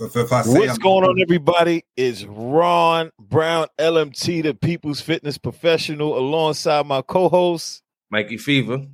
if, 0.00 0.16
if 0.16 0.32
I 0.32 0.42
say 0.42 0.58
What's 0.58 0.70
I'm- 0.72 0.78
going 0.78 1.04
on, 1.04 1.20
everybody? 1.20 1.84
Is 1.96 2.26
Ron 2.26 3.10
Brown, 3.18 3.66
LMT, 3.78 4.42
the 4.42 4.54
People's 4.54 5.00
Fitness 5.00 5.38
Professional, 5.38 6.18
alongside 6.18 6.86
my 6.86 7.02
co-host, 7.02 7.82
Mikey 8.10 8.38
Fever. 8.38 8.86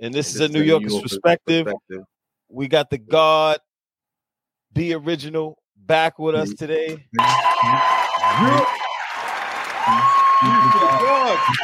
and 0.00 0.14
this 0.14 0.34
is 0.34 0.40
a 0.40 0.48
New 0.48 0.62
Yorker's 0.62 0.92
Yorker's 0.92 1.12
perspective. 1.12 1.68
We 2.48 2.68
got 2.68 2.90
the 2.90 2.98
God, 2.98 3.58
the 4.74 4.94
original, 4.94 5.58
back 5.76 6.18
with 6.18 6.34
us 6.34 6.52
today. 6.54 7.06
For 7.12 7.22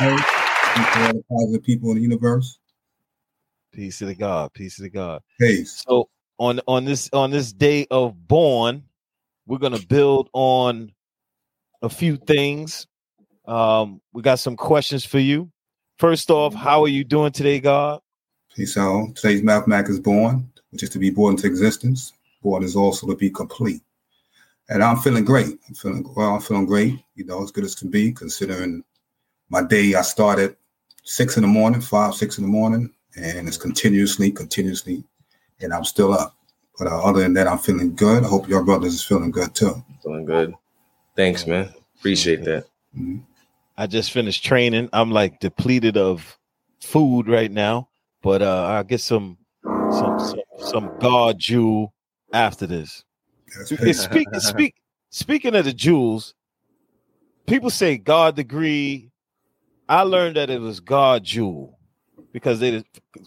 all 0.01 1.13
the 1.13 1.23
positive 1.31 1.63
people 1.65 1.91
in 1.91 1.97
the 1.97 2.03
universe. 2.03 2.59
Peace 3.73 3.99
to 3.99 4.07
the 4.07 4.15
God, 4.15 4.53
peace 4.55 4.77
to 4.77 4.83
the 4.83 4.91
God. 4.91 5.23
Peace. 5.41 5.83
So 5.87 6.09
on 6.39 6.61
on 6.67 6.85
this 6.85 7.11
on 7.13 7.31
this 7.31 7.53
day 7.53 7.87
of 7.91 8.29
born, 8.29 8.85
we're 9.47 9.59
gonna 9.59 9.85
build 9.89 10.31
on 10.33 10.93
a 11.83 11.89
few 11.89 12.17
things. 12.17 12.87
Um, 13.47 14.01
we 14.13 14.23
got 14.23 14.39
some 14.39 14.57
questions 14.57 15.05
for 15.05 15.19
you. 15.19 15.51
First 15.99 16.31
off, 16.31 16.55
how 16.55 16.83
are 16.83 16.89
you 16.89 17.05
doing 17.05 17.33
today, 17.33 17.61
God? 17.61 18.01
Peace 18.55 18.77
out. 18.77 19.17
Today's 19.17 19.43
mathematics 19.43 19.91
is 19.91 20.01
born, 20.01 20.51
which 20.71 20.83
is 20.83 20.91
to 20.91 20.99
be 20.99 21.11
born 21.11 21.35
into 21.35 21.47
existence. 21.47 22.13
Born 22.43 22.63
is 22.63 22.77
also 22.77 23.07
to 23.07 23.17
be 23.17 23.31
complete. 23.31 23.83
And 24.69 24.83
I'm 24.83 24.99
feeling 24.99 25.25
great. 25.25 25.59
I'm 25.67 25.75
feeling 25.75 26.07
well, 26.15 26.35
I'm 26.35 26.41
feeling 26.41 26.67
great, 26.67 26.99
you 27.15 27.25
know, 27.25 27.43
as 27.43 27.51
good 27.51 27.65
as 27.65 27.75
can 27.75 27.91
be, 27.91 28.13
considering 28.13 28.85
my 29.49 29.63
day 29.63 29.95
I 29.95 30.03
started 30.03 30.57
six 31.05 31.37
in 31.37 31.43
the 31.43 31.49
morning, 31.49 31.81
five, 31.81 32.15
six 32.15 32.39
in 32.39 32.45
the 32.45 32.51
morning, 32.51 32.93
and 33.17 33.49
it's 33.49 33.57
continuously, 33.57 34.31
continuously, 34.31 35.03
and 35.61 35.73
I'm 35.73 35.85
still 35.85 36.13
up. 36.13 36.35
But 36.79 36.89
uh, 36.89 37.03
other 37.03 37.21
than 37.21 37.35
that, 37.35 37.49
I'm 37.49 37.59
feeling 37.59 37.95
good. 37.95 38.25
I 38.25 38.29
hope 38.29 38.49
your 38.49 38.65
brothers 38.65 38.95
is 38.95 39.05
feeling 39.05 39.31
good 39.31 39.55
too. 39.55 39.83
Doing 40.05 40.25
good. 40.25 40.55
Thanks, 41.17 41.47
man. 41.47 41.73
Appreciate 41.99 42.45
that. 42.45 42.67
Mhm. 42.97 43.23
I 43.77 43.87
just 43.87 44.13
finished 44.13 44.45
training. 44.45 44.89
I'm 44.93 45.11
like 45.11 45.41
depleted 45.41 45.97
of 45.97 46.39
food 46.81 47.29
right 47.29 47.51
now, 47.51 47.89
but 48.23 48.43
uh 48.43 48.67
I'll 48.67 48.85
get 48.85 49.01
some 49.01 49.39
some 49.89 50.19
some, 50.19 50.41
some 50.59 50.93
God 51.01 51.39
jewel 51.39 51.95
after 52.33 52.67
this. 52.67 53.05
That's 53.57 54.03
speak, 54.03 54.29
speak, 54.39 54.75
speaking 55.11 55.55
of 55.55 55.65
the 55.65 55.73
jewels, 55.73 56.35
people 57.47 57.71
say 57.71 57.99
God 57.99 58.37
degree. 58.37 59.11
I 59.89 60.03
learned 60.03 60.37
that 60.37 60.51
it 60.51 60.61
was 60.61 60.81
God 60.81 61.25
jewel 61.25 61.79
because 62.33 62.61
they 62.61 62.85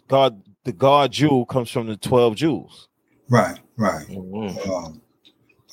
God 0.07 0.41
the 0.63 0.71
God 0.71 1.11
jewel 1.11 1.45
comes 1.45 1.69
from 1.71 1.87
the 1.87 1.97
12 1.97 2.35
jewels. 2.35 2.87
Right, 3.29 3.59
right. 3.77 4.07
Mhm. 4.07 4.67
um, 4.69 5.01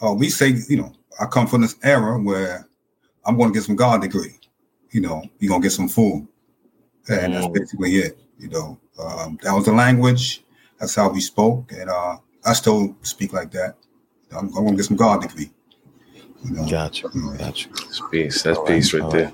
uh, 0.02 0.12
we 0.14 0.30
say, 0.30 0.54
you 0.68 0.76
know, 0.76 0.92
I 1.20 1.26
come 1.26 1.46
from 1.46 1.62
this 1.62 1.76
era 1.82 2.20
where 2.20 2.68
I'm 3.24 3.36
going 3.36 3.50
to 3.52 3.54
get 3.58 3.64
some 3.64 3.76
God 3.76 4.02
degree. 4.02 4.38
You 4.92 5.00
know, 5.00 5.22
you're 5.38 5.48
going 5.50 5.60
to 5.62 5.66
get 5.66 5.72
some 5.72 5.88
food. 5.88 6.26
And 7.08 7.34
that's 7.34 7.46
Mm. 7.46 7.54
basically 7.54 7.96
it. 7.96 8.18
You 8.38 8.48
know, 8.48 8.78
um, 8.98 9.38
that 9.42 9.52
was 9.54 9.64
the 9.66 9.72
language. 9.72 10.44
That's 10.78 10.94
how 10.94 11.10
we 11.10 11.20
spoke. 11.20 11.72
And 11.72 11.90
uh, 11.90 12.18
I 12.44 12.52
still 12.52 12.96
speak 13.02 13.32
like 13.32 13.50
that. 13.52 13.74
I'm, 14.30 14.46
I'm 14.48 14.52
going 14.64 14.70
to 14.70 14.76
get 14.76 14.84
some 14.86 14.96
God 14.96 15.22
degree. 15.22 15.50
You 16.44 16.52
know, 16.52 16.66
Gotcha. 16.68 17.08
you 17.14 17.22
know, 17.22 17.36
Gotcha. 17.36 17.68
That's 17.70 18.02
peace. 18.10 18.42
That's 18.42 18.58
All 18.58 18.64
right, 18.64 18.74
peace 18.76 18.94
right 18.94 19.02
all 19.02 19.10
there. 19.10 19.32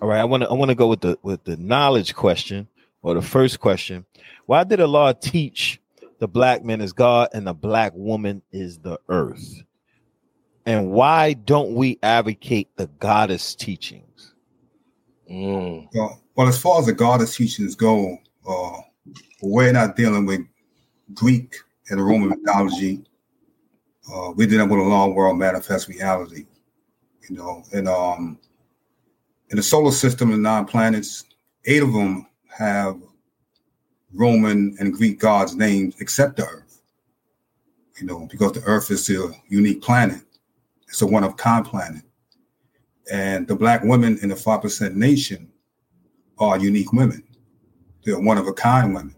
All 0.00 0.08
right, 0.08 0.20
I 0.20 0.24
want 0.24 0.42
to 0.42 0.50
I 0.50 0.52
want 0.52 0.68
to 0.70 0.74
go 0.74 0.88
with 0.88 1.00
the 1.00 1.18
with 1.22 1.44
the 1.44 1.56
knowledge 1.56 2.14
question 2.14 2.68
or 3.06 3.14
the 3.14 3.22
first 3.22 3.60
question. 3.60 4.04
Why 4.46 4.64
did 4.64 4.80
Allah 4.80 5.14
teach 5.14 5.80
the 6.18 6.26
black 6.26 6.64
man 6.64 6.80
is 6.80 6.92
God 6.92 7.28
and 7.32 7.46
the 7.46 7.54
black 7.54 7.92
woman 7.94 8.42
is 8.50 8.78
the 8.78 8.98
earth? 9.08 9.62
And 10.66 10.90
why 10.90 11.34
don't 11.34 11.76
we 11.76 12.00
advocate 12.02 12.76
the 12.76 12.88
goddess 12.98 13.54
teachings? 13.54 14.34
Mm. 15.30 15.86
Well, 15.94 16.20
well, 16.34 16.48
as 16.48 16.60
far 16.60 16.80
as 16.80 16.86
the 16.86 16.92
goddess 16.92 17.36
teachings 17.36 17.76
go, 17.76 18.18
uh, 18.48 18.80
we're 19.40 19.70
not 19.70 19.94
dealing 19.94 20.26
with 20.26 20.40
Greek 21.14 21.54
and 21.90 22.04
Roman 22.04 22.30
mythology. 22.30 23.04
Uh, 24.12 24.32
we're 24.34 24.48
dealing 24.48 24.68
with 24.68 24.80
a 24.80 24.82
long 24.82 25.14
world 25.14 25.38
manifest 25.38 25.86
reality, 25.86 26.44
you 27.30 27.36
know. 27.36 27.62
And 27.72 27.86
um, 27.86 28.40
in 29.50 29.58
the 29.58 29.62
solar 29.62 29.92
system, 29.92 30.32
the 30.32 30.38
nine 30.38 30.64
planets, 30.64 31.24
eight 31.66 31.84
of 31.84 31.92
them 31.92 32.26
have 32.56 33.00
Roman 34.12 34.76
and 34.78 34.94
Greek 34.94 35.18
gods' 35.18 35.54
names 35.54 35.94
except 36.00 36.36
the 36.36 36.44
Earth. 36.44 36.82
You 37.98 38.06
know, 38.06 38.26
because 38.30 38.52
the 38.52 38.62
Earth 38.62 38.90
is 38.90 39.08
a 39.10 39.30
unique 39.48 39.82
planet. 39.82 40.22
It's 40.88 41.02
a 41.02 41.06
one 41.06 41.24
of 41.24 41.36
kind 41.36 41.64
planet. 41.64 42.02
And 43.10 43.46
the 43.46 43.54
black 43.54 43.82
women 43.84 44.18
in 44.22 44.30
the 44.30 44.34
5% 44.34 44.94
nation 44.94 45.50
are 46.38 46.58
unique 46.58 46.92
women. 46.92 47.22
They're 48.04 48.18
one 48.18 48.38
of 48.38 48.46
a 48.46 48.52
kind 48.52 48.94
women. 48.94 49.14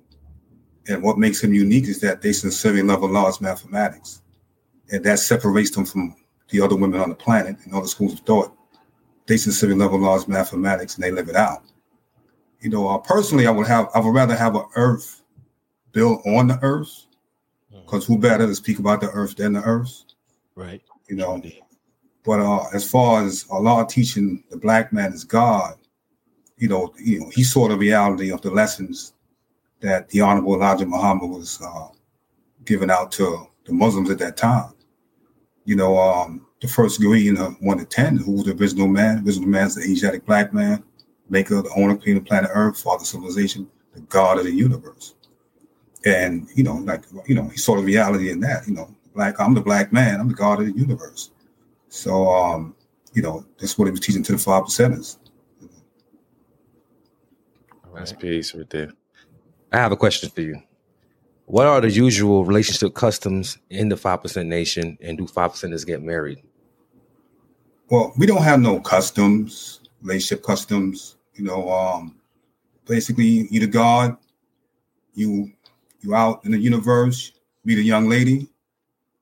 And 0.89 1.03
what 1.03 1.19
makes 1.19 1.41
them 1.41 1.53
unique 1.53 1.85
is 1.85 2.01
that 2.01 2.23
they 2.23 2.33
sincerely 2.33 2.83
love 2.83 3.03
Allah's 3.03 3.41
mathematics. 3.41 4.23
And 4.91 5.05
that 5.05 5.19
separates 5.19 5.71
them 5.71 5.85
from 5.85 6.17
the 6.51 6.61
other 6.61 6.77
women 6.77 7.01
on 7.01 7.11
the 7.11 7.15
planet 7.15 7.57
and 7.65 7.75
other 7.75 7.87
schools 7.87 8.15
of 8.15 8.21
thought. 8.21 8.53
They 9.27 9.37
sincerely 9.37 9.75
love 9.75 9.93
Allah's 9.93 10.29
mathematics 10.29 10.95
and 10.95 11.05
they 11.05 11.11
live 11.11 11.29
it 11.29 11.37
out. 11.37 11.63
You 12.61 12.71
know, 12.71 12.89
uh, 12.89 12.99
personally, 12.99 13.47
I 13.47 13.51
would 13.51 13.67
have, 13.67 13.89
I 13.95 14.01
would 14.01 14.15
rather 14.15 14.37
have 14.37 14.57
an 14.57 14.65
earth 14.75 15.23
built 15.93 16.27
on 16.27 16.49
the 16.49 16.59
earth, 16.63 17.07
because 17.71 18.05
who 18.05 18.19
better 18.19 18.47
to 18.47 18.55
speak 18.55 18.79
about 18.79 19.01
the 19.01 19.11
earth 19.11 19.37
than 19.37 19.53
the 19.53 19.63
earth? 19.63 20.05
Right. 20.55 20.83
You 21.09 21.17
know, 21.17 21.41
but 22.25 22.41
uh, 22.41 22.65
as 22.75 22.89
far 22.89 23.25
as 23.25 23.47
Allah 23.51 23.87
teaching 23.89 24.45
the 24.51 24.57
black 24.57 24.93
man 24.93 25.13
is 25.13 25.25
God, 25.25 25.77
you 26.59 26.69
know, 26.69 26.93
you 26.99 27.21
know, 27.21 27.31
he 27.31 27.45
saw 27.45 27.69
the 27.69 27.77
reality 27.77 28.33
of 28.33 28.43
the 28.43 28.51
lessons 28.51 29.15
that 29.81 30.09
the 30.11 30.21
Honorable 30.21 30.55
Elijah 30.55 30.85
Muhammad 30.85 31.31
was 31.31 31.61
uh, 31.63 31.89
giving 32.65 32.91
out 32.91 33.13
to 33.13 33.47
the 33.65 33.73
Muslims 33.73 34.11
at 34.11 34.19
that 34.19 34.37
time. 34.37 34.73
You 35.65 35.77
know, 35.77 35.97
um, 35.97 36.47
the 36.61 36.67
first 36.69 36.99
degree 37.01 37.29
in 37.29 37.37
one 37.37 37.79
to 37.79 37.85
ten, 37.85 38.17
who 38.17 38.33
was 38.33 38.45
the 38.45 38.55
original 38.55 38.89
man? 38.89 39.23
Original 39.25 39.49
man 39.49 39.69
is 39.69 39.77
the 39.77 39.83
Asiatic 39.83 40.27
black 40.27 40.53
man, 40.53 40.83
maker, 41.29 41.63
the 41.63 41.73
owner, 41.77 41.97
creator 41.97 42.21
of 42.21 42.27
planet 42.27 42.51
Earth, 42.53 42.81
father 42.81 43.03
of 43.03 43.07
civilization, 43.07 43.69
the 43.95 44.01
God 44.01 44.39
of 44.39 44.45
the 44.45 44.53
universe. 44.53 45.15
And 46.05 46.49
you 46.55 46.63
know, 46.63 46.75
like 46.77 47.05
you 47.27 47.35
know, 47.35 47.49
he 47.49 47.59
saw 47.59 47.77
the 47.77 47.83
reality 47.83 48.31
in 48.31 48.41
that. 48.41 48.67
You 48.67 48.75
know, 48.75 48.95
black, 49.15 49.41
I'm 49.41 49.55
the 49.55 49.61
black 49.61 49.93
man, 49.93 50.21
I'm 50.21 50.29
the 50.29 50.35
God 50.35 50.61
of 50.61 50.67
the 50.67 50.79
universe. 50.79 51.31
So, 51.89 52.29
um, 52.29 52.75
you 53.15 53.23
know, 53.23 53.45
that's 53.59 53.77
what 53.79 53.87
he 53.87 53.91
was 53.91 54.01
teaching 54.01 54.23
to 54.23 54.33
the 54.33 54.39
five 54.39 54.65
percenters. 54.65 55.19
That's 57.95 58.13
peace 58.13 58.55
right 58.55 58.71
there. 58.71 58.93
I 59.73 59.79
have 59.79 59.91
a 59.91 59.97
question 59.97 60.31
for 60.31 60.41
you. 60.41 60.63
What 61.47 61.67
are 61.67 61.81
the 61.81 61.91
usual 61.91 62.45
relationship 62.45 62.95
customs 62.95 63.59
in 63.71 63.89
the 63.89 63.97
five 63.97 64.23
percent 64.23 64.49
nation, 64.49 64.99
and 65.01 65.19
do 65.19 65.27
five 65.27 65.53
percenters 65.53 65.85
get 65.85 66.03
married? 66.03 66.43
Well, 67.91 68.13
we 68.17 68.27
don't 68.27 68.43
have 68.43 68.61
no 68.61 68.81
customs, 68.81 69.81
relationship 70.03 70.45
customs. 70.45 71.17
You 71.39 71.45
know, 71.45 71.71
um, 71.71 72.17
basically, 72.85 73.47
you 73.51 73.61
the 73.61 73.69
God, 73.69 74.17
you 75.15 75.53
you 76.01 76.15
out 76.15 76.45
in 76.45 76.51
the 76.51 76.59
universe, 76.59 77.33
meet 77.65 77.79
a 77.79 77.83
young 77.83 78.09
lady. 78.09 78.49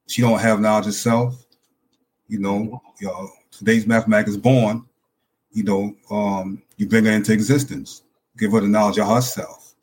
She 0.06 0.22
don't 0.22 0.38
have 0.38 0.60
knowledge 0.60 0.87
herself. 0.87 1.44
You 2.28 2.38
know, 2.38 2.82
you 3.00 3.06
know 3.09 3.31
today's 3.50 3.87
mathematics 3.87 4.31
is 4.31 4.38
born. 4.38 4.87
You 5.53 5.65
know, 5.65 5.97
um, 6.10 6.62
you 6.78 6.88
bring 6.88 7.05
her 7.05 7.12
into 7.12 7.32
existence, 7.34 8.03
give 8.38 8.53
her 8.53 8.60
the 8.60 8.69
knowledge 8.69 8.99
of 8.99 9.09
herself, 9.09 9.75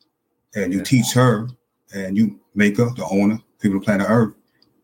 and 0.56 0.72
you 0.72 0.78
Yeah. 0.80 0.84
teach 0.84 1.12
her, 1.12 1.48
and 1.94 2.16
you 2.16 2.40
make 2.56 2.76
her 2.78 2.90
the 2.96 3.06
owner, 3.06 3.40
people 3.60 3.78
of 3.78 3.84
planet 3.84 4.08
Earth. 4.10 4.34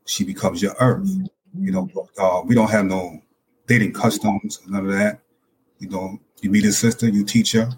She 0.07 0.25
becomes 0.25 0.63
your 0.63 0.75
Earth. 0.79 1.11
You 1.59 1.73
know, 1.73 1.89
uh, 2.17 2.43
we 2.45 2.55
don't 2.55 2.71
have 2.71 2.87
no 2.87 3.21
dating 3.67 3.93
customs, 3.93 4.61
none 4.69 4.87
of 4.87 4.93
that. 4.93 5.21
You 5.81 5.89
know, 5.89 6.21
you 6.41 6.51
meet 6.51 6.65
a 6.65 6.73
sister, 6.73 7.09
you 7.09 7.25
teach 7.25 7.53
her, 7.53 7.69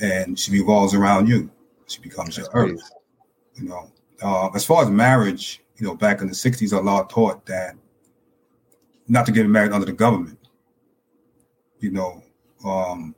and 0.00 0.38
she 0.38 0.50
revolves 0.50 0.94
around 0.94 1.28
you. 1.28 1.50
She 1.86 2.00
becomes 2.00 2.36
your 2.36 2.46
That's 2.46 2.56
Earth 2.56 2.90
you 3.56 3.68
know. 3.68 3.90
Uh, 4.22 4.50
as 4.54 4.64
far 4.64 4.82
as 4.82 4.90
marriage, 4.90 5.62
you 5.76 5.86
know, 5.86 5.94
back 5.94 6.20
in 6.20 6.28
the 6.28 6.34
'60s, 6.34 6.72
Allah 6.72 7.06
taught 7.08 7.44
that 7.46 7.74
not 9.08 9.26
to 9.26 9.32
get 9.32 9.46
married 9.46 9.72
under 9.72 9.86
the 9.86 9.92
government. 9.92 10.38
You 11.80 11.90
know, 11.90 12.22
um, 12.64 13.14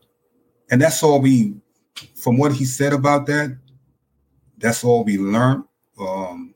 and 0.71 0.81
that's 0.81 1.03
all 1.03 1.21
we, 1.21 1.55
from 2.15 2.37
what 2.37 2.53
he 2.53 2.65
said 2.65 2.93
about 2.93 3.27
that, 3.27 3.57
that's 4.59 4.83
all 4.83 5.05
we 5.05 5.19
learned. 5.19 5.65
Um, 6.01 6.55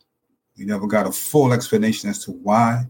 we 0.58 0.64
never 0.64 0.86
got 0.86 1.06
a 1.06 1.12
full 1.12 1.52
explanation 1.52 2.10
as 2.10 2.24
to 2.24 2.32
why 2.32 2.84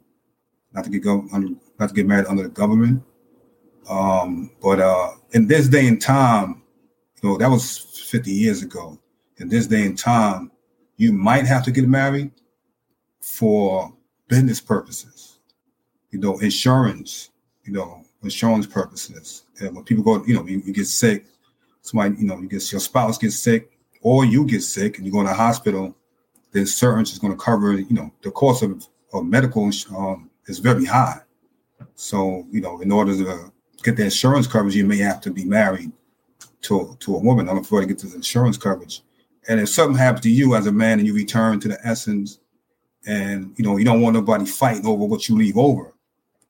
not 0.72 0.84
to 0.84 0.90
get 0.90 1.02
go 1.02 1.26
under, 1.32 1.48
not 1.78 1.90
to 1.90 1.94
get 1.94 2.06
married 2.06 2.26
under 2.26 2.44
the 2.44 2.48
government. 2.48 3.02
Um, 3.88 4.50
but 4.62 4.80
uh, 4.80 5.12
in 5.32 5.46
this 5.46 5.68
day 5.68 5.86
and 5.86 6.00
time, 6.00 6.62
you 7.22 7.28
know, 7.28 7.38
that 7.38 7.48
was 7.48 7.78
50 8.10 8.30
years 8.30 8.62
ago. 8.62 8.98
In 9.38 9.48
this 9.48 9.66
day 9.66 9.84
and 9.84 9.98
time, 9.98 10.50
you 10.96 11.12
might 11.12 11.46
have 11.46 11.64
to 11.64 11.70
get 11.70 11.88
married 11.88 12.30
for 13.20 13.92
business 14.28 14.60
purposes, 14.60 15.38
you 16.10 16.18
know, 16.18 16.38
insurance, 16.38 17.30
you 17.64 17.72
know, 17.72 18.04
insurance 18.22 18.66
purposes. 18.66 19.44
And 19.60 19.74
when 19.74 19.84
people 19.84 20.04
go, 20.04 20.24
you 20.24 20.34
know, 20.34 20.46
you, 20.46 20.62
you 20.64 20.72
get 20.72 20.86
sick, 20.86 21.26
somebody, 21.80 22.16
you 22.20 22.26
know, 22.26 22.38
you 22.38 22.48
get 22.48 22.70
your 22.70 22.80
spouse 22.80 23.18
gets 23.18 23.36
sick, 23.36 23.78
or 24.00 24.24
you 24.24 24.44
get 24.46 24.62
sick 24.62 24.98
and 24.98 25.06
you 25.06 25.12
go 25.12 25.20
in 25.20 25.26
the 25.26 25.34
hospital, 25.34 25.96
the 26.52 26.60
insurance 26.60 27.12
is 27.12 27.18
going 27.18 27.32
to 27.32 27.38
cover, 27.38 27.72
you 27.72 27.94
know, 27.94 28.12
the 28.22 28.30
cost 28.30 28.62
of, 28.62 28.86
of 29.12 29.24
medical 29.24 29.70
um, 29.96 30.30
is 30.46 30.58
very 30.58 30.84
high. 30.84 31.20
So, 31.94 32.46
you 32.50 32.60
know, 32.60 32.80
in 32.80 32.92
order 32.92 33.16
to 33.16 33.52
get 33.82 33.96
the 33.96 34.04
insurance 34.04 34.46
coverage, 34.46 34.74
you 34.74 34.86
may 34.86 34.98
have 34.98 35.20
to 35.22 35.30
be 35.30 35.44
married 35.44 35.92
to, 36.62 36.96
to 37.00 37.16
a 37.16 37.18
woman 37.18 37.48
order 37.48 37.62
for 37.62 37.80
to 37.80 37.86
get 37.86 37.98
the 37.98 38.14
insurance 38.14 38.56
coverage. 38.56 39.02
And 39.48 39.60
if 39.60 39.68
something 39.68 39.96
happens 39.96 40.22
to 40.22 40.30
you 40.30 40.54
as 40.54 40.66
a 40.66 40.72
man 40.72 40.98
and 40.98 41.06
you 41.06 41.14
return 41.14 41.58
to 41.60 41.68
the 41.68 41.78
essence, 41.84 42.38
and 43.06 43.52
you 43.56 43.64
know, 43.64 43.76
you 43.76 43.84
don't 43.84 44.00
want 44.00 44.14
nobody 44.14 44.46
fighting 44.46 44.86
over 44.86 45.04
what 45.04 45.28
you 45.28 45.36
leave 45.36 45.58
over. 45.58 45.94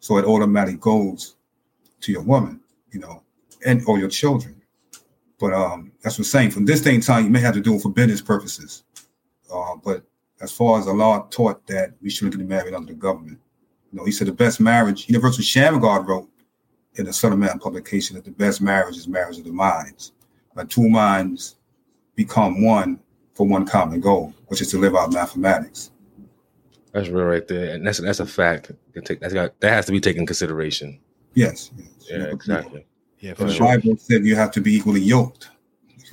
So 0.00 0.19
it 0.19 0.25
automatically 0.25 0.79
goes 0.79 1.37
to 2.02 2.12
your 2.12 2.23
woman, 2.23 2.61
you 2.90 3.00
know, 3.00 3.23
and 3.64 3.82
or 3.87 3.99
your 3.99 4.08
children. 4.08 4.61
But 5.38 5.55
um, 5.55 5.93
that's 6.02 6.17
what 6.17 6.26
I'm 6.26 6.31
saying. 6.31 6.50
From 6.50 6.67
this 6.67 6.82
day 6.82 6.94
and 6.94 7.02
time, 7.02 7.25
you 7.25 7.31
may 7.31 7.40
have 7.40 7.55
to 7.55 7.61
do 7.61 7.76
it 7.76 7.82
for 7.82 7.88
business 7.88 8.20
purposes. 8.20 8.84
Uh, 9.52 9.76
but 9.82 10.05
as 10.43 10.52
far 10.52 10.79
as 10.79 10.87
the 10.87 10.93
law 10.93 11.26
taught 11.31 11.67
that 11.69 11.93
we 12.02 12.11
shouldn't 12.11 12.37
get 12.37 12.46
married 12.46 12.75
under 12.75 12.93
the 12.93 12.99
government. 12.99 13.38
You 13.93 13.99
know, 13.99 14.05
he 14.05 14.12
said 14.12 14.26
the 14.26 14.32
best 14.32 14.61
marriage, 14.61 15.08
Universal 15.08 15.44
Shamgar 15.44 16.02
wrote 16.02 16.29
in 16.97 17.06
the 17.06 17.12
Son 17.12 17.33
of 17.33 17.39
Man 17.39 17.59
publication 17.59 18.17
that 18.17 18.25
the 18.25 18.31
best 18.31 18.61
marriage 18.61 18.97
is 18.97 19.09
marriage 19.09 19.39
of 19.39 19.44
the 19.44 19.53
minds. 19.53 20.12
When 20.53 20.67
two 20.67 20.89
minds 20.89 21.56
become 22.15 22.62
one 22.62 23.00
for 23.35 23.47
one 23.47 23.67
common 23.67 24.00
goal, 24.00 24.35
which 24.49 24.61
is 24.61 24.71
to 24.71 24.79
live 24.79 24.94
out 24.94 25.12
mathematics. 25.12 25.91
That's 26.93 27.09
real 27.09 27.25
right 27.25 27.47
there, 27.49 27.75
and 27.75 27.87
that's 27.87 27.99
that's 27.99 28.21
a 28.21 28.27
fact. 28.27 28.71
That's 28.94 29.33
got, 29.33 29.59
that 29.61 29.71
has 29.71 29.87
to 29.87 29.93
be 29.93 30.00
taken 30.00 30.27
consideration. 30.27 31.00
Yes. 31.35 31.71
yes. 31.77 31.89
Yeah, 32.11 32.25
exactly. 32.25 32.85
Yeah, 33.21 33.35
for 33.35 33.44
the 33.44 33.55
sure. 33.55 33.67
Bible 33.67 33.97
said 33.97 34.27
you 34.27 34.37
have 34.37 34.50
to 34.53 34.61
be 34.61 34.75
equally 34.75 35.00
yoked. 35.00 35.49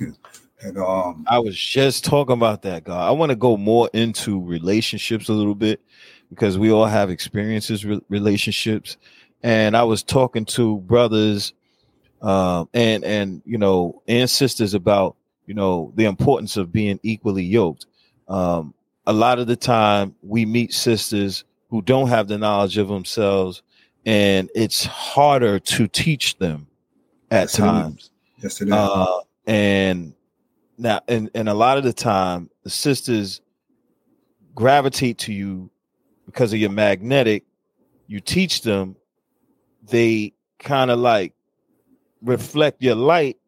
and 0.62 0.78
um, 0.78 1.26
I 1.28 1.38
was 1.38 1.58
just 1.58 2.04
talking 2.04 2.32
about 2.32 2.62
that, 2.62 2.84
God. 2.84 3.06
I 3.06 3.10
want 3.10 3.30
to 3.30 3.36
go 3.36 3.58
more 3.58 3.90
into 3.92 4.40
relationships 4.40 5.28
a 5.28 5.32
little 5.32 5.54
bit 5.54 5.82
because 6.30 6.56
we 6.56 6.70
all 6.70 6.86
have 6.86 7.10
experiences 7.10 7.84
with 7.84 8.02
relationships, 8.08 8.96
and 9.42 9.76
I 9.76 9.84
was 9.84 10.02
talking 10.02 10.44
to 10.46 10.78
brothers, 10.78 11.52
um, 12.22 12.68
and 12.74 13.04
and 13.04 13.42
you 13.44 13.58
know, 13.58 14.02
and 14.06 14.28
sisters 14.28 14.74
about 14.74 15.16
you 15.46 15.54
know 15.54 15.92
the 15.96 16.04
importance 16.04 16.56
of 16.56 16.72
being 16.72 17.00
equally 17.02 17.44
yoked. 17.44 17.86
Um, 18.28 18.74
a 19.06 19.12
lot 19.12 19.38
of 19.38 19.46
the 19.46 19.56
time 19.56 20.14
we 20.22 20.44
meet 20.44 20.72
sisters 20.72 21.44
who 21.68 21.82
don't 21.82 22.08
have 22.08 22.28
the 22.28 22.38
knowledge 22.38 22.78
of 22.78 22.88
themselves 22.88 23.62
and 24.06 24.50
it's 24.54 24.84
harder 24.84 25.58
to 25.58 25.86
teach 25.88 26.38
them 26.38 26.66
at 27.30 27.42
yes, 27.42 27.52
times. 27.52 28.10
It 28.38 28.42
yes 28.44 28.60
it 28.60 28.68
is. 28.68 28.74
Uh, 28.74 29.20
and 29.46 30.14
now 30.78 31.00
and, 31.08 31.30
and 31.34 31.48
a 31.48 31.54
lot 31.54 31.78
of 31.78 31.84
the 31.84 31.92
time 31.92 32.50
the 32.62 32.70
sisters 32.70 33.40
gravitate 34.54 35.18
to 35.18 35.32
you 35.32 35.70
because 36.26 36.52
of 36.52 36.58
your 36.58 36.70
magnetic. 36.70 37.44
You 38.06 38.20
teach 38.20 38.62
them 38.62 38.96
they 39.90 40.32
kind 40.58 40.90
of 40.90 40.98
like 40.98 41.34
reflect 42.22 42.82
your 42.82 42.94
light 42.94 43.38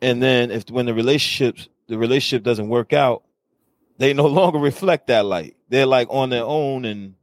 and 0.00 0.22
then 0.22 0.50
if 0.50 0.70
when 0.70 0.86
the 0.86 0.94
relationships 0.94 1.68
the 1.88 1.98
relationship 1.98 2.44
doesn't 2.44 2.68
work 2.68 2.92
out 2.92 3.24
they 3.98 4.14
no 4.14 4.26
longer 4.26 4.58
reflect 4.58 5.08
that 5.08 5.26
light. 5.26 5.56
They're 5.68 5.86
like 5.86 6.08
on 6.10 6.30
their 6.30 6.44
own, 6.44 6.84
and 6.84 7.14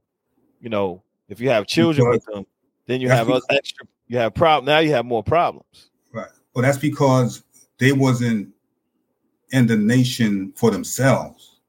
you 0.61 0.69
know, 0.69 1.01
if 1.27 1.39
you 1.39 1.49
have 1.49 1.65
children 1.65 2.07
because, 2.07 2.25
with 2.27 2.35
them, 2.35 2.45
then 2.85 3.01
you 3.01 3.09
have 3.09 3.27
because, 3.27 3.45
extra. 3.49 3.87
You 4.07 4.19
have 4.19 4.35
problem 4.35 4.65
now. 4.65 4.79
You 4.79 4.91
have 4.91 5.05
more 5.05 5.23
problems. 5.23 5.89
Right. 6.13 6.29
Well, 6.53 6.63
that's 6.63 6.77
because 6.77 7.43
they 7.79 7.91
wasn't 7.91 8.49
in 9.49 9.65
the 9.65 9.75
nation 9.75 10.53
for 10.55 10.69
themselves. 10.69 11.59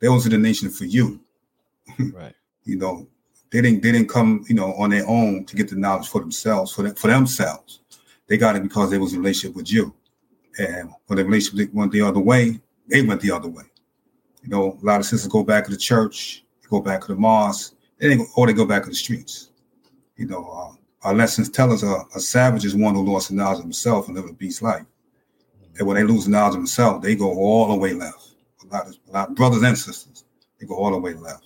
They 0.00 0.08
was 0.08 0.24
in 0.24 0.32
the 0.32 0.38
nation 0.38 0.70
for 0.70 0.84
you. 0.84 1.20
Right. 1.98 2.34
you 2.64 2.76
know, 2.76 3.06
they 3.54 3.62
didn't 3.62 3.84
they 3.84 3.92
didn't 3.92 4.08
come 4.08 4.44
you 4.48 4.54
know 4.56 4.74
on 4.74 4.90
their 4.90 5.06
own 5.06 5.44
to 5.44 5.54
get 5.54 5.68
the 5.68 5.76
knowledge 5.76 6.08
for 6.08 6.20
themselves 6.20 6.72
for 6.72 6.82
them, 6.82 6.94
for 6.96 7.06
themselves. 7.06 7.80
They 8.26 8.36
got 8.36 8.56
it 8.56 8.64
because 8.64 8.90
they 8.90 8.98
was 8.98 9.12
in 9.12 9.20
relationship 9.20 9.54
with 9.54 9.72
you, 9.72 9.94
and 10.58 10.90
when 11.06 11.18
the 11.18 11.24
relationship 11.24 11.72
went 11.72 11.92
the 11.92 12.00
other 12.00 12.18
way, 12.18 12.60
they 12.88 13.02
went 13.02 13.20
the 13.20 13.30
other 13.30 13.48
way. 13.48 13.62
You 14.42 14.48
know, 14.48 14.76
a 14.82 14.84
lot 14.84 14.98
of 14.98 15.06
sisters 15.06 15.30
go 15.30 15.44
back 15.44 15.66
to 15.66 15.70
the 15.70 15.76
church, 15.76 16.44
go 16.68 16.80
back 16.80 17.02
to 17.02 17.06
the 17.08 17.14
mosque, 17.14 17.74
they 17.98 18.16
go, 18.16 18.26
or 18.36 18.48
they 18.48 18.54
go 18.54 18.66
back 18.66 18.82
to 18.82 18.88
the 18.88 18.94
streets. 18.94 19.50
You 20.16 20.26
know, 20.26 20.44
uh, 20.44 21.06
our 21.06 21.14
lessons 21.14 21.48
tell 21.48 21.72
us 21.72 21.84
a, 21.84 22.02
a, 22.16 22.20
savage 22.20 22.64
is 22.64 22.74
one 22.74 22.96
who 22.96 23.04
lost 23.04 23.28
the 23.28 23.36
knowledge 23.36 23.58
of 23.58 23.64
himself 23.64 24.08
and 24.08 24.16
lived 24.16 24.30
a 24.30 24.32
beast 24.32 24.62
life. 24.62 24.84
And 25.78 25.86
when 25.86 25.96
they 25.96 26.02
lose 26.02 26.24
the 26.24 26.32
knowledge 26.32 26.54
of 26.54 26.60
themselves, 26.60 27.04
they 27.04 27.14
go 27.14 27.32
all 27.32 27.68
the 27.68 27.76
way 27.76 27.92
left. 27.92 28.34
A 28.64 28.74
lot 28.74 28.88
of, 28.88 28.96
a 29.08 29.12
lot 29.12 29.28
of 29.28 29.34
brothers 29.36 29.62
and 29.62 29.78
sisters, 29.78 30.24
they 30.58 30.66
go 30.66 30.74
all 30.74 30.90
the 30.90 30.98
way 30.98 31.14
left. 31.14 31.44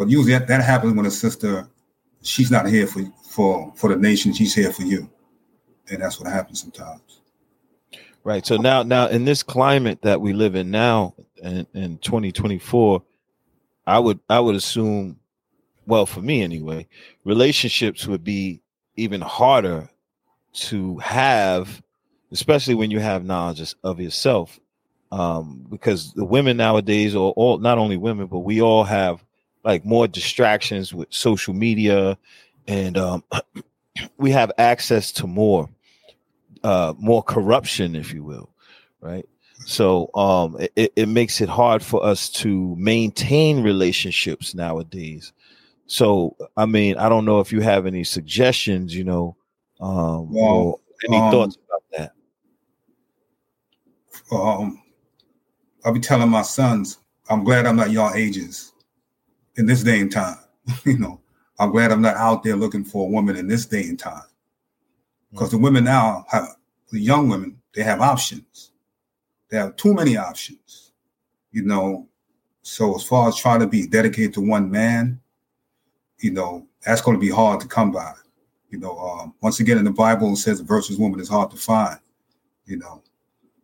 But 0.00 0.08
usually 0.08 0.32
that, 0.32 0.48
that 0.48 0.64
happens 0.64 0.94
when 0.94 1.04
a 1.04 1.10
sister, 1.10 1.68
she's 2.22 2.50
not 2.50 2.66
here 2.66 2.86
for 2.86 3.02
for 3.22 3.70
for 3.76 3.90
the 3.90 3.96
nation, 3.96 4.32
she's 4.32 4.54
here 4.54 4.72
for 4.72 4.80
you. 4.80 5.10
And 5.90 6.00
that's 6.00 6.18
what 6.18 6.32
happens 6.32 6.62
sometimes. 6.62 7.20
Right. 8.24 8.46
So 8.46 8.56
now, 8.56 8.82
now 8.82 9.08
in 9.08 9.26
this 9.26 9.42
climate 9.42 10.00
that 10.00 10.22
we 10.22 10.32
live 10.32 10.54
in 10.54 10.70
now, 10.70 11.14
in, 11.42 11.66
in 11.74 11.98
2024, 11.98 13.02
I 13.86 13.98
would 13.98 14.20
I 14.30 14.40
would 14.40 14.54
assume, 14.54 15.18
well, 15.84 16.06
for 16.06 16.22
me 16.22 16.42
anyway, 16.42 16.88
relationships 17.24 18.06
would 18.06 18.24
be 18.24 18.62
even 18.96 19.20
harder 19.20 19.90
to 20.52 20.96
have, 21.00 21.82
especially 22.32 22.74
when 22.74 22.90
you 22.90 23.00
have 23.00 23.26
knowledge 23.26 23.74
of 23.84 24.00
yourself. 24.00 24.58
Um, 25.12 25.66
because 25.68 26.14
the 26.14 26.24
women 26.24 26.56
nowadays, 26.56 27.14
or 27.14 27.32
all 27.32 27.58
not 27.58 27.76
only 27.76 27.98
women, 27.98 28.28
but 28.28 28.38
we 28.38 28.62
all 28.62 28.84
have 28.84 29.22
like 29.64 29.84
more 29.84 30.08
distractions 30.08 30.94
with 30.94 31.08
social 31.10 31.54
media, 31.54 32.16
and 32.66 32.96
um, 32.96 33.24
we 34.16 34.30
have 34.30 34.52
access 34.58 35.12
to 35.12 35.26
more 35.26 35.68
uh, 36.62 36.94
more 36.98 37.22
corruption, 37.22 37.94
if 37.96 38.12
you 38.12 38.22
will, 38.24 38.50
right? 39.00 39.28
So 39.66 40.10
um, 40.14 40.56
it, 40.76 40.92
it 40.96 41.08
makes 41.08 41.40
it 41.40 41.48
hard 41.48 41.82
for 41.82 42.04
us 42.04 42.30
to 42.30 42.74
maintain 42.76 43.62
relationships 43.62 44.54
nowadays. 44.54 45.32
So 45.86 46.36
I 46.56 46.66
mean, 46.66 46.96
I 46.96 47.08
don't 47.08 47.24
know 47.24 47.40
if 47.40 47.52
you 47.52 47.60
have 47.60 47.86
any 47.86 48.04
suggestions, 48.04 48.94
you 48.94 49.04
know, 49.04 49.36
um, 49.80 50.32
well, 50.32 50.44
or 50.44 50.80
any 51.06 51.18
um, 51.18 51.30
thoughts 51.30 51.58
about 51.66 51.82
that. 51.98 52.12
Um, 54.32 54.82
I'll 55.84 55.92
be 55.92 56.00
telling 56.00 56.28
my 56.28 56.42
sons, 56.42 56.98
I'm 57.28 57.44
glad 57.44 57.66
I'm 57.66 57.76
not 57.76 57.90
y'all 57.90 58.14
ages 58.14 58.69
in 59.56 59.66
this 59.66 59.82
day 59.82 60.00
and 60.00 60.12
time. 60.12 60.38
you 60.84 60.98
know, 60.98 61.20
I'm 61.58 61.70
glad 61.70 61.92
I'm 61.92 62.02
not 62.02 62.16
out 62.16 62.42
there 62.42 62.56
looking 62.56 62.84
for 62.84 63.06
a 63.06 63.10
woman 63.10 63.36
in 63.36 63.46
this 63.46 63.66
day 63.66 63.82
and 63.82 63.98
time. 63.98 64.22
Because 65.30 65.50
the 65.50 65.58
women 65.58 65.84
now 65.84 66.24
have 66.28 66.56
the 66.90 67.00
young 67.00 67.28
women 67.28 67.56
they 67.74 67.82
have 67.82 68.00
options. 68.00 68.72
They 69.48 69.58
have 69.58 69.76
too 69.76 69.94
many 69.94 70.16
options 70.16 70.90
you 71.52 71.62
know. 71.62 72.08
So 72.62 72.94
as 72.94 73.04
far 73.04 73.28
as 73.28 73.36
trying 73.36 73.60
to 73.60 73.66
be 73.66 73.86
dedicated 73.86 74.34
to 74.34 74.40
one 74.40 74.70
man 74.70 75.20
you 76.18 76.30
know 76.30 76.66
that's 76.84 77.00
going 77.00 77.16
to 77.16 77.20
be 77.20 77.30
hard 77.30 77.60
to 77.60 77.68
come 77.68 77.90
by. 77.90 78.12
You 78.70 78.78
know 78.78 78.98
um, 78.98 79.34
once 79.40 79.60
again 79.60 79.78
in 79.78 79.84
the 79.84 79.90
bible 79.90 80.32
it 80.32 80.36
says 80.36 80.60
a 80.60 80.64
virtuous 80.64 80.98
woman 80.98 81.20
is 81.20 81.28
hard 81.28 81.50
to 81.50 81.56
find 81.56 81.98
you 82.66 82.76
know. 82.76 83.02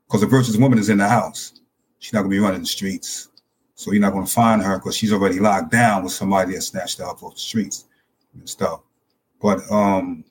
Because 0.07 0.23
a 0.23 0.26
virtuous 0.26 0.57
woman 0.57 0.78
is 0.78 0.88
in 0.88 0.99
the 0.99 1.09
house. 1.09 1.61
She's 1.99 2.12
not 2.12 2.21
going 2.21 2.31
to 2.31 2.37
be 2.37 2.40
running 2.40 2.61
the 2.61 2.66
streets 2.66 3.28
so 3.76 3.92
you're 3.92 4.00
not 4.00 4.12
going 4.12 4.26
to 4.26 4.33
find 4.33 4.61
her 4.62 4.78
because 4.78 4.97
she's 4.97 5.12
already 5.12 5.38
locked 5.38 5.71
down 5.71 6.02
with 6.02 6.12
somebody 6.12 6.54
that 6.54 6.62
snatched 6.62 6.99
her 6.99 7.04
up 7.04 7.23
off 7.23 7.35
the 7.35 7.40
streets 7.40 7.85
and 8.35 8.49
stuff 8.49 8.80
but 9.40 9.61
um 9.71 10.25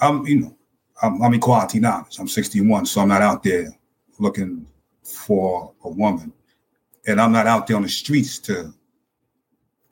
i'm 0.00 0.26
you 0.26 0.40
know 0.40 0.56
I'm, 1.02 1.22
I'm 1.22 1.34
equality 1.34 1.80
knowledge. 1.80 2.18
I'm 2.18 2.28
61, 2.28 2.86
so 2.86 3.00
I'm 3.00 3.08
not 3.08 3.22
out 3.22 3.42
there 3.42 3.70
looking 4.18 4.66
for 5.02 5.72
a 5.84 5.88
woman, 5.88 6.32
and 7.06 7.20
I'm 7.20 7.32
not 7.32 7.46
out 7.46 7.66
there 7.66 7.76
on 7.76 7.82
the 7.82 7.88
streets 7.88 8.38
to 8.40 8.72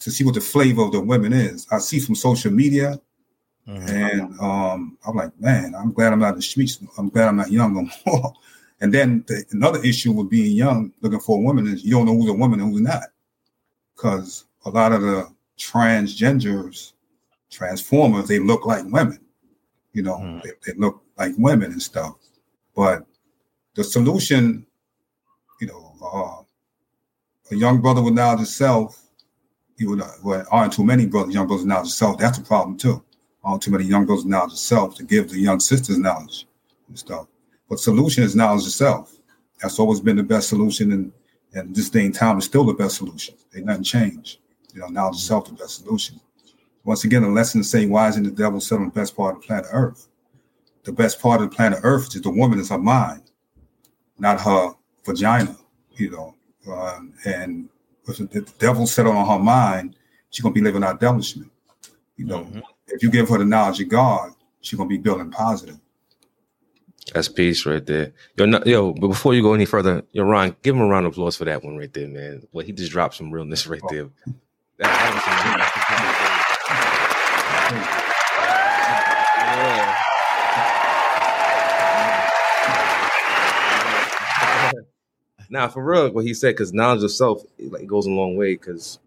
to 0.01 0.13
see 0.13 0.23
what 0.23 0.35
the 0.35 0.41
flavor 0.41 0.83
of 0.83 0.93
the 0.93 1.01
women 1.01 1.33
is. 1.33 1.67
I 1.73 1.79
see 1.79 1.99
from 1.99 2.15
social 2.15 2.53
media, 2.53 3.01
mm-hmm. 3.67 3.89
and 3.89 4.41
um, 4.41 4.99
I'm 5.07 5.17
like, 5.17 5.39
man, 5.41 5.75
I'm 5.75 5.93
glad 5.93 6.13
I'm 6.13 6.21
not 6.21 6.31
in 6.31 6.37
the 6.37 6.43
streets. 6.43 6.79
I'm 6.97 7.09
glad 7.09 7.29
I'm 7.29 7.37
not 7.37 7.51
young 7.51 7.75
no 7.75 7.89
more. 8.07 8.33
and 8.81 8.95
then 8.95 9.25
the, 9.27 9.45
another 9.51 9.83
issue 9.83 10.13
with 10.13 10.31
being 10.31 10.57
young, 10.57 10.93
looking 11.01 11.21
for 11.21 11.39
a 11.39 11.41
woman, 11.41 11.67
is 11.67 11.85
you 11.85 11.93
don't 11.93 12.07
know 12.07 12.17
who's 12.17 12.31
a 12.31 12.35
woman 12.35 12.61
and 12.61 12.73
who's 12.73 12.81
not, 12.81 13.05
because 13.97 14.45
a 14.65 14.71
lot 14.71 14.93
of 14.93 15.03
the 15.03 15.29
transgenders, 15.59 16.93
transformers, 17.51 18.29
they 18.29 18.39
look 18.39 18.67
like 18.67 18.85
women. 18.87 19.21
You 19.93 20.03
know, 20.03 20.19
mm. 20.19 20.43
they, 20.43 20.51
they, 20.65 20.79
look 20.79 21.03
like 21.17 21.33
women 21.39 21.73
and 21.73 21.83
stuff. 21.83 22.15
But 22.77 23.05
the 23.75 23.83
solution, 23.83 24.67
you 25.61 25.67
know, 25.67 25.93
uh, 26.01 26.43
a 27.51 27.57
young 27.57 27.81
brother 27.81 28.03
with 28.03 28.15
knowledge 28.15 28.43
of 28.43 28.49
self 28.49 29.03
You 29.77 29.97
know, 29.97 30.11
well, 30.23 30.45
aren't 30.51 30.73
too 30.73 30.85
many 30.85 31.07
brothers, 31.07 31.35
young 31.35 31.47
brothers 31.47 31.67
knowledge 31.67 31.89
of 31.89 31.95
self. 31.95 32.19
That's 32.19 32.39
a 32.39 32.43
problem 32.43 32.77
too. 32.77 33.03
Aren't 33.43 33.63
too 33.63 33.71
many 33.71 33.85
young 33.85 34.07
brothers 34.07 34.25
knowledge 34.25 34.53
of 34.53 34.59
self 34.59 34.95
to 34.97 35.05
give 35.05 35.31
the 35.31 35.41
young 35.41 35.59
sisters 35.59 35.99
knowledge 35.99 36.47
and 36.89 36.99
stuff. 36.99 37.27
But 37.69 37.81
solution 37.81 38.25
is 38.25 38.35
knowledge 38.35 38.67
of 38.67 38.73
self. 38.73 39.15
That's 39.61 39.79
always 39.79 40.01
been 40.01 40.17
the 40.17 40.23
best 40.23 40.49
solution, 40.49 40.93
and 40.93 41.13
and 41.55 41.75
this 41.75 41.89
day 41.89 42.05
and 42.05 42.15
time 42.15 42.39
is 42.39 42.45
still 42.45 42.65
the 42.65 42.75
best 42.75 42.97
solution. 42.97 43.35
Ain't 43.57 43.67
nothing 43.67 43.83
changed. 43.83 44.39
You 44.75 44.81
know, 44.81 44.89
knowledge 44.89 45.17
of 45.17 45.23
self 45.23 45.47
the 45.47 45.53
best 45.53 45.83
solution. 45.83 46.21
Once 46.85 47.05
again, 47.05 47.23
the 47.23 47.29
lesson 47.29 47.61
to 47.63 47.67
say, 47.67 47.87
why 47.87 48.09
isn't 48.09 48.23
the 48.23 48.31
devil 48.31 48.61
selling 48.61 48.87
the 48.87 48.91
best 48.91 49.17
part 49.17 49.35
of 49.37 49.43
the 49.43 49.47
planet 49.47 49.67
Earth? 49.73 50.09
The 50.85 50.93
best 50.93 51.21
part 51.21 51.43
of 51.43 51.51
the 51.51 51.57
planet 51.57 51.81
Earth 51.83 52.15
is 52.15 52.23
the 52.23 52.31
woman 52.31 52.59
is 52.59 52.71
her 52.71 52.79
mind, 52.79 53.23
not 54.19 54.41
her 54.41 54.75
vagina. 55.05 55.57
You 55.97 56.11
know, 56.11 56.35
um, 56.73 57.13
and 57.25 57.69
if 58.07 58.17
the 58.17 58.53
devil 58.59 58.87
settled 58.87 59.17
on 59.17 59.27
her 59.27 59.43
mind, 59.43 59.97
she's 60.31 60.43
gonna 60.43 60.55
be 60.55 60.61
living 60.61 60.85
out 60.85 61.01
devilishment. 61.01 61.51
You 62.17 62.27
know, 62.27 62.45
Mhm. 62.45 62.63
if 62.89 63.03
you 63.03 63.11
give 63.11 63.29
her 63.29 63.39
the 63.39 63.45
knowledge 63.45 63.81
of 63.81 63.89
God, 63.89 64.33
she's 64.61 64.77
gonna 64.77 64.89
be 64.89 64.99
building 64.99 65.31
positive. 65.31 65.79
That's 67.15 67.29
peace 67.29 67.65
right 67.65 67.85
there. 67.85 68.13
Yo, 68.37 68.45
no, 68.47 68.63
yo, 68.67 68.93
but 68.93 69.09
before 69.09 69.35
you 69.35 69.43
go 69.43 69.55
any 69.55 69.65
further, 69.65 70.03
yo, 70.13 70.25
Ron, 70.25 70.55
give 70.63 70.75
him 70.75 70.83
a 70.83 70.87
round 70.87 71.07
of 71.07 71.13
applause 71.13 71.37
for 71.37 71.45
that 71.47 71.65
one 71.65 71.77
right 71.77 71.93
there, 71.93 72.09
man. 72.09 72.47
Well, 72.53 72.65
he 72.67 72.73
just 72.73 72.93
dropped 72.93 73.15
some 73.15 73.31
realness 73.31 73.67
right 73.67 73.81
there. 73.89 74.09
That, 74.79 75.73
Now, 85.51 85.69
for 85.69 85.83
real, 85.83 86.11
what 86.11 86.25
he 86.27 86.35
said, 86.35 86.55
because 86.55 86.73
knowledge 86.75 87.03
of 87.03 87.11
self, 87.11 87.43
it, 87.59 87.73
like, 87.73 87.87
goes 87.87 88.07
a 88.07 88.11
long 88.11 88.37
way. 88.37 88.53
Because 88.55 88.99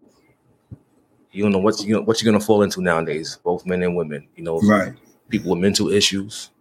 you 1.30 1.42
don't 1.42 1.52
know 1.52 1.58
what 1.58 1.80
you 1.84 2.00
what 2.02 2.20
you're 2.20 2.32
gonna 2.32 2.44
fall 2.44 2.62
into 2.62 2.82
nowadays, 2.82 3.38
both 3.44 3.64
men 3.64 3.82
and 3.82 3.94
women. 3.96 4.26
You 4.36 4.44
know, 4.44 4.60
Right. 4.60 4.92
people 5.28 5.52
with 5.52 5.60
mental 5.60 5.88
issues. 5.90 6.50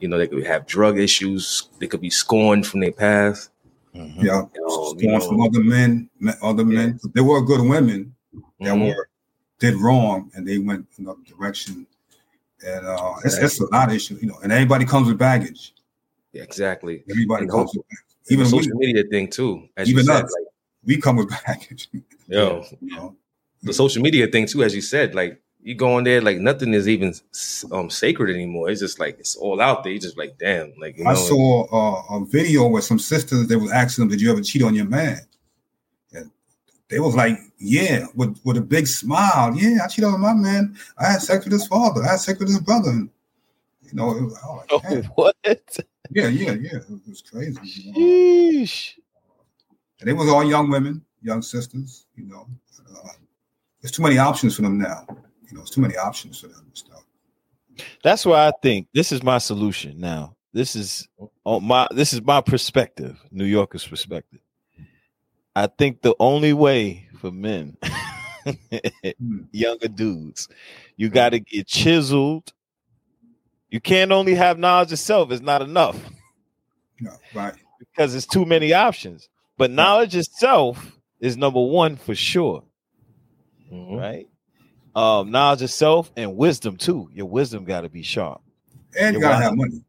you 0.00 0.08
know, 0.08 0.18
they 0.18 0.26
could 0.28 0.46
have 0.46 0.66
drug 0.66 0.98
issues. 0.98 1.68
They 1.78 1.86
could 1.86 2.00
be 2.00 2.10
scorned 2.10 2.66
from 2.66 2.80
their 2.80 2.92
past. 2.92 3.50
Mhm. 3.94 4.22
Yeah. 4.22 4.42
You 4.54 4.60
know, 4.66 4.94
you 4.98 5.08
know, 5.08 5.20
from 5.20 5.40
other 5.40 5.62
men, 5.62 6.08
men- 6.20 6.36
other 6.42 6.64
men. 6.64 6.98
There 7.14 7.24
were 7.24 7.40
good 7.44 7.60
women 7.60 8.14
that 8.60 8.74
mhm. 8.74 8.94
were 8.94 9.08
did 9.58 9.74
wrong 9.74 10.30
and 10.34 10.46
they 10.46 10.58
went 10.58 10.86
another 10.98 11.20
direction. 11.26 11.86
And 12.66 12.86
uh, 12.86 13.14
it's, 13.24 13.36
it's 13.38 13.60
a 13.60 13.66
lot 13.72 13.88
of 13.88 13.94
issues, 13.94 14.22
you 14.22 14.28
know. 14.28 14.38
And 14.42 14.52
everybody 14.52 14.84
comes 14.84 15.08
with 15.08 15.18
baggage. 15.18 15.74
Yeah, 16.32 16.42
exactly. 16.42 17.02
Everybody 17.10 17.42
And 17.44 17.50
comes 17.50 17.72
with 17.74 17.84
The 18.26 18.34
even 18.34 18.44
we, 18.46 18.50
social 18.50 18.76
media 18.76 19.04
thing 19.10 19.28
too, 19.28 19.68
as 19.76 19.88
even 19.88 20.00
you 20.00 20.06
said, 20.12 20.24
us. 20.24 20.32
like 20.38 20.48
we 20.84 21.00
come 21.00 21.16
with 21.16 21.30
baggage. 21.46 21.88
yo, 22.28 22.64
You 22.80 22.96
know, 22.96 23.16
the 23.62 23.72
social 23.72 24.02
media 24.02 24.26
thing 24.28 24.46
too, 24.46 24.62
as 24.62 24.74
you 24.74 24.80
said, 24.82 25.14
like 25.14 25.40
you 25.62 25.74
go 25.74 25.94
on 25.94 26.04
there, 26.04 26.20
like 26.20 26.38
nothing 26.38 26.72
is 26.74 26.88
even 26.88 27.14
um 27.72 27.90
sacred 27.90 28.34
anymore. 28.34 28.70
It's 28.70 28.80
just 28.80 28.98
like 28.98 29.18
it's 29.18 29.36
all 29.36 29.60
out 29.60 29.84
there. 29.84 29.92
You 29.92 29.98
just 29.98 30.16
like, 30.18 30.38
damn, 30.38 30.72
like 30.78 30.96
you 30.98 31.04
know, 31.04 31.10
I 31.10 31.14
saw 31.14 31.64
uh, 31.70 32.16
a 32.16 32.24
video 32.24 32.66
where 32.66 32.82
some 32.82 32.98
sisters 32.98 33.46
they 33.46 33.56
was 33.56 33.70
asking 33.72 34.02
them, 34.02 34.10
"Did 34.10 34.20
you 34.20 34.30
ever 34.30 34.40
cheat 34.40 34.62
on 34.62 34.74
your 34.74 34.86
man?" 34.86 35.20
And 36.12 36.30
they 36.88 36.98
was 36.98 37.14
like, 37.14 37.38
"Yeah," 37.58 38.06
with 38.14 38.40
with 38.44 38.56
a 38.56 38.62
big 38.62 38.86
smile. 38.86 39.54
Yeah, 39.54 39.78
I 39.84 39.88
cheated 39.88 40.10
on 40.10 40.20
my 40.20 40.32
man. 40.32 40.76
I 40.98 41.12
had 41.12 41.20
sex 41.22 41.44
with 41.44 41.52
his 41.52 41.66
father. 41.66 42.02
I 42.02 42.12
had 42.12 42.20
sex 42.20 42.38
with 42.38 42.48
his 42.48 42.60
brother. 42.60 42.90
And, 42.90 43.10
you 43.82 43.94
know, 43.94 44.10
it 44.16 44.22
was, 44.22 44.38
I 44.42 44.46
was 44.46 44.66
Oh, 44.70 44.76
like, 44.76 44.82
"Damn." 44.90 45.04
what? 45.14 45.36
yeah, 45.44 46.28
yeah, 46.28 46.52
yeah. 46.52 46.76
It 46.76 47.00
was 47.06 47.22
crazy. 47.22 47.58
Sheesh. 47.60 48.94
And 50.00 50.08
it 50.08 50.14
was 50.14 50.28
all 50.30 50.42
young 50.48 50.70
women, 50.70 51.04
young 51.20 51.42
sisters. 51.42 52.06
You 52.16 52.24
know, 52.24 52.46
uh, 52.96 53.08
there's 53.82 53.92
too 53.92 54.02
many 54.02 54.16
options 54.16 54.56
for 54.56 54.62
them 54.62 54.78
now. 54.78 55.06
You 55.50 55.56
know, 55.56 55.62
it's 55.62 55.70
too 55.70 55.80
many 55.80 55.96
options 55.96 56.40
for 56.40 56.46
them 56.48 56.62
and 56.66 56.76
stuff. 56.76 57.04
That's 58.02 58.24
why 58.24 58.46
I 58.46 58.52
think 58.62 58.88
this 58.94 59.12
is 59.12 59.22
my 59.22 59.38
solution. 59.38 59.98
Now, 60.00 60.36
this 60.52 60.76
is 60.76 61.08
on 61.44 61.64
my 61.64 61.88
this 61.90 62.12
is 62.12 62.22
my 62.22 62.40
perspective, 62.40 63.18
New 63.30 63.44
Yorker's 63.44 63.86
perspective. 63.86 64.40
I 65.56 65.66
think 65.66 66.02
the 66.02 66.14
only 66.20 66.52
way 66.52 67.08
for 67.18 67.30
men, 67.32 67.76
younger 69.52 69.88
dudes, 69.88 70.48
you 70.96 71.08
got 71.08 71.30
to 71.30 71.40
get 71.40 71.66
chiseled. 71.66 72.52
You 73.70 73.80
can't 73.80 74.12
only 74.12 74.34
have 74.34 74.58
knowledge 74.58 74.92
itself; 74.92 75.28
self; 75.28 75.32
it's 75.32 75.42
not 75.44 75.62
enough 75.62 75.96
No, 77.00 77.12
right. 77.34 77.54
because 77.78 78.14
it's 78.14 78.26
too 78.26 78.44
many 78.44 78.72
options. 78.72 79.28
But 79.58 79.70
knowledge 79.70 80.16
itself 80.16 80.96
is 81.20 81.36
number 81.36 81.60
one 81.60 81.96
for 81.96 82.14
sure. 82.14 82.64
Mhm. 83.72 83.98
right? 83.98 84.29
Um, 84.94 85.30
knowledge 85.30 85.62
of 85.62 85.70
self 85.70 86.10
and 86.16 86.36
wisdom 86.36 86.76
too. 86.76 87.08
Your 87.12 87.26
wisdom 87.26 87.64
got 87.64 87.82
to 87.82 87.88
be 87.88 88.02
sharp. 88.02 88.40
And 88.98 89.14
you 89.14 89.20
You're 89.20 89.28
gotta 89.28 89.34
right. 89.36 89.42
have 89.44 89.56
money. 89.56 89.82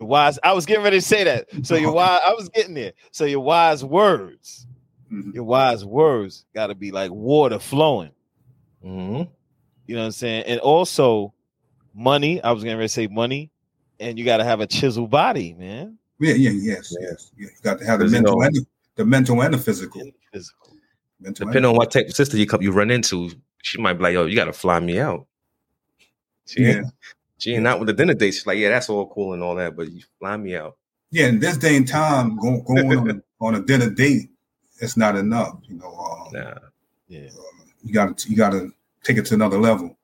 Wise. 0.00 0.38
I 0.42 0.52
was 0.52 0.64
getting 0.64 0.84
ready 0.84 0.98
to 0.98 1.04
say 1.04 1.24
that. 1.24 1.48
So 1.62 1.74
your 1.74 1.92
wise. 1.92 2.20
I 2.26 2.32
was 2.34 2.48
getting 2.48 2.74
there. 2.74 2.92
So 3.10 3.24
your 3.24 3.40
wise 3.40 3.84
words. 3.84 4.66
Mhm. 5.12 5.34
Your 5.34 5.44
wise 5.44 5.84
words 5.84 6.44
got 6.54 6.68
to 6.68 6.74
be 6.74 6.90
like 6.92 7.10
water 7.10 7.58
flowing. 7.58 8.10
Mhm. 8.84 9.28
You 9.86 9.94
know 9.94 10.00
what 10.02 10.06
I'm 10.06 10.12
saying? 10.12 10.44
And 10.44 10.60
also 10.60 11.34
money. 11.94 12.40
I 12.42 12.52
was 12.52 12.62
getting 12.62 12.78
ready 12.78 12.88
to 12.88 12.92
say 12.92 13.06
money, 13.06 13.50
and 14.00 14.18
you 14.18 14.24
got 14.24 14.36
to 14.38 14.44
have 14.44 14.60
a 14.60 14.66
chiseled 14.66 15.10
body, 15.10 15.54
man. 15.54 15.98
Yeah, 16.20 16.34
yeah, 16.34 16.50
yes, 16.50 16.94
Yeah. 16.98 17.08
yes. 17.10 17.32
You 17.36 17.48
got 17.62 17.78
to 17.80 17.84
have 17.86 17.98
the 18.00 18.08
mental 18.08 18.40
and 18.42 18.54
the, 18.54 18.66
the 18.96 19.04
mental 19.04 19.42
and 19.42 19.52
the 19.52 19.58
physical. 19.58 20.00
And 20.00 20.12
physical. 20.32 20.76
Mental 21.20 21.44
and 21.44 21.52
Depending 21.52 21.70
on 21.70 21.76
what 21.76 21.90
type 21.90 22.06
of 22.06 22.14
sister 22.14 22.36
you 22.36 22.46
come 22.46 22.62
you 22.62 22.70
run 22.72 22.90
into, 22.90 23.30
she 23.62 23.80
might 23.80 23.94
be 23.94 24.02
like, 24.04 24.14
"Yo, 24.14 24.26
you 24.26 24.36
got 24.36 24.44
to 24.46 24.52
fly 24.52 24.80
me 24.80 24.98
out." 24.98 25.26
She 26.46 26.62
Yeah. 26.62 26.68
ain't, 26.78 26.86
she 27.38 27.54
ain't 27.54 27.66
out 27.66 27.78
with 27.78 27.88
the 27.88 27.92
dinner 27.92 28.14
date. 28.14 28.32
She's 28.34 28.46
like, 28.46 28.58
"Yeah, 28.58 28.70
that's 28.70 28.88
all 28.88 29.08
cool 29.08 29.32
and 29.34 29.42
all 29.42 29.54
that, 29.56 29.76
but 29.76 29.90
you 29.90 30.02
fly 30.18 30.36
me 30.36 30.56
out." 30.56 30.76
Yeah, 31.10 31.26
in 31.26 31.38
this 31.38 31.56
day 31.56 31.76
and 31.76 31.86
time, 31.88 32.36
go, 32.36 32.60
going 32.62 32.98
on, 32.98 33.10
a, 33.10 33.22
on 33.40 33.54
a 33.54 33.60
dinner 33.62 33.88
date, 33.90 34.30
it's 34.80 34.96
not 34.96 35.16
enough. 35.16 35.58
You 35.64 35.76
know, 35.76 35.94
uh, 35.94 36.30
Nah. 36.32 36.54
Yeah. 37.08 37.28
you 37.82 37.92
got 37.94 38.18
to 38.18 38.28
you 38.30 38.36
got 38.36 38.50
to 38.50 38.70
take 39.02 39.16
it 39.16 39.26
to 39.26 39.34
another 39.34 39.58
level. 39.58 39.96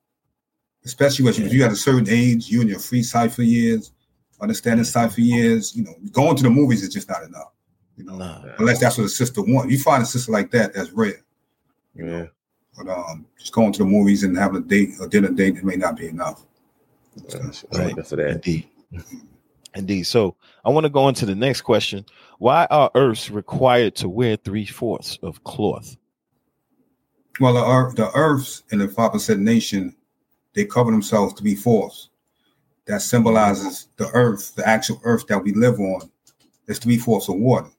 Especially 0.87 1.25
when 1.25 1.35
you, 1.35 1.47
you 1.47 1.65
at 1.65 1.73
a 1.73 1.77
certain 1.77 2.09
age, 2.09 2.49
you 2.51 2.61
and 2.61 2.69
your 2.69 2.79
free 2.79 3.03
cipher 3.03 3.43
years, 3.43 3.93
understanding 4.41 4.85
cipher 4.85 5.21
years. 5.23 5.75
You 5.75 5.85
know, 5.85 5.95
going 6.13 6.37
to 6.37 6.43
the 6.43 6.51
movies 6.51 6.83
is 6.83 6.93
just 6.93 7.09
not 7.09 7.23
enough. 7.23 7.53
You 7.97 8.05
know, 8.05 8.17
Nah. 8.17 8.43
unless 8.59 8.81
that's 8.81 8.99
what 8.99 9.05
a 9.05 9.09
sister 9.09 9.43
wants. 9.43 9.73
You 9.73 9.79
find 9.79 10.03
a 10.03 10.07
sister 10.07 10.33
like 10.33 10.51
that, 10.53 10.75
that's 10.75 10.91
rare. 10.93 11.23
You 11.95 12.05
know, 12.05 12.19
Yeah. 12.19 12.27
But 12.77 12.89
um, 12.89 13.27
just 13.39 13.53
going 13.53 13.73
to 13.73 13.79
the 13.81 13.85
movies 13.85 14.23
and 14.25 14.37
having 14.37 14.57
a 14.57 14.61
date, 14.65 14.91
a 15.01 15.09
dinner 15.09 15.31
date, 15.31 15.57
it 15.57 15.65
may 15.65 15.77
not 15.77 15.97
be 15.97 16.09
enough. 16.09 16.45
Yeah, 17.17 17.51
she's 17.51 17.65
Right. 17.73 17.89
looking 17.89 18.05
for 18.05 18.17
that. 18.17 18.31
Indeed. 18.31 18.69
Indeed. 19.75 20.05
So 20.05 20.37
I 20.65 20.71
want 20.71 20.85
to 20.85 20.91
go 20.91 21.09
into 21.09 21.27
the 21.27 21.35
next 21.35 21.63
question. 21.63 22.05
Why 22.39 22.67
are 22.71 22.91
Earths 22.95 23.31
required 23.31 23.95
to 23.97 24.09
wear 24.09 24.37
three 24.37 24.67
fourths 24.67 25.19
of 25.23 25.43
cloth? 25.45 25.97
Well, 27.41 27.55
the 27.55 27.65
earth, 27.67 27.97
the 27.97 28.13
Earths 28.13 28.63
and 28.71 28.81
the 28.81 28.87
five 28.87 29.11
percent 29.13 29.41
nation, 29.41 29.97
they 30.55 30.65
cover 30.65 30.93
themselves 30.93 31.35
to 31.35 31.43
be 31.43 31.57
fourths. 31.57 32.11
That 32.87 33.03
symbolizes 33.03 33.89
the 33.97 34.09
Earth, 34.11 34.55
the 34.55 34.69
actual 34.69 35.01
Earth 35.03 35.27
that 35.27 35.43
we 35.43 35.53
live 35.53 35.81
on, 35.81 36.09
is 36.69 36.79
three 36.79 36.97
fourths 36.99 37.29
of 37.29 37.37
water. 37.37 37.71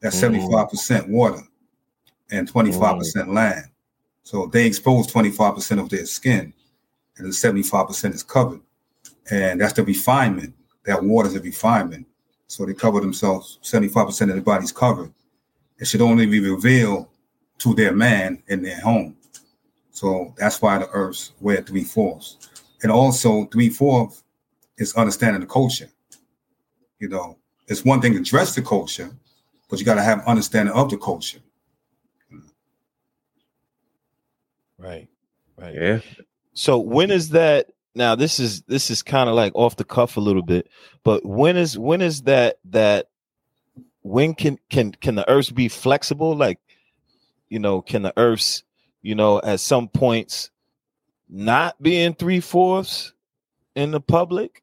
That's 0.00 0.16
Mhm. 0.16 0.20
seventy 0.20 0.50
five 0.50 0.68
percent 0.70 1.08
water 1.08 1.42
and 2.32 2.48
twenty 2.48 2.72
five 2.72 2.98
percent 2.98 3.32
land. 3.32 3.66
So 4.26 4.46
they 4.46 4.66
expose 4.66 5.06
twenty 5.06 5.30
five 5.30 5.54
percent 5.54 5.78
of 5.78 5.88
their 5.88 6.04
skin, 6.04 6.52
and 7.16 7.28
the 7.28 7.32
seventy 7.32 7.62
five 7.62 7.86
percent 7.86 8.12
is 8.12 8.24
covered, 8.24 8.60
and 9.30 9.60
that's 9.60 9.74
the 9.74 9.84
refinement. 9.84 10.52
That 10.84 11.00
water 11.00 11.28
is 11.28 11.36
a 11.36 11.40
refinement. 11.40 12.08
So 12.48 12.66
they 12.66 12.74
cover 12.74 13.00
themselves. 13.00 13.60
Seventy 13.62 13.86
five 13.86 14.06
percent 14.06 14.32
of 14.32 14.36
their 14.36 14.42
body's 14.42 14.72
covered. 14.72 15.14
It 15.78 15.86
should 15.86 16.00
only 16.00 16.26
be 16.26 16.40
revealed 16.40 17.06
to 17.58 17.72
their 17.72 17.92
man 17.92 18.42
in 18.48 18.62
their 18.62 18.80
home. 18.80 19.16
So 19.92 20.34
that's 20.36 20.60
why 20.60 20.78
the 20.78 20.88
earths 20.88 21.30
wear 21.40 21.62
three 21.62 21.84
fourths. 21.84 22.50
And 22.82 22.90
also 22.90 23.44
three 23.44 23.68
fourths 23.68 24.24
is 24.76 24.92
understanding 24.94 25.40
the 25.40 25.46
culture. 25.46 25.88
You 26.98 27.10
know, 27.10 27.38
it's 27.68 27.84
one 27.84 28.00
thing 28.00 28.14
to 28.14 28.24
dress 28.24 28.56
the 28.56 28.62
culture, 28.62 29.08
but 29.70 29.78
you 29.78 29.84
got 29.84 29.94
to 29.94 30.02
have 30.02 30.26
understanding 30.26 30.74
of 30.74 30.90
the 30.90 30.98
culture. 30.98 31.38
Right. 34.86 35.08
Right. 35.56 35.74
Yeah. 35.74 36.00
So 36.54 36.78
when 36.78 37.10
is 37.10 37.30
that? 37.30 37.68
Now 37.94 38.14
this 38.14 38.38
is 38.38 38.60
this 38.62 38.90
is 38.90 39.02
kind 39.02 39.28
of 39.28 39.34
like 39.34 39.52
off 39.54 39.76
the 39.76 39.84
cuff 39.84 40.16
a 40.16 40.20
little 40.20 40.42
bit, 40.42 40.68
but 41.02 41.24
when 41.24 41.56
is 41.56 41.78
when 41.78 42.02
is 42.02 42.22
that 42.22 42.58
that 42.66 43.08
when 44.02 44.34
can 44.34 44.58
can 44.68 44.92
can 44.92 45.14
the 45.14 45.28
earths 45.28 45.50
be 45.50 45.68
flexible? 45.68 46.36
Like, 46.36 46.60
you 47.48 47.58
know, 47.58 47.80
can 47.80 48.02
the 48.02 48.12
earths, 48.18 48.62
you 49.02 49.14
know, 49.14 49.40
at 49.40 49.60
some 49.60 49.88
points 49.88 50.50
not 51.28 51.82
being 51.82 52.14
three 52.14 52.40
fourths 52.40 53.12
in 53.74 53.90
the 53.90 54.00
public, 54.00 54.62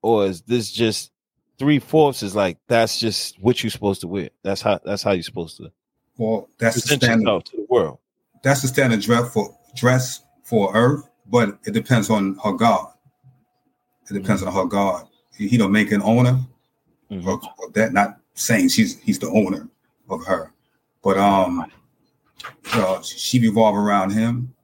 or 0.00 0.26
is 0.26 0.42
this 0.42 0.70
just 0.70 1.10
three 1.58 1.80
fourths? 1.80 2.22
Is 2.22 2.36
like 2.36 2.56
that's 2.68 3.00
just 3.00 3.38
what 3.42 3.62
you're 3.64 3.70
supposed 3.70 4.00
to 4.02 4.08
wear. 4.08 4.30
That's 4.44 4.62
how 4.62 4.78
that's 4.84 5.02
how 5.02 5.10
you're 5.10 5.24
supposed 5.24 5.56
to 5.56 5.72
Well, 6.16 6.48
that's 6.58 6.76
the 6.76 6.96
standard. 6.96 7.22
yourself 7.22 7.44
to 7.44 7.56
the 7.56 7.66
world. 7.68 7.98
That's 8.42 8.62
the 8.62 8.68
standard 8.68 9.00
dress 9.00 9.32
for 9.32 9.56
dress 9.74 10.22
for 10.44 10.74
Earth, 10.74 11.08
but 11.26 11.58
it 11.64 11.72
depends 11.72 12.10
on 12.10 12.36
her 12.44 12.52
God. 12.52 12.92
It 14.10 14.14
depends 14.14 14.42
mm-hmm. 14.42 14.56
on 14.56 14.64
her 14.64 14.68
God. 14.68 15.06
He, 15.36 15.48
he 15.48 15.56
don't 15.56 15.72
make 15.72 15.92
an 15.92 16.02
owner 16.02 16.38
mm-hmm. 17.10 17.28
of, 17.28 17.42
of, 17.64 17.72
that. 17.74 17.92
Not 17.92 18.18
saying 18.34 18.68
she's 18.70 18.98
he's 19.00 19.18
the 19.18 19.28
owner 19.28 19.68
of 20.08 20.24
her, 20.26 20.52
but 21.02 21.16
um, 21.18 21.66
uh, 22.72 23.00
she 23.02 23.40
revolve 23.40 23.76
around 23.76 24.10
him. 24.10 24.54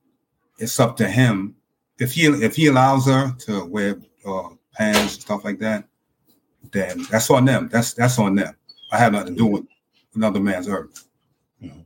It's 0.59 0.81
up 0.81 0.97
to 0.99 1.09
him 1.09 1.55
if 1.99 2.13
he 2.13 2.27
if 2.27 2.57
he 2.57 2.67
allows 2.67 3.07
her 3.07 3.33
to 3.47 3.65
wear 3.67 4.01
uh, 4.27 4.49
pants 4.75 5.01
and 5.01 5.11
stuff 5.11 5.45
like 5.45 5.59
that. 5.61 5.85
Then 6.73 7.07
that's 7.11 7.31
on 7.31 7.45
them. 7.45 7.69
That's 7.71 7.95
that's 7.95 8.19
on 8.19 8.35
them. 8.35 8.57
I 8.91 8.99
have 8.99 9.13
nothing 9.13 9.35
to 9.35 9.39
do 9.39 9.47
with 9.47 9.65
another 10.15 10.41
man's 10.41 10.69
earth. 10.69 11.06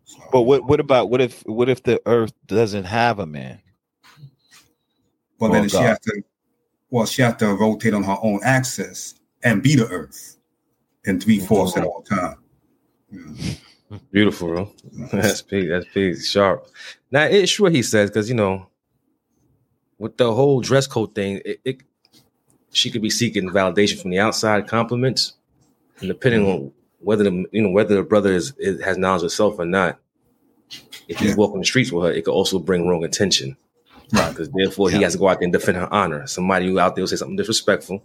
So, 0.04 0.18
but 0.32 0.42
what 0.42 0.64
what 0.64 0.80
about 0.80 1.10
what 1.10 1.20
if 1.20 1.42
what 1.46 1.68
if 1.68 1.82
the 1.82 2.00
earth 2.06 2.32
doesn't 2.46 2.84
have 2.84 3.18
a 3.18 3.26
man? 3.26 3.60
Well, 5.38 5.52
then 5.52 5.68
she 5.68 5.76
has 5.78 5.98
to. 6.00 6.22
Well, 6.90 7.06
she 7.06 7.22
has 7.22 7.36
to 7.36 7.54
rotate 7.54 7.94
on 7.94 8.02
her 8.02 8.16
own 8.20 8.40
axis 8.42 9.14
and 9.44 9.62
be 9.62 9.76
the 9.76 9.86
earth 9.86 10.36
in 11.04 11.20
three 11.20 11.38
fourths 11.38 11.76
at 11.76 11.84
all 11.84 12.02
time. 12.02 12.36
Yeah. 13.10 13.54
Beautiful, 14.12 14.48
bro. 14.48 14.72
That's 15.12 15.42
big. 15.42 15.68
That's 15.68 15.86
big. 15.92 16.20
Sharp. 16.22 16.68
Now 17.10 17.24
it's 17.24 17.50
sure 17.50 17.70
he 17.70 17.82
says 17.82 18.10
because 18.10 18.28
you 18.28 18.34
know, 18.34 18.68
with 19.98 20.16
the 20.16 20.32
whole 20.32 20.60
dress 20.60 20.86
code 20.86 21.14
thing, 21.14 21.40
it, 21.44 21.60
it, 21.64 21.82
she 22.72 22.90
could 22.90 23.02
be 23.02 23.10
seeking 23.10 23.50
validation 23.50 24.00
from 24.00 24.10
the 24.10 24.20
outside, 24.20 24.68
compliments, 24.68 25.34
and 25.98 26.08
depending 26.08 26.42
mm-hmm. 26.42 26.64
on 26.66 26.72
whether 27.00 27.24
the 27.24 27.44
you 27.52 27.62
know 27.62 27.70
whether 27.70 27.96
the 27.96 28.02
brother 28.02 28.32
is, 28.32 28.54
is 28.58 28.82
has 28.82 28.98
knowledge 28.98 29.22
of 29.22 29.32
self 29.32 29.58
or 29.58 29.64
not. 29.64 29.98
If 31.08 31.18
he's 31.18 31.30
yeah. 31.30 31.36
walking 31.36 31.58
the 31.58 31.66
streets 31.66 31.90
with 31.90 32.04
her, 32.04 32.12
it 32.12 32.24
could 32.24 32.32
also 32.32 32.58
bring 32.58 32.86
wrong 32.86 33.02
attention. 33.02 33.56
Right. 34.12 34.30
Because 34.30 34.50
therefore 34.50 34.90
yeah. 34.90 34.98
he 34.98 35.02
has 35.02 35.14
to 35.14 35.18
go 35.18 35.28
out 35.28 35.40
there 35.40 35.46
and 35.46 35.52
defend 35.52 35.78
her 35.78 35.92
honor. 35.92 36.26
Somebody 36.26 36.68
who 36.68 36.78
out 36.78 36.94
there 36.94 37.02
will 37.02 37.08
say 37.08 37.16
something 37.16 37.36
disrespectful. 37.36 38.02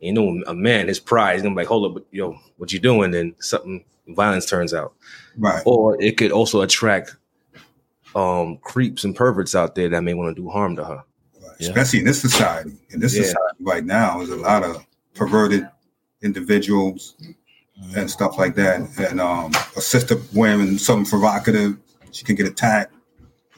You 0.00 0.12
know, 0.12 0.42
a 0.46 0.54
man, 0.54 0.88
his 0.88 1.00
pride, 1.00 1.36
is 1.36 1.42
gonna 1.42 1.54
be 1.54 1.62
like, 1.62 1.68
hold 1.68 1.96
up, 1.96 2.04
yo, 2.10 2.38
what 2.58 2.72
you 2.72 2.80
doing? 2.80 3.14
And 3.14 3.34
something 3.38 3.84
violence 4.08 4.46
turns 4.46 4.74
out. 4.74 4.94
Right. 5.38 5.62
Or 5.64 6.00
it 6.02 6.16
could 6.18 6.32
also 6.32 6.60
attract 6.60 7.16
um 8.14 8.58
creeps 8.58 9.04
and 9.04 9.16
perverts 9.16 9.54
out 9.54 9.74
there 9.74 9.88
that 9.88 10.02
may 10.02 10.14
want 10.14 10.34
to 10.34 10.42
do 10.42 10.48
harm 10.48 10.76
to 10.76 10.84
her. 10.84 11.04
Right. 11.42 11.56
Yeah. 11.58 11.68
Especially 11.68 12.00
in 12.00 12.04
this 12.04 12.20
society. 12.20 12.72
In 12.90 13.00
this 13.00 13.14
society 13.14 13.38
right 13.60 13.84
now, 13.84 14.18
there's 14.18 14.30
a 14.30 14.36
lot 14.36 14.62
of 14.62 14.84
perverted 15.14 15.68
individuals 16.22 17.14
and 17.96 18.10
stuff 18.10 18.38
like 18.38 18.54
that. 18.56 18.80
And 18.98 19.20
um, 19.20 19.52
a 19.76 19.80
sister 19.80 20.16
wearing 20.34 20.78
something 20.78 21.08
provocative, 21.08 21.76
she 22.10 22.24
can 22.24 22.34
get 22.34 22.46
attacked. 22.46 22.94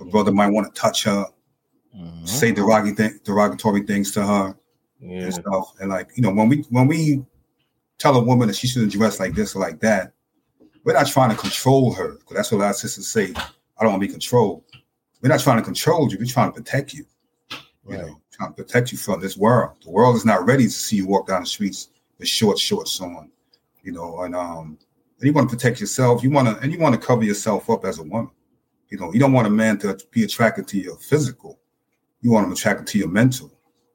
A 0.01 0.05
brother 0.05 0.33
might 0.33 0.49
want 0.49 0.73
to 0.73 0.81
touch 0.81 1.05
her, 1.05 1.27
mm-hmm. 1.97 2.25
say 2.27 2.53
derogatory, 2.53 3.19
derogatory 3.25 3.83
things 3.83 4.13
to 4.13 4.27
her, 4.27 4.57
yeah. 5.01 5.23
and 5.23 5.35
stuff. 5.35 5.73
And 5.81 5.91
like 5.91 6.11
you 6.17 6.23
know, 6.23 6.31
when 6.31 6.49
we 6.49 6.65
when 6.71 6.87
we 6.87 7.25
tell 7.99 8.17
a 8.17 8.23
woman 8.23 8.49
that 8.49 8.57
she 8.57 8.67
shouldn't 8.67 8.93
dress 8.93 9.21
like 9.21 9.35
this 9.35 9.57
or 9.57 9.61
like 9.61 9.81
that, 9.81 10.13
we're 10.85 10.93
not 10.93 11.07
trying 11.07 11.31
to 11.31 11.37
control 11.37 11.93
her 11.95 12.13
because 12.13 12.37
that's 12.37 12.53
what 12.53 12.59
a 12.59 12.63
lot 12.63 12.71
of 12.71 12.77
sisters 12.77 13.07
say. 13.07 13.33
I 13.79 13.83
don't 13.83 13.93
want 13.93 14.03
to 14.03 14.07
be 14.07 14.13
controlled. 14.13 14.65
We're 15.23 15.31
not 15.31 15.41
trying 15.41 15.59
to 15.59 15.63
control 15.63 16.11
you. 16.11 16.19
We're 16.19 16.27
trying 16.27 16.53
to 16.53 16.61
protect 16.61 16.93
you. 16.93 17.07
You 17.51 17.97
right. 17.97 18.07
know, 18.07 18.21
trying 18.33 18.51
to 18.51 18.55
protect 18.55 18.93
you 18.93 18.99
from 18.99 19.21
this 19.21 19.37
world. 19.37 19.79
The 19.83 19.91
world 19.91 20.17
is 20.17 20.25
not 20.25 20.45
ready 20.45 20.65
to 20.65 20.71
see 20.71 20.97
you 20.97 21.07
walk 21.07 21.29
down 21.29 21.41
the 21.43 21.47
streets 21.47 21.89
with 22.19 22.29
short 22.29 22.59
shorts 22.59 23.01
on 23.01 23.31
you 23.87 23.93
know, 23.93 24.23
and 24.23 24.35
um, 24.35 24.77
and 25.19 25.27
you 25.27 25.33
want 25.33 25.49
to 25.49 25.57
protect 25.57 25.81
yourself. 25.81 26.23
You 26.25 26.31
want 26.31 26.49
to, 26.49 26.63
and 26.63 26.73
you 26.73 26.79
want 26.79 27.01
to 27.01 27.01
cover 27.01 27.23
yourself 27.23 27.71
up 27.71 27.85
as 27.85 28.01
a 28.01 28.03
woman. 28.03 28.33
You 28.91 28.99
know, 28.99 29.13
you 29.13 29.21
don't 29.21 29.33
want 29.33 29.47
a 29.47 29.51
man 29.51 29.79
to 29.79 29.97
be 30.11 30.25
attracted 30.25 30.67
to 30.69 30.79
your 30.79 30.97
physical. 30.97 31.61
You 32.21 32.33
want 32.33 32.47
him 32.47 32.53
attracted 32.53 32.89
to 32.89 32.99
your 32.99 33.09
mental. 33.09 33.53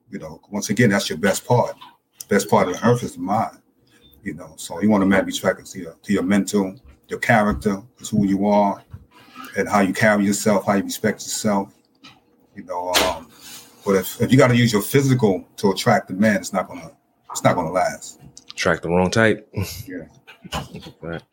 You 0.09 0.19
know, 0.19 0.41
once 0.49 0.69
again, 0.69 0.89
that's 0.89 1.09
your 1.09 1.17
best 1.17 1.45
part. 1.45 1.75
Best 2.29 2.49
part 2.49 2.69
of 2.69 2.75
the 2.75 2.87
earth 2.87 3.03
is 3.03 3.15
the 3.15 3.19
mind. 3.19 3.57
You 4.23 4.33
know, 4.33 4.53
so 4.55 4.81
you 4.81 4.89
want 4.89 5.03
a 5.03 5.05
man 5.05 5.19
to 5.19 5.25
be 5.25 5.33
attracted 5.33 5.65
to 5.67 5.79
your 5.79 5.95
to 6.01 6.13
your 6.13 6.23
mental, 6.23 6.79
your 7.09 7.19
character, 7.19 7.83
is 7.99 8.09
who 8.09 8.25
you 8.25 8.47
are, 8.47 8.81
and 9.57 9.67
how 9.67 9.81
you 9.81 9.93
carry 9.93 10.25
yourself, 10.25 10.65
how 10.65 10.75
you 10.75 10.83
respect 10.83 11.21
yourself. 11.21 11.73
You 12.55 12.63
know, 12.63 12.93
um, 13.03 13.27
but 13.85 13.95
if, 13.95 14.21
if 14.21 14.31
you 14.31 14.37
got 14.37 14.47
to 14.47 14.55
use 14.55 14.71
your 14.71 14.81
physical 14.81 15.45
to 15.57 15.71
attract 15.71 16.07
the 16.07 16.13
man, 16.13 16.37
it's 16.37 16.53
not 16.53 16.69
gonna 16.69 16.91
it's 17.29 17.43
not 17.43 17.55
gonna 17.55 17.71
last. 17.71 18.20
Track 18.61 18.83
the 18.83 18.89
wrong 18.89 19.09
type. 19.09 19.51
Yeah. 19.87 20.05
right. 21.01 21.23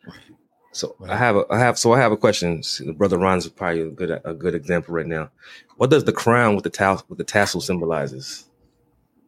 So 0.71 0.95
I 1.07 1.15
have 1.15 1.35
a 1.35 1.45
I 1.51 1.59
have 1.59 1.77
so 1.77 1.93
I 1.93 1.99
have 1.99 2.11
a 2.11 2.17
question. 2.17 2.63
The 2.79 2.91
brother 2.91 3.19
Ron's 3.19 3.47
probably 3.47 3.81
a 3.81 3.91
good 3.91 4.19
a 4.25 4.33
good 4.33 4.55
example 4.55 4.95
right 4.95 5.05
now. 5.05 5.29
What 5.77 5.91
does 5.91 6.05
the 6.05 6.11
crown 6.11 6.55
with 6.55 6.63
the 6.63 6.71
tassel 6.71 7.05
with 7.07 7.19
the 7.19 7.23
tassel 7.23 7.61
symbolizes? 7.61 8.49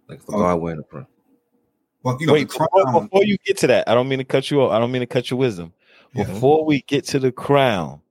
Like 0.10 0.20
for 0.24 0.34
uh, 0.34 0.40
God 0.40 0.62
wearing 0.62 0.78
the 0.80 0.84
crown. 0.84 1.06
Well, 2.02 2.18
you 2.20 2.26
know, 2.26 2.34
Wait, 2.34 2.50
crown, 2.50 2.70
before, 2.74 3.02
before, 3.02 3.24
you 3.24 3.38
get 3.46 3.60
to 3.60 3.68
that, 3.68 3.88
I 3.88 3.94
don't 3.94 4.10
mean 4.10 4.18
to 4.18 4.26
cut 4.26 4.50
you 4.50 4.64
off. 4.64 4.72
I 4.72 4.80
don't 4.80 4.92
mean 4.92 5.02
to 5.02 5.06
cut 5.06 5.30
your 5.30 5.38
wisdom. 5.38 5.72
Yeah. 6.16 6.24
Before 6.24 6.66
we 6.66 6.82
get 6.82 7.06
to 7.10 7.20
the 7.20 7.32
crown, 7.32 8.02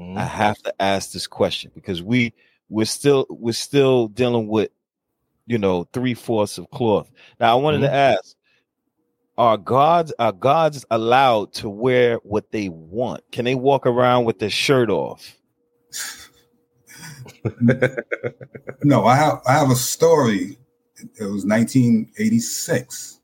mm-hmm. 0.00 0.16
I 0.16 0.24
have 0.24 0.56
to 0.62 0.74
ask 0.80 1.12
this 1.12 1.26
question 1.26 1.70
because 1.74 2.02
we 2.02 2.32
we're 2.70 2.86
still 2.86 3.26
we're 3.28 3.52
still 3.52 4.08
dealing 4.08 4.48
with 4.48 4.70
you 5.46 5.58
know 5.58 5.86
three 5.92 6.14
fourths 6.14 6.56
of 6.56 6.70
cloth. 6.70 7.10
Now 7.38 7.52
I 7.58 7.60
wanted 7.60 7.82
mm-hmm. 7.82 7.92
to 7.92 7.94
ask 7.94 8.36
are 9.36 9.56
gods 9.56 10.12
are 10.18 10.32
gods 10.32 10.84
allowed 10.90 11.52
to 11.54 11.68
wear 11.68 12.16
what 12.18 12.50
they 12.52 12.68
want? 12.68 13.22
Can 13.32 13.44
they 13.44 13.54
walk 13.54 13.86
around 13.86 14.24
with 14.24 14.38
their 14.38 14.50
shirt 14.50 14.90
off? 14.90 15.36
no, 18.82 19.04
I 19.04 19.16
have 19.16 19.40
I 19.46 19.52
have 19.52 19.70
a 19.70 19.76
story. 19.76 20.58
It 20.96 21.24
was 21.24 21.44
1986. 21.44 23.20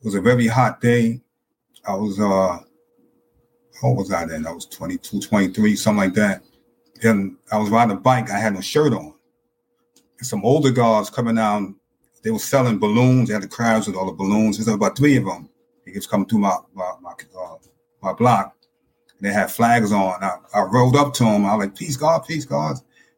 It 0.00 0.04
was 0.04 0.14
a 0.14 0.20
very 0.20 0.46
hot 0.46 0.80
day. 0.80 1.20
I 1.86 1.94
was 1.94 2.18
uh 2.18 2.58
how 3.80 3.92
was 3.92 4.12
I 4.12 4.24
then? 4.26 4.46
I 4.46 4.52
was 4.52 4.66
22, 4.66 5.20
23, 5.20 5.76
something 5.76 5.98
like 5.98 6.14
that. 6.14 6.44
And 7.02 7.36
I 7.50 7.58
was 7.58 7.70
riding 7.70 7.96
a 7.96 8.00
bike, 8.00 8.30
I 8.30 8.38
had 8.38 8.54
no 8.54 8.60
shirt 8.60 8.92
on. 8.92 9.14
And 10.18 10.26
some 10.26 10.44
older 10.44 10.70
guards 10.70 11.10
coming 11.10 11.34
down 11.34 11.76
they 12.22 12.30
were 12.30 12.38
selling 12.38 12.78
balloons. 12.78 13.28
They 13.28 13.34
had 13.34 13.42
the 13.42 13.48
crowds 13.48 13.86
with 13.86 13.96
all 13.96 14.06
the 14.06 14.12
balloons. 14.12 14.56
There's 14.56 14.68
about 14.68 14.96
three 14.96 15.16
of 15.16 15.24
them. 15.24 15.48
He 15.84 15.92
was 15.92 16.06
coming 16.06 16.28
through 16.28 16.38
my 16.38 16.56
my 16.72 16.92
my, 17.00 17.12
uh, 17.38 17.56
my 18.00 18.12
block. 18.12 18.56
And 19.18 19.28
they 19.28 19.32
had 19.32 19.50
flags 19.50 19.92
on. 19.92 20.22
I, 20.22 20.36
I 20.54 20.62
rode 20.62 20.96
up 20.96 21.12
to 21.14 21.24
them. 21.24 21.44
I 21.44 21.54
was 21.54 21.66
like, 21.66 21.76
"Peace, 21.76 21.96
God, 21.96 22.24
peace, 22.26 22.44
God." 22.44 22.76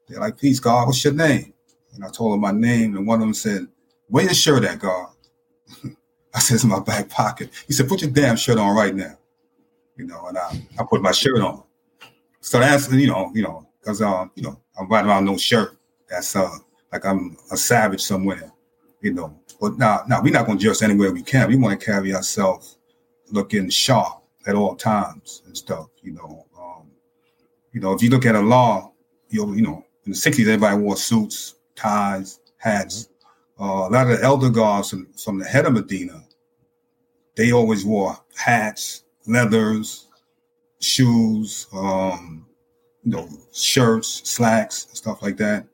They're 0.09 0.21
like, 0.21 0.39
"Peace, 0.39 0.61
God. 0.61 0.87
What's 0.87 1.05
your 1.05 1.13
name?" 1.13 1.53
And 1.95 2.05
I 2.05 2.09
told 2.09 2.33
them 2.33 2.41
my 2.41 2.51
name. 2.51 2.97
And 2.97 3.07
one 3.07 3.21
of 3.21 3.27
them 3.27 3.35
said, 3.35 3.69
"Where 4.09 4.25
your 4.25 4.35
shirt 4.35 4.65
at, 4.65 4.79
God?" 4.79 5.09
I 6.35 6.41
said, 6.41 6.55
"It's 6.55 6.65
in 6.65 6.71
my 6.71 6.81
back 6.81 7.11
pocket." 7.11 7.51
He 7.67 7.75
said, 7.75 7.89
"Put 7.89 8.01
your 8.01 8.11
damn 8.11 8.37
shirt 8.37 8.59
on 8.59 8.75
right 8.75 8.95
now." 8.95 9.19
You 9.97 10.07
know, 10.07 10.27
and 10.27 10.39
I, 10.39 10.67
I 10.79 10.85
put 10.89 11.03
my 11.03 11.13
shirt 11.13 11.41
on. 11.41 11.63
So 12.41 12.59
that's 12.59 12.91
you 12.91 13.07
know, 13.07 13.31
you 13.35 13.43
know, 13.43 13.69
because 13.81 14.01
um, 14.01 14.31
you 14.35 14.43
know, 14.43 14.61
I'm 14.79 14.89
riding 14.89 15.11
around 15.11 15.27
no 15.27 15.37
shirt. 15.37 15.77
That's 16.09 16.35
uh 16.35 16.51
like 16.93 17.05
I'm 17.05 17.37
a 17.53 17.57
savage 17.57 18.01
somewhere 18.03 18.54
you 19.05 19.13
know. 19.13 19.39
But 19.61 19.79
now, 19.79 20.03
now 20.09 20.21
we're 20.21 20.33
not 20.33 20.47
going 20.47 20.59
to 20.59 20.65
dress 20.65 20.83
anywhere 20.83 21.13
we 21.13 21.23
can. 21.23 21.49
We 21.49 21.57
want 21.57 21.79
to 21.79 21.87
carry 21.87 22.15
ourselves 22.15 22.79
looking 23.31 23.69
sharp 23.69 24.23
at 24.47 24.55
all 24.55 24.75
times 24.75 25.43
and 25.47 25.57
stuff, 25.57 25.89
you 26.03 26.13
know. 26.13 26.47
Um, 26.59 26.91
you 27.73 27.81
know, 27.81 27.93
if 27.93 28.03
you 28.03 28.11
look 28.11 28.27
at 28.27 28.35
Allah, 28.35 28.91
you 29.29 29.55
you 29.55 29.63
know, 29.63 29.85
in 30.07 30.13
the 30.13 30.19
'60s, 30.19 30.41
everybody 30.41 30.79
wore 30.79 30.97
suits, 30.97 31.57
ties, 31.77 32.41
hats. 32.57 33.11
Uh, 33.61 33.87
a 33.87 33.91
lot 33.91 34.11
of 34.11 34.19
the 34.19 34.25
elder 34.25 34.51
guards 34.51 34.91
from, 34.91 35.07
from 35.13 35.39
the 35.39 35.45
head 35.45 35.65
of 35.65 35.75
Medina, 35.75 36.25
they 37.37 37.53
always 37.53 37.85
wore 37.85 38.19
hats, 38.37 39.05
leathers, 39.27 40.09
shoes, 40.81 41.69
um, 41.73 42.47
you 43.05 43.13
know, 43.13 43.29
shirts, 43.53 44.29
slacks, 44.29 44.89
stuff 44.93 45.23
like 45.23 45.37
that. 45.37 45.67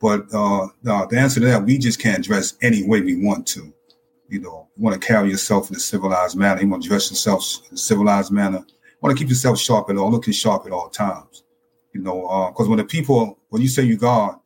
But 0.00 0.26
uh, 0.34 0.68
the 0.82 1.16
answer 1.16 1.40
to 1.40 1.46
that, 1.46 1.64
we 1.64 1.78
just 1.78 2.00
can't 2.00 2.24
dress 2.24 2.54
any 2.62 2.86
way 2.86 3.00
we 3.00 3.24
want 3.24 3.46
to. 3.48 3.72
You 4.28 4.40
know, 4.40 4.68
you 4.76 4.82
want 4.82 5.00
to 5.00 5.06
carry 5.06 5.30
yourself 5.30 5.70
in 5.70 5.76
a 5.76 5.80
civilized 5.80 6.36
manner. 6.36 6.60
You 6.60 6.68
want 6.68 6.82
to 6.82 6.88
dress 6.88 7.10
yourself 7.10 7.42
in 7.68 7.74
a 7.74 7.78
civilized 7.78 8.32
manner. 8.32 8.58
You 8.58 8.98
want 9.00 9.16
to 9.16 9.22
keep 9.22 9.28
yourself 9.28 9.58
sharp 9.58 9.90
at 9.90 9.96
all, 9.96 10.10
looking 10.10 10.32
sharp 10.32 10.66
at 10.66 10.72
all 10.72 10.88
times. 10.88 11.44
You 11.92 12.00
know, 12.00 12.50
because 12.50 12.66
uh, 12.66 12.70
when 12.70 12.78
the 12.78 12.84
people, 12.84 13.38
when 13.50 13.62
you 13.62 13.68
say 13.68 13.84
you 13.84 13.96
God, 13.96 14.38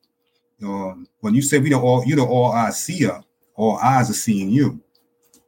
um, 0.63 1.07
when 1.21 1.33
you 1.33 1.41
say 1.41 1.57
we 1.57 1.69
don't 1.69 1.83
all, 1.83 2.05
you 2.05 2.15
know, 2.15 2.27
all 2.27 2.51
eyes 2.51 2.83
see 2.83 2.97
you, 2.97 3.13
all 3.55 3.77
eyes 3.77 4.09
are 4.09 4.13
seeing 4.13 4.49
you. 4.49 4.79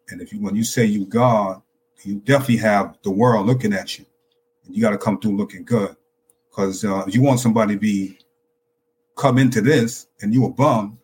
And 0.10 0.22
if 0.22 0.34
you, 0.34 0.42
when 0.42 0.56
you 0.56 0.64
say 0.64 0.86
you 0.86 1.06
God, 1.06 1.62
you 2.04 2.16
definitely 2.16 2.58
have 2.58 2.98
the 3.04 3.12
world 3.12 3.46
looking 3.46 3.74
at 3.74 4.00
you. 4.00 4.06
And 4.66 4.76
you 4.76 4.82
got 4.82 4.92
to 4.92 4.98
come 4.98 5.20
through 5.20 5.38
looking 5.38 5.64
good. 5.64 5.96
Because 6.50 6.84
uh, 6.84 7.04
if 7.08 7.16
you 7.16 7.22
want 7.22 7.40
somebody 7.40 7.76
to 7.76 7.80
be 7.80 8.18
come 9.15 9.38
into 9.38 9.62
this 9.62 10.08
and 10.21 10.34
you 10.34 10.45
a 10.45 10.50
bum, 10.50 10.97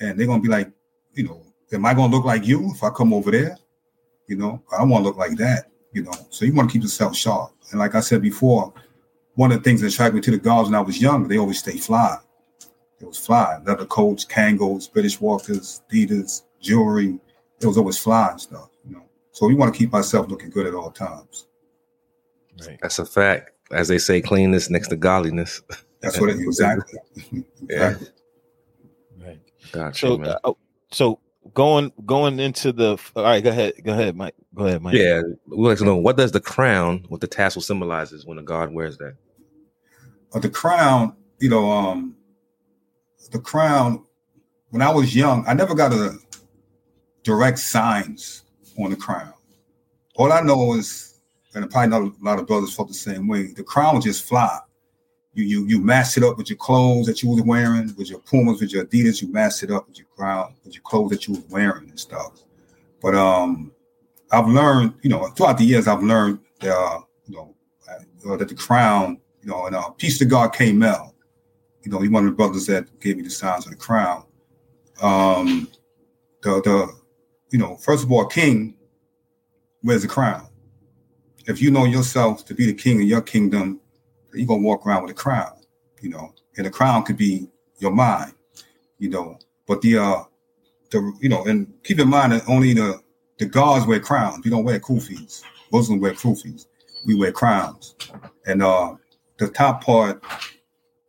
and 0.00 0.18
they're 0.18 0.26
gonna 0.26 0.42
be 0.42 0.48
like, 0.48 0.70
you 1.12 1.24
know, 1.24 1.42
am 1.72 1.86
I 1.86 1.94
gonna 1.94 2.14
look 2.14 2.24
like 2.24 2.46
you 2.46 2.70
if 2.74 2.82
I 2.82 2.90
come 2.90 3.12
over 3.12 3.30
there? 3.30 3.56
You 4.26 4.36
know, 4.36 4.62
I 4.72 4.78
don't 4.78 4.88
want 4.88 5.04
to 5.04 5.08
look 5.08 5.16
like 5.16 5.36
that. 5.38 5.70
You 5.92 6.02
know, 6.02 6.12
so 6.30 6.44
you 6.44 6.52
want 6.52 6.68
to 6.68 6.72
keep 6.72 6.82
yourself 6.82 7.14
sharp. 7.14 7.52
And 7.70 7.78
like 7.78 7.94
I 7.94 8.00
said 8.00 8.20
before, 8.22 8.72
one 9.34 9.52
of 9.52 9.58
the 9.58 9.64
things 9.64 9.80
that 9.80 9.92
attracted 9.92 10.14
me 10.16 10.20
to 10.22 10.30
the 10.32 10.38
guards 10.38 10.68
when 10.68 10.74
I 10.74 10.80
was 10.80 11.00
young, 11.00 11.28
they 11.28 11.38
always 11.38 11.58
stay 11.58 11.76
fly. 11.76 12.18
It 13.00 13.06
was 13.06 13.18
fly. 13.18 13.60
Leather 13.64 13.84
coats, 13.86 14.24
Kangols, 14.24 14.92
British 14.92 15.20
Walkers, 15.20 15.82
Adidas, 15.92 16.42
jewelry. 16.60 17.18
It 17.60 17.66
was 17.66 17.78
always 17.78 17.98
fly 17.98 18.30
and 18.30 18.40
stuff, 18.40 18.70
you 18.84 18.94
know. 18.94 19.04
So 19.32 19.46
we 19.46 19.54
want 19.54 19.72
to 19.72 19.78
keep 19.78 19.94
ourselves 19.94 20.30
looking 20.30 20.50
good 20.50 20.66
at 20.66 20.74
all 20.74 20.90
times. 20.90 21.46
Right. 22.66 22.78
That's 22.80 22.98
a 22.98 23.06
fact. 23.06 23.50
As 23.70 23.88
they 23.88 23.98
say, 23.98 24.20
cleanness 24.20 24.70
next 24.70 24.88
to 24.88 24.96
godliness. 24.96 25.62
That's 26.04 26.20
what 26.20 26.30
it 26.30 26.40
exactly. 26.40 26.98
yeah. 27.68 27.94
Right. 29.18 29.40
Gotcha, 29.72 30.06
so, 30.06 30.18
man. 30.18 30.36
uh, 30.44 30.52
so 30.90 31.20
going 31.52 31.92
going 32.06 32.38
into 32.40 32.72
the 32.72 32.98
all 33.16 33.22
right, 33.22 33.42
go 33.42 33.50
ahead, 33.50 33.74
go 33.82 33.92
ahead, 33.92 34.16
Mike. 34.16 34.34
Go 34.54 34.66
ahead, 34.66 34.82
Mike. 34.82 34.94
Yeah, 34.94 35.22
we 35.46 35.68
like 35.68 35.78
to 35.78 35.84
know 35.84 35.96
what 35.96 36.16
does 36.16 36.32
the 36.32 36.40
crown, 36.40 37.04
what 37.08 37.20
the 37.20 37.26
tassel 37.26 37.62
symbolizes 37.62 38.24
when 38.24 38.38
a 38.38 38.42
god 38.42 38.72
wears 38.72 38.96
that. 38.98 39.16
Uh, 40.32 40.38
the 40.38 40.48
crown, 40.48 41.16
you 41.40 41.48
know, 41.48 41.70
um, 41.70 42.16
the 43.30 43.38
crown. 43.38 44.04
When 44.70 44.82
I 44.82 44.90
was 44.90 45.14
young, 45.14 45.44
I 45.46 45.54
never 45.54 45.72
got 45.72 45.92
a 45.92 46.18
direct 47.22 47.60
signs 47.60 48.42
on 48.82 48.90
the 48.90 48.96
crown. 48.96 49.32
All 50.16 50.32
I 50.32 50.40
know 50.40 50.74
is, 50.74 51.20
and 51.54 51.70
probably 51.70 51.90
not 51.90 52.02
a 52.02 52.12
lot 52.20 52.38
of 52.40 52.48
brothers 52.48 52.74
felt 52.74 52.88
the 52.88 52.94
same 52.94 53.28
way. 53.28 53.52
The 53.52 53.62
crown 53.62 53.94
was 53.94 54.04
just 54.04 54.24
fly. 54.24 54.58
You 55.34 55.44
you 55.44 55.66
you 55.66 55.80
matched 55.80 56.16
it 56.16 56.22
up 56.22 56.38
with 56.38 56.48
your 56.48 56.56
clothes 56.56 57.06
that 57.06 57.22
you 57.22 57.28
was 57.28 57.42
wearing, 57.42 57.92
with 57.96 58.08
your 58.08 58.20
Pumas, 58.20 58.60
with 58.60 58.72
your 58.72 58.84
Adidas. 58.84 59.20
You 59.20 59.32
matched 59.32 59.62
it 59.62 59.70
up 59.70 59.88
with 59.88 59.98
your 59.98 60.06
crown, 60.16 60.54
with 60.64 60.74
your 60.74 60.82
clothes 60.82 61.10
that 61.10 61.26
you 61.26 61.34
was 61.34 61.44
wearing 61.50 61.88
and 61.90 61.98
stuff. 61.98 62.40
But 63.02 63.14
um, 63.14 63.72
I've 64.30 64.48
learned, 64.48 64.94
you 65.02 65.10
know, 65.10 65.26
throughout 65.28 65.58
the 65.58 65.64
years, 65.64 65.88
I've 65.88 66.02
learned 66.02 66.38
that 66.60 66.76
uh, 66.76 67.00
you 67.26 67.36
know 67.36 67.54
uh, 68.26 68.36
that 68.36 68.48
the 68.48 68.54
crown, 68.54 69.18
you 69.42 69.50
know, 69.50 69.66
and 69.66 69.76
uh, 69.76 69.90
peace 69.90 70.18
to 70.18 70.24
God, 70.24 70.54
K 70.54 70.72
Mel, 70.72 71.14
you 71.82 71.90
know, 71.90 72.00
he 72.00 72.08
one 72.08 72.24
of 72.24 72.30
the 72.30 72.36
brothers 72.36 72.66
that 72.66 73.00
gave 73.00 73.16
me 73.16 73.22
the 73.22 73.30
signs 73.30 73.66
of 73.66 73.72
the 73.72 73.76
crown. 73.76 74.24
Um, 75.02 75.68
the 76.42 76.60
the 76.62 76.92
you 77.50 77.58
know, 77.58 77.76
first 77.76 78.04
of 78.04 78.12
all, 78.12 78.26
king 78.26 78.74
wears 79.82 80.02
the 80.02 80.08
crown. 80.08 80.48
If 81.46 81.60
you 81.60 81.70
know 81.70 81.84
yourself 81.84 82.44
to 82.46 82.54
be 82.54 82.66
the 82.66 82.74
king 82.74 83.00
of 83.00 83.06
your 83.06 83.20
kingdom, 83.20 83.80
you're 84.34 84.46
gonna 84.46 84.62
walk 84.62 84.86
around 84.86 85.02
with 85.02 85.12
a 85.12 85.14
crown, 85.14 85.52
you 86.00 86.10
know, 86.10 86.34
and 86.56 86.66
the 86.66 86.70
crown 86.70 87.04
could 87.04 87.16
be 87.16 87.48
your 87.78 87.92
mind, 87.92 88.32
you 88.98 89.08
know. 89.08 89.38
But 89.66 89.80
the 89.82 89.98
uh 89.98 90.24
the 90.90 91.12
you 91.20 91.28
know, 91.28 91.44
and 91.44 91.72
keep 91.82 91.98
in 91.98 92.08
mind 92.08 92.32
that 92.32 92.48
only 92.48 92.74
the 92.74 93.00
the 93.38 93.46
guards 93.46 93.86
wear 93.86 94.00
crowns. 94.00 94.44
We 94.44 94.50
don't 94.50 94.64
wear 94.64 94.80
kufis. 94.80 95.42
Muslims 95.72 96.00
wear 96.00 96.12
kufis. 96.12 96.66
We 97.06 97.14
wear 97.14 97.32
crowns. 97.32 97.94
And 98.46 98.62
uh 98.62 98.94
the 99.38 99.48
top 99.48 99.84
part 99.84 100.22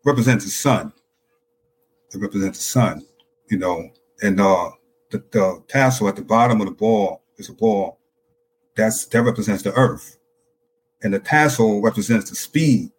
represents 0.04 0.46
the 0.46 0.52
sun. 0.52 0.92
It 2.14 2.22
represents 2.22 2.58
the 2.58 2.64
sun, 2.64 3.06
you 3.50 3.58
know, 3.58 3.90
and 4.22 4.40
uh 4.40 4.72
the, 5.12 5.24
the 5.32 5.64
tassel 5.68 6.08
at 6.08 6.16
the 6.16 6.24
bottom 6.24 6.62
of 6.62 6.68
the 6.68 6.74
ball 6.74 7.24
is 7.38 7.50
a 7.50 7.54
ball. 7.54 8.00
That's 8.76 9.06
that 9.08 9.22
represents 9.22 9.64
the 9.64 9.74
earth. 9.74 10.18
And 11.04 11.14
the 11.14 11.20
tassel 11.20 11.82
represents 11.82 12.30
the 12.30 12.36
speed 12.36 12.92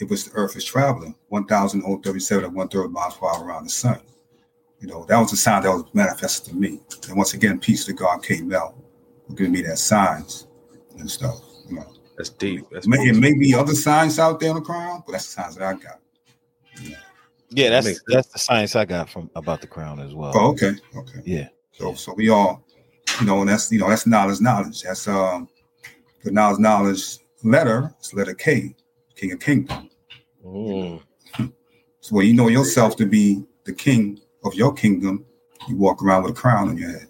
in 0.00 0.08
which 0.08 0.24
the 0.24 0.32
earth 0.34 0.56
is 0.56 0.64
traveling, 0.64 1.14
1,037 1.28 2.44
and 2.44 2.54
one 2.54 2.68
third 2.68 2.90
miles 2.90 3.16
per 3.16 3.26
hour 3.26 3.44
around 3.44 3.64
the 3.64 3.70
sun. 3.70 4.00
You 4.80 4.88
know, 4.88 5.04
that 5.04 5.18
was 5.18 5.32
a 5.32 5.36
sign 5.36 5.62
that 5.62 5.70
was 5.70 5.84
manifested 5.92 6.52
to 6.52 6.56
me. 6.56 6.80
And 7.08 7.16
once 7.16 7.34
again, 7.34 7.60
peace 7.60 7.84
to 7.84 7.92
God 7.92 8.22
K 8.22 8.40
Mel, 8.40 8.82
who 9.28 9.34
giving 9.34 9.52
me 9.52 9.62
that 9.62 9.78
signs 9.78 10.46
and 10.98 11.10
stuff. 11.10 11.38
You 11.68 11.76
know. 11.76 11.92
That's 12.16 12.30
deep. 12.30 12.66
That's 12.70 12.86
it, 12.86 12.90
may, 12.90 12.98
it 12.98 13.16
may 13.16 13.32
be 13.32 13.54
other 13.54 13.74
signs 13.74 14.18
out 14.18 14.40
there 14.40 14.50
on 14.50 14.56
the 14.56 14.62
crown, 14.62 15.02
but 15.06 15.12
that's 15.12 15.34
the 15.34 15.42
signs 15.42 15.56
that 15.56 15.64
I 15.64 15.72
got. 15.74 16.00
Yeah. 16.82 16.96
Yeah, 17.52 17.70
that's 17.70 18.00
that's 18.06 18.28
the 18.28 18.38
science 18.38 18.76
I 18.76 18.84
got 18.84 19.10
from 19.10 19.28
about 19.34 19.60
the 19.60 19.66
crown 19.66 19.98
as 20.00 20.14
well. 20.14 20.32
Oh, 20.34 20.50
okay, 20.50 20.72
okay. 20.96 21.20
Yeah. 21.24 21.48
So 21.72 21.94
so 21.94 22.14
we 22.14 22.28
all, 22.28 22.64
you 23.20 23.26
know, 23.26 23.40
and 23.40 23.48
that's 23.48 23.72
you 23.72 23.80
know 23.80 23.88
that's 23.88 24.06
knowledge, 24.06 24.40
knowledge. 24.40 24.82
That's 24.82 25.08
um 25.08 25.48
the 26.22 26.30
knowledge, 26.30 26.60
knowledge 26.60 27.18
letter. 27.42 27.92
It's 27.98 28.14
letter 28.14 28.34
K, 28.34 28.76
King 29.16 29.32
of 29.32 29.40
Kingdom. 29.40 29.89
Mm. 30.44 31.02
So 32.00 32.16
when 32.16 32.26
you 32.26 32.34
know 32.34 32.48
yourself 32.48 32.96
to 32.96 33.06
be 33.06 33.44
the 33.64 33.72
king 33.72 34.20
of 34.44 34.54
your 34.54 34.72
kingdom, 34.72 35.24
you 35.68 35.76
walk 35.76 36.02
around 36.02 36.22
with 36.22 36.32
a 36.32 36.34
crown 36.34 36.68
on 36.68 36.78
your 36.78 36.90
head. 36.90 37.06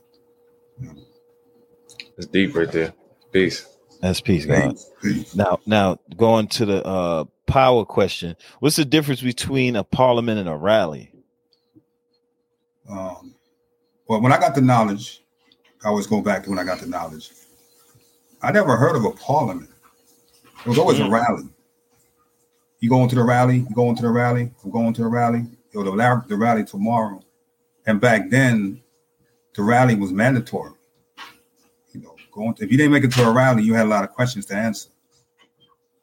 It's 2.17 2.27
deep 2.27 2.55
right 2.55 2.71
there. 2.71 2.93
Peace. 3.33 3.67
That's 4.01 4.21
peace, 4.21 4.45
God. 4.45 4.73
Peace, 4.73 4.91
peace. 5.03 5.35
Now, 5.35 5.61
now 5.65 5.99
going 6.17 6.49
to 6.49 6.67
the 6.67 6.85
uh, 6.85 7.25
power 7.47 7.85
question. 7.85 8.37
What's 8.59 8.77
the 8.77 8.85
difference 8.85 9.23
between 9.23 9.77
a 9.77 9.85
parliament 9.85 10.39
and 10.39 10.49
a 10.49 10.57
rally? 10.57 11.13
Um, 12.89 13.35
well, 14.09 14.21
when 14.21 14.33
I 14.33 14.39
got 14.39 14.55
the 14.55 14.61
knowledge, 14.61 15.23
I 15.85 15.89
always 15.89 16.07
go 16.07 16.21
back 16.21 16.45
to 16.45 16.51
when 16.51 16.59
I 16.59 16.65
got 16.65 16.81
the 16.81 16.87
knowledge. 16.87 17.31
I 18.43 18.53
never 18.53 18.77
heard 18.77 18.97
of 18.97 19.05
a 19.05 19.13
parliament. 19.13 19.71
It 20.65 20.67
was 20.67 20.79
always 20.79 20.99
a 20.99 21.05
Mm. 21.05 21.13
rally. 21.13 21.49
You 22.81 22.89
going 22.89 23.09
to 23.11 23.15
the 23.15 23.23
rally? 23.23 23.59
You 23.69 23.75
going 23.75 23.95
to 23.97 24.03
the 24.03 24.09
rally? 24.09 24.51
I'm 24.65 24.71
going 24.71 24.95
to 24.95 25.03
the 25.03 25.09
rally. 25.09 25.45
Yo, 25.73 25.85
the, 25.85 26.25
the 26.27 26.37
rally 26.37 26.65
tomorrow. 26.65 27.23
And 27.87 28.01
back 28.01 28.31
then, 28.31 28.81
the 29.55 29.63
rally 29.63 29.95
was 29.95 30.13
mandatory. 30.13 30.73
You 31.93 32.01
know, 32.01 32.17
going 32.33 32.55
to, 32.55 32.65
if 32.65 32.73
you 32.73 32.79
didn't 32.79 32.93
make 32.93 33.05
it 33.05 33.13
to 33.13 33.29
a 33.29 33.33
rally, 33.33 33.63
you 33.63 33.75
had 33.75 33.87
a 33.87 33.89
lot 33.89 34.05
of 34.05 34.11
questions 34.11 34.47
to 34.47 34.55
answer. 34.55 34.89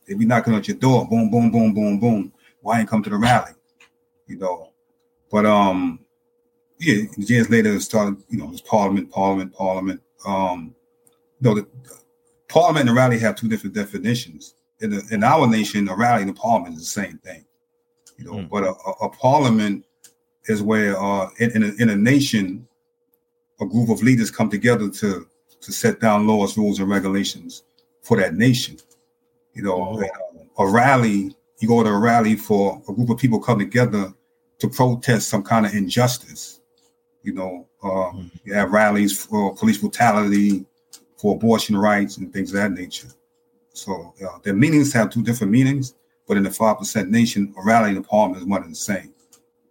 They'd 0.08 0.20
be 0.20 0.26
knocking 0.26 0.54
at 0.54 0.68
your 0.68 0.78
door, 0.78 1.08
boom, 1.08 1.30
boom, 1.30 1.52
boom, 1.52 1.74
boom, 1.74 2.00
boom. 2.00 2.34
Why 2.62 2.80
ain't 2.80 2.90
come 2.90 3.04
to 3.04 3.10
the 3.10 3.18
rally? 3.18 3.52
You 4.28 4.38
know, 4.38 4.72
but 5.32 5.46
um, 5.46 6.00
yeah, 6.80 7.04
years 7.18 7.50
later 7.50 7.74
it 7.74 7.82
started. 7.82 8.22
You 8.30 8.40
know, 8.40 8.46
it 8.46 8.52
was 8.52 8.62
Parliament, 8.62 9.12
Parliament, 9.12 9.54
Parliament. 9.54 10.02
Um, 10.26 10.76
you 11.40 11.50
know, 11.50 11.56
the, 11.56 11.68
Parliament 12.48 12.88
and 12.88 12.96
rally 12.96 13.20
have 13.20 13.36
two 13.36 13.48
different 13.48 13.76
definitions. 13.76 14.56
In, 14.80 14.92
the, 14.92 15.04
in 15.12 15.24
our 15.24 15.48
nation, 15.48 15.90
a 15.90 15.96
rally 15.96 16.22
in 16.24 16.30
a 16.30 16.34
parliament 16.34 16.76
is 16.76 16.82
the 16.82 17.02
same 17.02 17.18
thing. 17.20 17.44
You 18.18 18.26
know, 18.26 18.32
Mm. 18.34 18.50
but 18.50 18.64
a, 18.64 18.70
a, 18.72 18.92
a 19.08 19.10
parliament 19.10 19.86
is 20.46 20.62
where 20.62 20.98
uh, 21.02 21.30
in, 21.40 21.52
in, 21.52 21.64
a, 21.64 21.82
in 21.82 21.90
a 21.90 21.96
nation, 21.96 22.68
a 23.60 23.66
group 23.66 23.90
of 23.90 24.02
leaders 24.04 24.30
come 24.32 24.50
together 24.50 24.90
to 24.90 25.28
to 25.60 25.72
set 25.72 26.00
down 26.00 26.28
laws, 26.28 26.56
rules, 26.56 26.80
and 26.80 26.88
regulations 26.90 27.64
for 28.04 28.16
that 28.18 28.36
nation. 28.36 28.78
You 29.56 29.64
know, 29.64 30.00
uh, 30.00 30.64
a 30.64 30.68
rally, 30.70 31.36
you 31.60 31.68
go 31.68 31.82
to 31.82 31.90
a 31.90 31.98
rally 31.98 32.36
for 32.36 32.80
a 32.88 32.94
group 32.94 33.10
of 33.10 33.18
people 33.18 33.40
come 33.40 33.58
together 33.58 34.14
to 34.60 34.70
protest 34.70 35.30
some 35.30 35.42
kind 35.42 35.66
of 35.66 35.74
injustice. 35.74 36.62
You 37.24 37.34
know, 37.34 37.68
uh, 37.82 38.12
Mhm. 38.14 38.32
you 38.46 38.54
have 38.54 38.72
rallies 38.72 39.18
for 39.26 39.56
police 39.56 39.80
brutality, 39.80 40.66
for 41.18 41.34
abortion 41.36 41.76
rights, 41.76 42.18
and 42.18 42.32
things 42.32 42.52
of 42.54 42.58
that 42.58 42.72
nature. 42.72 43.08
So 43.78 44.14
uh, 44.24 44.40
their 44.44 44.54
meanings 44.56 44.92
have 44.94 45.10
two 45.10 45.24
different 45.24 45.52
meanings, 45.52 45.96
but 46.28 46.38
in 46.38 46.44
the 46.44 46.52
five 46.52 46.78
percent 46.80 47.10
nation, 47.10 47.54
a 47.58 47.66
rally 47.66 47.90
and 47.90 48.00
a 48.00 48.02
parliament 48.02 48.42
is 48.42 48.48
one 48.48 48.64
and 48.64 48.72
the 48.72 48.76
same. 48.76 49.14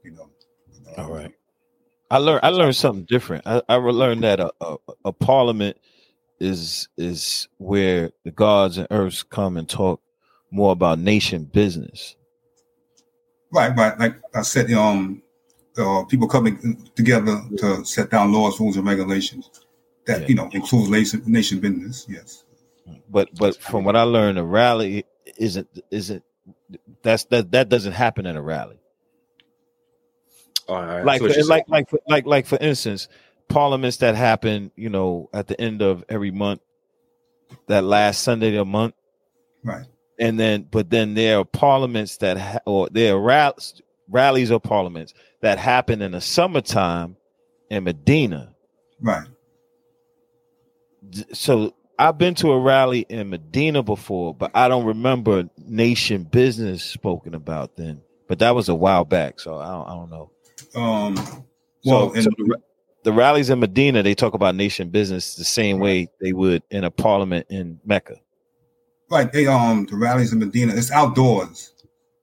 You 0.05 0.13
know. 0.13 0.31
Uh, 0.97 1.03
All 1.03 1.13
right. 1.13 1.33
I 2.11 2.19
learned 2.19 2.41
I 2.45 2.51
learned 2.51 2.77
something 2.77 3.05
different. 3.05 3.47
I, 3.47 3.63
I 3.69 3.75
learned 3.77 4.23
that 4.23 4.39
a, 4.41 4.53
a, 4.61 4.77
a 5.07 5.13
parliament 5.13 5.77
is 6.39 6.89
is 6.97 7.49
where 7.59 8.13
the 8.25 8.31
gods 8.31 8.79
and 8.79 8.87
earths 8.91 9.23
come 9.23 9.57
and 9.57 9.69
talk 9.69 10.01
more 10.51 10.73
about 10.73 10.99
nation 10.99 11.45
business. 11.45 12.17
Right, 13.53 13.77
right. 13.77 13.99
Like 13.99 14.17
I 14.35 14.43
said, 14.43 14.71
um, 14.73 15.23
uh, 15.79 16.05
people 16.05 16.29
coming 16.29 16.79
together 16.95 17.43
to 17.59 17.85
set 17.85 18.11
down 18.11 18.33
laws, 18.33 18.61
rules, 18.61 18.77
and 18.77 18.87
regulations 18.87 19.51
that 20.07 20.23
Yeah. 20.23 20.29
you 20.29 20.35
know 20.37 20.49
includes 20.53 20.89
nation, 20.89 21.23
nation 21.27 21.59
business. 21.59 22.07
Yes. 22.09 22.45
But 23.09 23.31
but 23.35 23.57
from 23.57 23.85
what 23.85 23.97
I 23.97 24.03
learned, 24.03 24.39
a 24.39 24.45
rally 24.45 25.05
isn't 25.39 25.69
isn't 25.91 26.23
that's 27.03 27.25
that 27.27 27.51
that 27.53 27.69
doesn't 27.69 27.93
happen 27.93 28.27
in 28.27 28.37
a 28.37 28.43
rally. 28.43 28.79
All 30.69 30.85
right. 30.85 31.05
like 31.05 31.21
so 31.21 31.27
what 31.27 31.37
for, 31.37 31.45
like 31.45 31.65
like 31.69 31.89
for, 31.91 32.01
like 32.09 32.27
like 32.27 32.47
for 32.47 32.59
instance, 32.61 33.09
parliaments 33.49 33.99
that 33.99 34.15
happen, 34.17 34.73
you 34.77 34.89
know, 34.89 35.29
at 35.33 35.47
the 35.47 35.61
end 35.61 35.83
of 35.83 36.05
every 36.09 36.31
month, 36.31 36.61
that 37.69 37.85
last 37.85 38.23
Sunday 38.23 38.49
of 38.49 38.55
the 38.55 38.65
month, 38.65 38.95
Right. 39.63 39.87
and 40.19 40.39
then 40.39 40.67
but 40.71 40.91
then 40.91 41.15
there 41.15 41.39
are 41.39 41.45
parliaments 41.45 42.17
that 42.19 42.37
ha- 42.39 42.59
or 42.67 42.89
there 42.91 43.15
are 43.15 43.21
rallies, 43.21 43.81
rallies 44.09 44.51
or 44.51 44.61
parliaments 44.61 45.15
that 45.41 45.59
happen 45.59 46.03
in 46.03 46.13
the 46.13 46.21
summertime 46.21 47.17
in 47.71 47.85
Medina. 47.85 48.55
Right. 49.01 49.29
So 51.33 51.75
I've 51.99 52.19
been 52.19 52.35
to 52.37 52.53
a 52.53 52.61
rally 52.61 53.07
in 53.09 53.31
Medina 53.31 53.83
before, 53.83 54.35
but 54.35 54.51
I 54.55 54.69
don't 54.69 54.85
remember 54.85 55.49
nation 55.67 56.25
business 56.25 56.85
spoken 56.85 57.35
about 57.35 57.77
then. 57.77 58.03
But 58.29 58.39
that 58.41 58.55
was 58.55 58.69
a 58.69 58.75
while 58.75 59.05
back, 59.05 59.41
so 59.41 59.59
I 59.59 59.69
don't, 59.69 59.89
I 59.89 59.95
don't 59.95 60.11
know. 60.11 60.31
Um. 60.75 61.17
So, 61.17 61.45
Well, 61.85 62.13
and 62.15 62.25
so 62.25 62.31
the, 62.39 62.59
the 63.05 63.13
rallies 63.13 63.51
in 63.51 63.61
Medina, 63.61 64.03
they 64.03 64.15
talk 64.15 64.35
about 64.35 64.57
nation 64.57 64.89
business 64.91 65.37
the 65.37 65.45
same 65.45 65.79
way 65.79 66.09
they 66.21 66.33
would 66.33 66.63
in 66.71 66.83
a 66.83 66.91
parliament 66.91 67.47
in 67.49 67.79
Mecca. 67.85 68.17
Right. 69.09 69.31
They 69.33 69.47
um 69.47 69.87
the 69.87 69.97
rallies 69.97 70.33
in 70.33 70.41
Medina, 70.41 70.75
it's 70.75 70.91
outdoors. 70.91 71.73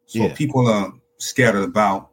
So 0.07 0.19
Yeah. 0.19 0.35
people 0.35 0.67
are 0.67 0.91
scattered 1.17 1.63
about, 1.63 2.09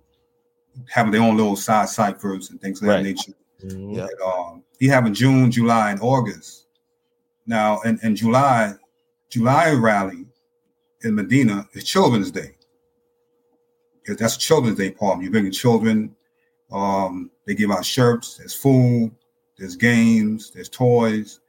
having 0.89 1.11
their 1.11 1.23
own 1.23 1.37
little 1.37 1.57
side 1.57 1.89
ciphers 1.89 2.51
and 2.51 2.61
things 2.61 2.81
of 2.81 2.87
that 2.87 2.95
Right. 2.95 3.03
nature. 3.05 3.33
Mhm. 3.65 3.97
Yeah. 3.97 4.03
And, 4.07 4.21
um, 4.25 4.63
you 4.79 4.91
have 4.91 5.05
in 5.07 5.13
June, 5.15 5.51
July, 5.51 5.91
and 5.91 6.01
August. 6.01 6.60
Now, 7.47 7.81
in, 7.81 7.99
in 8.03 8.17
July, 8.17 8.75
July 9.29 9.73
rally 9.73 10.27
in 11.03 11.15
Medina 11.15 11.69
is 11.73 11.85
Children's 11.85 12.31
Day. 12.31 12.57
That's 14.07 14.37
Children's 14.37 14.79
Day 14.79 14.91
party. 14.91 15.25
You 15.25 15.31
bring 15.31 15.45
the 15.45 15.51
children. 15.51 16.15
Um, 16.73 17.31
they 17.47 17.55
give 17.55 17.71
out 17.71 17.85
shirts. 17.85 18.37
There's 18.37 18.55
food. 18.55 19.13
There's 19.57 19.77
games. 19.77 20.51
There's 20.51 20.69
toys. 20.69 21.41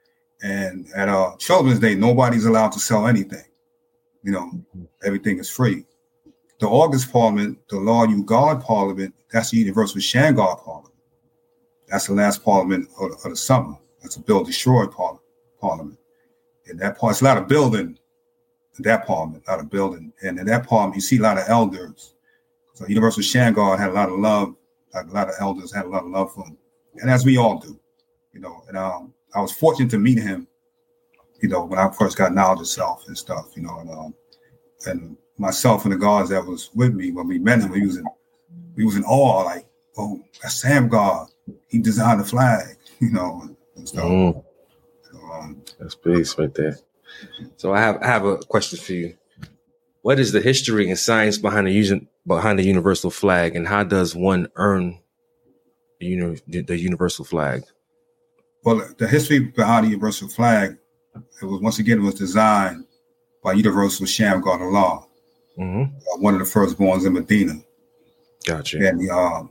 And 0.43 0.87
at 0.95 1.09
uh, 1.09 1.35
Children's 1.37 1.79
Day, 1.79 1.95
nobody's 1.95 2.45
allowed 2.45 2.71
to 2.73 2.79
sell 2.79 3.07
anything. 3.07 3.45
You 4.23 4.31
know, 4.31 4.51
everything 5.03 5.39
is 5.39 5.49
free. 5.49 5.85
The 6.59 6.67
August 6.67 7.11
Parliament, 7.11 7.57
the 7.69 7.77
Law 7.77 8.05
You 8.05 8.23
Guard 8.23 8.61
Parliament, 8.61 9.15
that's 9.31 9.49
the 9.49 9.57
Universal 9.57 10.01
Shamgar 10.01 10.57
Parliament. 10.57 10.93
That's 11.87 12.07
the 12.07 12.13
last 12.13 12.43
Parliament 12.43 12.87
of, 12.99 13.11
of 13.11 13.31
the 13.31 13.35
summer. 13.35 13.75
That's 14.01 14.17
a 14.17 14.21
bill 14.21 14.43
destroyed 14.43 14.91
par- 14.91 15.19
Parliament. 15.61 15.97
And 16.67 16.79
that 16.79 16.97
part, 16.97 17.11
it's 17.11 17.21
a 17.21 17.25
lot 17.25 17.37
of 17.37 17.47
building 17.47 17.97
in 18.77 18.83
that 18.83 19.05
Parliament, 19.05 19.43
a 19.47 19.51
lot 19.51 19.59
of 19.59 19.69
building. 19.69 20.11
And 20.23 20.39
in 20.39 20.45
that 20.47 20.67
Parliament, 20.67 20.95
you 20.95 21.01
see 21.01 21.17
a 21.17 21.21
lot 21.21 21.37
of 21.37 21.45
elders. 21.47 22.13
So 22.73 22.87
Universal 22.87 23.23
Shamgar 23.23 23.77
had 23.77 23.89
a 23.89 23.93
lot 23.93 24.09
of 24.09 24.19
love. 24.19 24.55
Like 24.93 25.07
a 25.07 25.11
lot 25.11 25.29
of 25.29 25.35
elders 25.39 25.73
had 25.73 25.85
a 25.85 25.89
lot 25.89 26.03
of 26.03 26.09
love 26.09 26.33
for 26.33 26.45
him. 26.45 26.57
And 27.01 27.09
as 27.09 27.23
we 27.23 27.37
all 27.37 27.59
do, 27.59 27.79
you 28.33 28.39
know. 28.41 28.63
And 28.67 28.77
um, 28.77 29.13
I 29.33 29.41
was 29.41 29.51
fortunate 29.51 29.89
to 29.91 29.97
meet 29.97 30.17
him, 30.17 30.47
you 31.41 31.49
know, 31.49 31.63
when 31.63 31.79
I 31.79 31.89
first 31.91 32.17
got 32.17 32.33
knowledge 32.33 32.59
of 32.59 32.67
self 32.67 33.07
and 33.07 33.17
stuff, 33.17 33.51
you 33.55 33.63
know, 33.63 33.79
and 33.79 33.89
um, 33.89 34.13
and 34.85 35.17
myself 35.37 35.85
and 35.85 35.93
the 35.93 35.97
guards 35.97 36.29
that 36.29 36.45
was 36.45 36.69
with 36.75 36.93
me 36.93 37.11
when 37.11 37.27
we 37.27 37.39
met 37.39 37.61
him, 37.61 37.71
we 37.71 37.85
was 37.85 37.97
in 37.97 38.05
we 38.75 38.85
was 38.85 38.95
in 38.95 39.03
awe, 39.03 39.43
like, 39.43 39.65
oh, 39.97 40.23
that's 40.41 40.61
Sam 40.61 40.87
God. 40.87 41.27
He 41.67 41.79
designed 41.79 42.19
the 42.19 42.25
flag, 42.25 42.77
you 42.99 43.11
know, 43.11 43.55
and 43.75 43.87
stuff. 43.87 44.05
Mhm. 44.05 44.43
That's 45.81 45.95
peace 45.95 46.37
right 46.37 46.53
there. 46.53 46.77
So 47.57 47.73
I 47.73 47.79
have 47.79 47.97
I 48.01 48.07
have 48.07 48.25
a 48.25 48.37
question 48.37 48.79
for 48.79 48.93
you. 48.93 49.17
What 50.03 50.19
is 50.19 50.31
the 50.31 50.41
history 50.41 50.89
and 50.89 50.97
science 50.97 51.37
behind 51.37 51.67
the 51.67 51.71
using 51.71 52.07
behind 52.25 52.59
the 52.59 52.63
universal 52.63 53.09
flag, 53.09 53.55
and 53.55 53.67
how 53.67 53.83
does 53.83 54.15
one 54.15 54.47
earn 54.55 54.99
the, 55.99 56.05
uni- 56.05 56.61
the 56.61 56.77
universal 56.77 57.25
flag? 57.25 57.63
well, 58.63 58.87
the 58.97 59.07
history 59.07 59.39
behind 59.39 59.85
the 59.85 59.89
universal 59.89 60.27
flag, 60.27 60.77
it 61.41 61.45
was 61.45 61.61
once 61.61 61.79
again 61.79 61.99
it 61.99 62.03
was 62.03 62.15
designed 62.15 62.85
by 63.43 63.53
Universal 63.53 64.05
Shamgar 64.05 64.61
Allah, 64.61 65.05
hmm 65.57 65.81
uh, 65.81 66.17
one 66.19 66.33
of 66.35 66.39
the 66.39 66.45
firstborns 66.45 67.05
in 67.05 67.13
Medina. 67.13 67.53
Gotcha. 68.45 68.77
And 68.77 69.09
uh, 69.09 69.43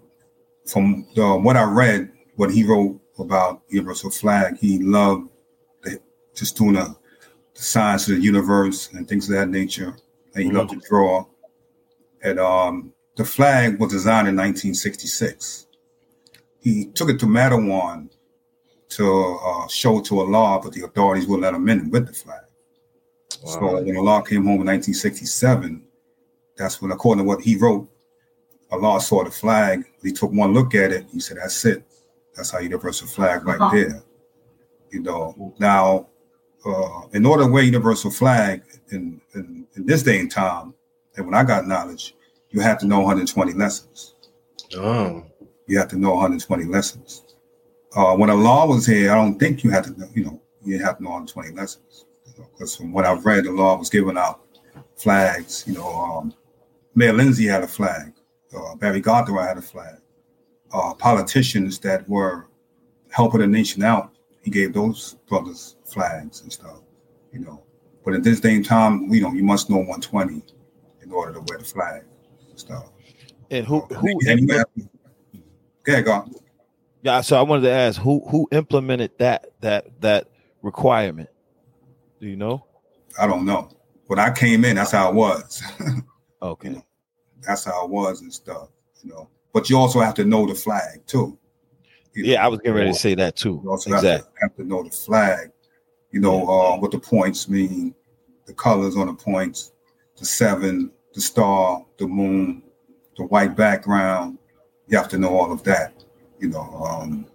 from 0.66 1.06
the, 1.14 1.36
what 1.36 1.56
I 1.56 1.64
read, 1.64 2.10
what 2.36 2.50
he 2.50 2.64
wrote 2.64 3.00
about 3.18 3.62
universal 3.68 4.10
flag, 4.10 4.58
he 4.58 4.78
loved 4.78 5.28
just 6.34 6.56
doing 6.56 6.74
the, 6.74 6.94
the 7.54 7.62
science 7.62 8.08
of 8.08 8.16
the 8.16 8.22
universe 8.22 8.90
and 8.92 9.08
things 9.08 9.28
of 9.28 9.36
that 9.36 9.48
nature. 9.48 9.96
And 10.34 10.44
he 10.44 10.50
loved 10.50 10.70
to 10.70 10.76
draw. 10.88 11.26
And 12.22 12.38
um, 12.38 12.92
the 13.16 13.24
flag 13.24 13.78
was 13.80 13.90
designed 13.92 14.28
in 14.28 14.36
1966. 14.36 15.66
He 16.60 16.86
took 16.86 17.08
it 17.10 17.18
to 17.20 17.26
Matteawan 17.26 18.10
to 18.90 19.38
uh, 19.44 19.68
show 19.68 19.98
it 19.98 20.04
to 20.06 20.20
Allah, 20.20 20.60
but 20.62 20.72
the 20.72 20.84
authorities 20.84 21.26
wouldn't 21.26 21.42
let 21.42 21.54
him 21.54 21.68
in 21.68 21.90
with 21.90 22.06
the 22.06 22.12
flag. 22.12 22.42
So 23.46 23.60
Wow. 23.60 23.80
when 23.82 23.96
Allah 23.96 24.22
came 24.26 24.44
home 24.44 24.60
in 24.60 24.66
1967, 24.66 25.82
that's 26.56 26.82
when, 26.82 26.90
according 26.90 27.24
to 27.24 27.28
what 27.28 27.40
he 27.40 27.56
wrote, 27.56 27.88
Allah 28.70 29.00
saw 29.00 29.24
the 29.24 29.30
flag. 29.30 29.84
He 30.02 30.12
took 30.12 30.30
one 30.32 30.52
look 30.52 30.74
at 30.74 30.92
it. 30.92 31.06
He 31.10 31.18
said, 31.20 31.38
"That's 31.38 31.64
it. 31.64 31.82
That's 32.36 32.52
our 32.54 32.62
universal 32.62 33.06
flag 33.08 33.44
right 33.46 33.60
Uh-huh. 33.60 33.74
there." 33.74 34.02
You 34.90 35.00
know. 35.02 35.54
Now, 35.58 36.08
uh, 36.66 37.02
in 37.12 37.24
order 37.26 37.44
to 37.44 37.50
wear 37.50 37.62
universal 37.62 38.10
flag 38.10 38.62
in, 38.90 39.20
in 39.34 39.66
in 39.76 39.86
this 39.86 40.02
day 40.02 40.18
and 40.20 40.30
time, 40.30 40.74
and 41.16 41.26
when 41.26 41.34
I 41.34 41.44
got 41.44 41.66
knowledge, 41.66 42.14
you 42.50 42.60
have 42.60 42.78
to 42.80 42.86
know 42.86 42.98
120 43.00 43.52
lessons. 43.54 44.14
Oh, 44.76 45.24
You 45.66 45.78
have 45.78 45.88
to 45.88 45.96
know 45.98 46.10
120 46.10 46.64
lessons. 46.64 47.24
Uh, 47.96 48.14
when 48.16 48.30
Allah 48.30 48.66
was 48.66 48.86
here, 48.86 49.10
I 49.10 49.14
don't 49.14 49.38
think 49.38 49.64
you 49.64 49.70
had 49.70 49.84
to 49.84 49.98
know. 49.98 50.08
You 50.14 50.24
know, 50.24 50.42
you 50.64 50.78
have 50.84 50.98
to 50.98 51.02
know 51.02 51.10
120 51.10 51.52
lessons. 51.52 52.04
Because 52.52 52.76
from 52.76 52.92
what 52.92 53.04
I've 53.04 53.24
read, 53.26 53.44
the 53.44 53.52
law 53.52 53.76
was 53.76 53.90
giving 53.90 54.16
out 54.18 54.40
flags. 54.96 55.64
You 55.66 55.74
know, 55.74 55.88
um, 55.88 56.34
Mayor 56.94 57.12
Lindsay 57.12 57.46
had 57.46 57.62
a 57.62 57.68
flag. 57.68 58.12
Uh, 58.56 58.74
Barry 58.76 59.00
Gottehrer 59.02 59.46
had 59.46 59.58
a 59.58 59.62
flag. 59.62 59.96
Uh, 60.72 60.94
politicians 60.94 61.78
that 61.80 62.08
were 62.08 62.46
helping 63.10 63.40
the 63.40 63.46
nation 63.46 63.82
out, 63.82 64.12
he 64.42 64.50
gave 64.50 64.72
those 64.72 65.16
brothers 65.28 65.76
flags 65.92 66.42
and 66.42 66.52
stuff. 66.52 66.80
You 67.32 67.40
know, 67.40 67.62
but 68.04 68.14
at 68.14 68.22
this 68.24 68.40
day 68.40 68.54
and 68.54 68.64
time, 68.64 69.12
you 69.12 69.20
know, 69.20 69.32
you 69.32 69.42
must 69.42 69.70
know 69.70 69.76
120 69.76 70.42
in 71.02 71.12
order 71.12 71.32
to 71.34 71.40
wear 71.48 71.58
the 71.58 71.64
flag 71.64 72.02
and 72.48 72.58
stuff. 72.58 72.90
And 73.50 73.66
who 73.66 73.82
uh, 73.82 73.94
who 73.94 74.08
And 74.28 74.40
you 74.40 74.46
impl- 74.46 74.64
have 75.86 76.04
go. 76.04 76.12
on. 76.12 76.34
yeah, 77.02 77.20
so 77.20 77.38
I 77.38 77.42
wanted 77.42 77.62
to 77.62 77.70
ask 77.72 78.00
who 78.00 78.22
who 78.28 78.48
implemented 78.52 79.12
that 79.18 79.52
that 79.60 80.00
that 80.00 80.28
requirement? 80.62 81.28
Do 82.20 82.26
you 82.28 82.36
know? 82.36 82.64
I 83.18 83.26
don't 83.26 83.44
know. 83.46 83.70
When 84.06 84.18
I 84.18 84.30
came 84.30 84.64
in, 84.64 84.76
that's 84.76 84.92
how 84.92 85.08
it 85.10 85.14
was. 85.14 85.62
Okay. 86.42 86.82
that's 87.42 87.64
how 87.64 87.84
it 87.84 87.90
was 87.90 88.22
and 88.22 88.32
stuff, 88.32 88.68
you 89.02 89.10
know. 89.10 89.28
But 89.52 89.68
you 89.68 89.76
also 89.76 90.00
have 90.00 90.14
to 90.14 90.24
know 90.24 90.46
the 90.46 90.54
flag 90.54 91.06
too. 91.06 91.38
You 92.14 92.22
know, 92.22 92.32
Yeah, 92.32 92.42
I 92.44 92.48
was 92.48 92.60
getting 92.60 92.76
ready 92.76 92.92
to 92.92 92.98
say 92.98 93.14
that 93.14 93.36
too. 93.36 93.60
You 93.62 93.70
also 93.70 93.90
have, 93.90 93.98
Exactly. 93.98 94.32
to, 94.32 94.40
have 94.40 94.56
to 94.56 94.64
know 94.64 94.82
the 94.82 94.88
flag. 94.90 95.50
You 96.10 96.20
know 96.20 96.46
uh, 96.48 96.76
what 96.78 96.90
the 96.90 96.98
points 96.98 97.48
mean, 97.48 97.94
the 98.46 98.54
colors 98.54 98.96
on 98.96 99.06
the 99.06 99.14
points, 99.14 99.72
the 100.16 100.24
seven, 100.24 100.90
the 101.14 101.20
star, 101.20 101.84
the 101.98 102.06
moon, 102.06 102.62
the 103.16 103.24
white 103.24 103.56
background. 103.56 104.38
You 104.88 104.96
have 104.96 105.08
to 105.08 105.18
know 105.18 105.36
all 105.36 105.52
of 105.52 105.62
that. 105.64 106.04
You 106.38 106.48
know, 106.48 106.60
um, 106.60 107.26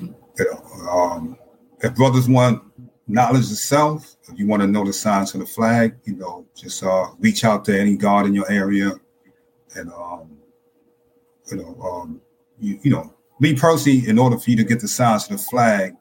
you 0.00 0.14
know, 0.38 0.90
um, 0.90 1.38
if 1.80 1.94
brothers 1.94 2.28
want 2.28 2.62
knowledge 3.06 3.50
of 3.50 3.58
self, 3.58 4.16
if 4.28 4.38
you 4.38 4.46
want 4.46 4.62
to 4.62 4.66
know 4.66 4.84
the 4.84 4.92
signs 4.92 5.34
of 5.34 5.40
the 5.40 5.46
flag, 5.46 5.94
you 6.04 6.16
know, 6.16 6.46
just 6.56 6.82
uh, 6.82 7.08
reach 7.18 7.44
out 7.44 7.64
to 7.66 7.78
any 7.78 7.96
guard 7.96 8.26
in 8.26 8.34
your 8.34 8.50
area, 8.50 8.92
and 9.76 9.92
um, 9.92 10.38
you 11.50 11.58
know, 11.58 11.80
um, 11.82 12.20
you, 12.58 12.78
you 12.82 12.90
know, 12.90 13.14
me 13.40 13.54
personally, 13.54 14.08
in 14.08 14.18
order 14.18 14.38
for 14.38 14.50
you 14.50 14.56
to 14.56 14.64
get 14.64 14.80
the 14.80 14.88
signs 14.88 15.24
of 15.24 15.30
the 15.30 15.38
flag, 15.38 15.94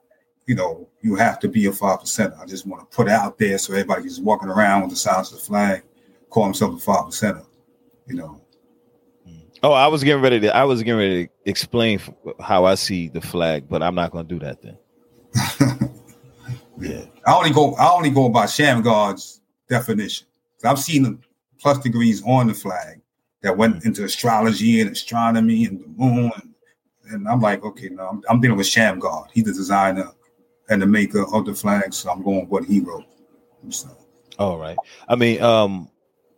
you 0.45 0.55
know, 0.55 0.87
you 1.01 1.15
have 1.15 1.39
to 1.39 1.47
be 1.47 1.65
a 1.65 1.71
five 1.71 1.99
percenter. 1.99 2.39
I 2.39 2.45
just 2.45 2.65
want 2.65 2.89
to 2.89 2.95
put 2.95 3.07
it 3.07 3.13
out 3.13 3.37
there 3.37 3.57
so 3.57 3.73
everybody 3.73 4.05
is 4.05 4.19
walking 4.19 4.49
around 4.49 4.81
with 4.81 4.91
the 4.91 4.95
size 4.95 5.31
of 5.31 5.39
the 5.39 5.45
flag, 5.45 5.83
call 6.29 6.45
himself 6.45 6.75
a 6.75 6.79
five 6.79 7.05
percenter. 7.05 7.45
You 8.07 8.15
know, 8.15 8.41
Oh, 9.63 9.73
I 9.73 9.87
was 9.87 10.03
getting 10.03 10.23
ready 10.23 10.39
to. 10.39 10.55
I 10.55 10.63
was 10.63 10.81
getting 10.81 10.97
ready 10.97 11.27
to 11.27 11.33
explain 11.45 11.99
how 12.39 12.65
I 12.65 12.75
see 12.75 13.09
the 13.09 13.21
flag, 13.21 13.69
but 13.69 13.83
I'm 13.83 13.93
not 13.93 14.11
going 14.11 14.27
to 14.27 14.33
do 14.33 14.43
that 14.43 14.61
then. 14.61 14.77
yeah. 16.79 17.05
I 17.27 17.33
only 17.35 17.51
go 17.51 17.75
I 17.75 17.91
only 17.91 18.09
go 18.09 18.27
by 18.29 18.45
Shamgard's 18.45 19.41
definition. 19.69 20.27
I've 20.63 20.79
seen 20.79 21.03
the 21.03 21.17
plus 21.59 21.77
degrees 21.77 22.23
on 22.25 22.47
the 22.47 22.55
flag 22.55 23.01
that 23.41 23.55
went 23.55 23.77
mm. 23.77 23.85
into 23.85 24.03
astrology 24.03 24.81
and 24.81 24.89
astronomy 24.89 25.65
and 25.65 25.79
the 25.79 25.87
moon, 25.89 26.31
and, 26.35 26.53
and 27.11 27.27
I'm 27.27 27.39
like, 27.39 27.63
okay, 27.63 27.89
no, 27.89 28.07
I'm, 28.07 28.23
I'm 28.29 28.41
dealing 28.41 28.57
with 28.57 28.67
Shamgard. 28.67 29.27
He's 29.31 29.43
the 29.43 29.53
designer 29.53 30.11
and 30.69 30.81
the 30.81 30.85
maker 30.85 31.25
of 31.33 31.45
the 31.45 31.53
flag, 31.53 31.93
so 31.93 32.09
I'm 32.09 32.23
going 32.23 32.47
what 32.47 32.65
he 32.65 32.79
wrote. 32.79 33.05
So, 33.69 33.89
All 34.39 34.57
right. 34.57 34.77
I 35.07 35.15
mean, 35.15 35.41
um, 35.41 35.89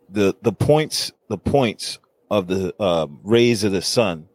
the 0.08 0.34
the 0.42 0.52
points 0.52 1.12
the 1.28 1.38
points 1.38 1.98
of 2.30 2.46
the 2.46 2.74
um, 2.82 3.20
rays 3.22 3.64
of 3.64 3.72
the 3.72 3.82
sun 3.82 4.28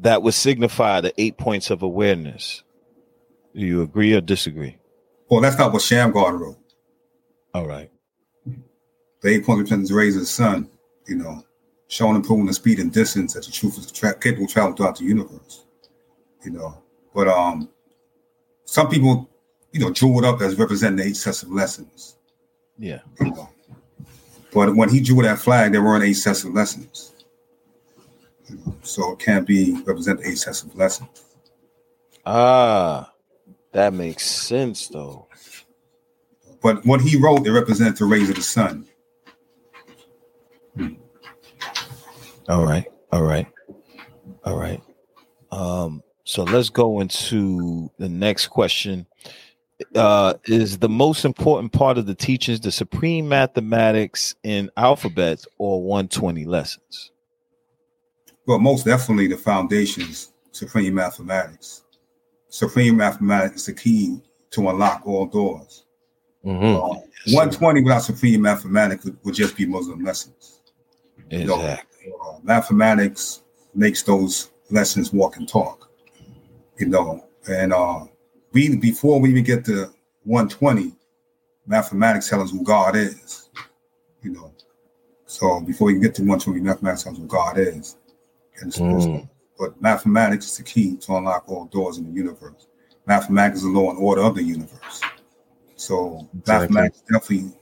that 0.00 0.22
would 0.22 0.34
signify 0.34 1.00
the 1.00 1.12
eight 1.20 1.36
points 1.38 1.70
of 1.70 1.82
awareness. 1.82 2.62
Do 3.54 3.62
you 3.62 3.82
agree 3.82 4.14
or 4.14 4.20
disagree? 4.20 4.78
well, 5.28 5.40
that's 5.40 5.58
not 5.58 5.72
what 5.72 5.82
Shamgar 5.82 6.36
wrote. 6.36 6.58
All 7.54 7.66
right. 7.66 7.90
The 9.22 9.28
eight 9.30 9.44
point 9.44 9.58
represents 9.58 9.90
the 9.90 9.96
rays 9.96 10.14
of 10.14 10.22
the 10.22 10.26
sun, 10.26 10.68
you 11.08 11.16
know, 11.16 11.42
showing 11.88 12.16
and 12.16 12.24
proving 12.24 12.46
the 12.46 12.52
speed 12.52 12.78
and 12.78 12.92
distance 12.92 13.34
that 13.34 13.44
the 13.44 13.50
truth 13.50 13.78
is 13.78 13.90
tra- 13.90 14.18
capable 14.18 14.44
of 14.44 14.50
traveling 14.50 14.76
throughout 14.76 14.98
the 14.98 15.04
universe. 15.04 15.64
You 16.44 16.52
know, 16.52 16.82
but 17.14 17.26
um, 17.28 17.68
some 18.66 18.88
people, 18.90 19.30
you 19.72 19.80
know, 19.80 19.90
drew 19.90 20.18
it 20.18 20.24
up 20.24 20.42
as 20.42 20.58
representing 20.58 20.98
the 20.98 21.04
eight 21.04 21.16
sets 21.16 21.42
of 21.42 21.50
lessons. 21.50 22.16
Yeah. 22.78 23.00
You 23.20 23.30
know, 23.30 23.48
but 24.52 24.76
when 24.76 24.88
he 24.88 25.00
drew 25.00 25.22
that 25.22 25.38
flag, 25.38 25.72
there 25.72 25.82
weren't 25.82 26.04
eight 26.04 26.14
sets 26.14 26.44
of 26.44 26.52
lessons. 26.52 27.12
You 28.48 28.56
know, 28.56 28.76
so 28.82 29.12
it 29.12 29.18
can't 29.18 29.46
be 29.46 29.80
represent 29.86 30.20
the 30.20 30.28
eight 30.28 30.38
sets 30.38 30.62
of 30.62 30.74
lessons. 30.76 31.24
Ah, 32.26 33.12
that 33.72 33.94
makes 33.94 34.24
sense 34.24 34.88
though. 34.88 35.26
but 36.60 36.84
what 36.84 37.00
he 37.00 37.16
wrote, 37.16 37.46
it 37.46 37.52
represents 37.52 37.98
the 38.00 38.04
rays 38.04 38.28
of 38.28 38.36
the 38.36 38.42
sun. 38.42 38.86
All 42.48 42.64
right. 42.64 42.86
All 43.12 43.22
right. 43.22 43.46
All 44.44 44.56
right. 44.56 44.80
Um, 45.50 46.02
so 46.26 46.42
let's 46.42 46.70
go 46.70 46.98
into 46.98 47.88
the 47.98 48.08
next 48.08 48.48
question. 48.48 49.06
Uh, 49.94 50.34
is 50.46 50.78
the 50.78 50.88
most 50.88 51.24
important 51.24 51.72
part 51.72 51.98
of 51.98 52.06
the 52.06 52.14
teachings 52.16 52.58
the 52.60 52.72
supreme 52.72 53.28
mathematics 53.28 54.34
in 54.42 54.68
alphabets 54.76 55.46
or 55.58 55.80
120 55.82 56.44
lessons? 56.44 57.12
Well, 58.44 58.58
most 58.58 58.86
definitely 58.86 59.28
the 59.28 59.36
foundations, 59.36 60.32
supreme 60.50 60.94
mathematics. 60.94 61.84
Supreme 62.48 62.96
mathematics 62.96 63.60
is 63.60 63.66
the 63.66 63.74
key 63.74 64.20
to 64.50 64.68
unlock 64.68 65.02
all 65.06 65.26
doors. 65.26 65.84
Mm-hmm. 66.44 66.64
Uh, 66.64 67.00
120 67.34 67.82
without 67.82 68.02
supreme 68.02 68.42
mathematics 68.42 69.04
would, 69.04 69.16
would 69.22 69.34
just 69.34 69.56
be 69.56 69.64
Muslim 69.64 70.02
lessons. 70.02 70.60
You 71.30 71.44
know, 71.44 71.54
Exactly. 71.60 72.12
uh, 72.20 72.38
mathematics 72.42 73.42
makes 73.74 74.02
those 74.02 74.50
lessons 74.70 75.12
walk 75.12 75.36
and 75.36 75.48
talk. 75.48 75.85
You 76.78 76.86
know, 76.88 77.24
and 77.48 77.72
uh, 77.72 78.04
we 78.52 78.76
before 78.76 79.20
we 79.20 79.30
even 79.30 79.44
get 79.44 79.64
to 79.66 79.92
120, 80.24 80.92
mathematics 81.66 82.28
tell 82.28 82.42
us 82.42 82.50
who 82.50 82.62
God 82.62 82.96
is. 82.96 83.48
You 84.22 84.32
know, 84.32 84.52
so 85.26 85.60
before 85.60 85.90
you 85.90 86.00
get 86.00 86.14
to 86.16 86.22
120, 86.22 86.60
mathematics 86.60 87.04
tells 87.04 87.16
us 87.16 87.20
who 87.22 87.26
God 87.28 87.58
is. 87.58 87.96
And 88.60 88.72
it's- 88.74 88.80
it's- 88.80 89.06
Mm. 89.06 89.28
But 89.58 89.80
mathematics 89.80 90.50
is 90.50 90.56
the 90.58 90.62
key 90.64 90.96
to 90.98 91.16
unlock 91.16 91.44
all 91.48 91.64
doors 91.66 91.96
in 91.96 92.04
the 92.04 92.10
universe. 92.12 92.66
Mathematics 93.06 93.58
is 93.58 93.62
the 93.64 93.70
law 93.70 93.88
and 93.88 93.98
order 93.98 94.20
of 94.20 94.34
the 94.34 94.42
universe. 94.42 95.00
So 95.76 96.26
Exactly. 96.38 96.74
mathematics 96.74 96.96
is 96.98 97.02
definitely 97.10 97.52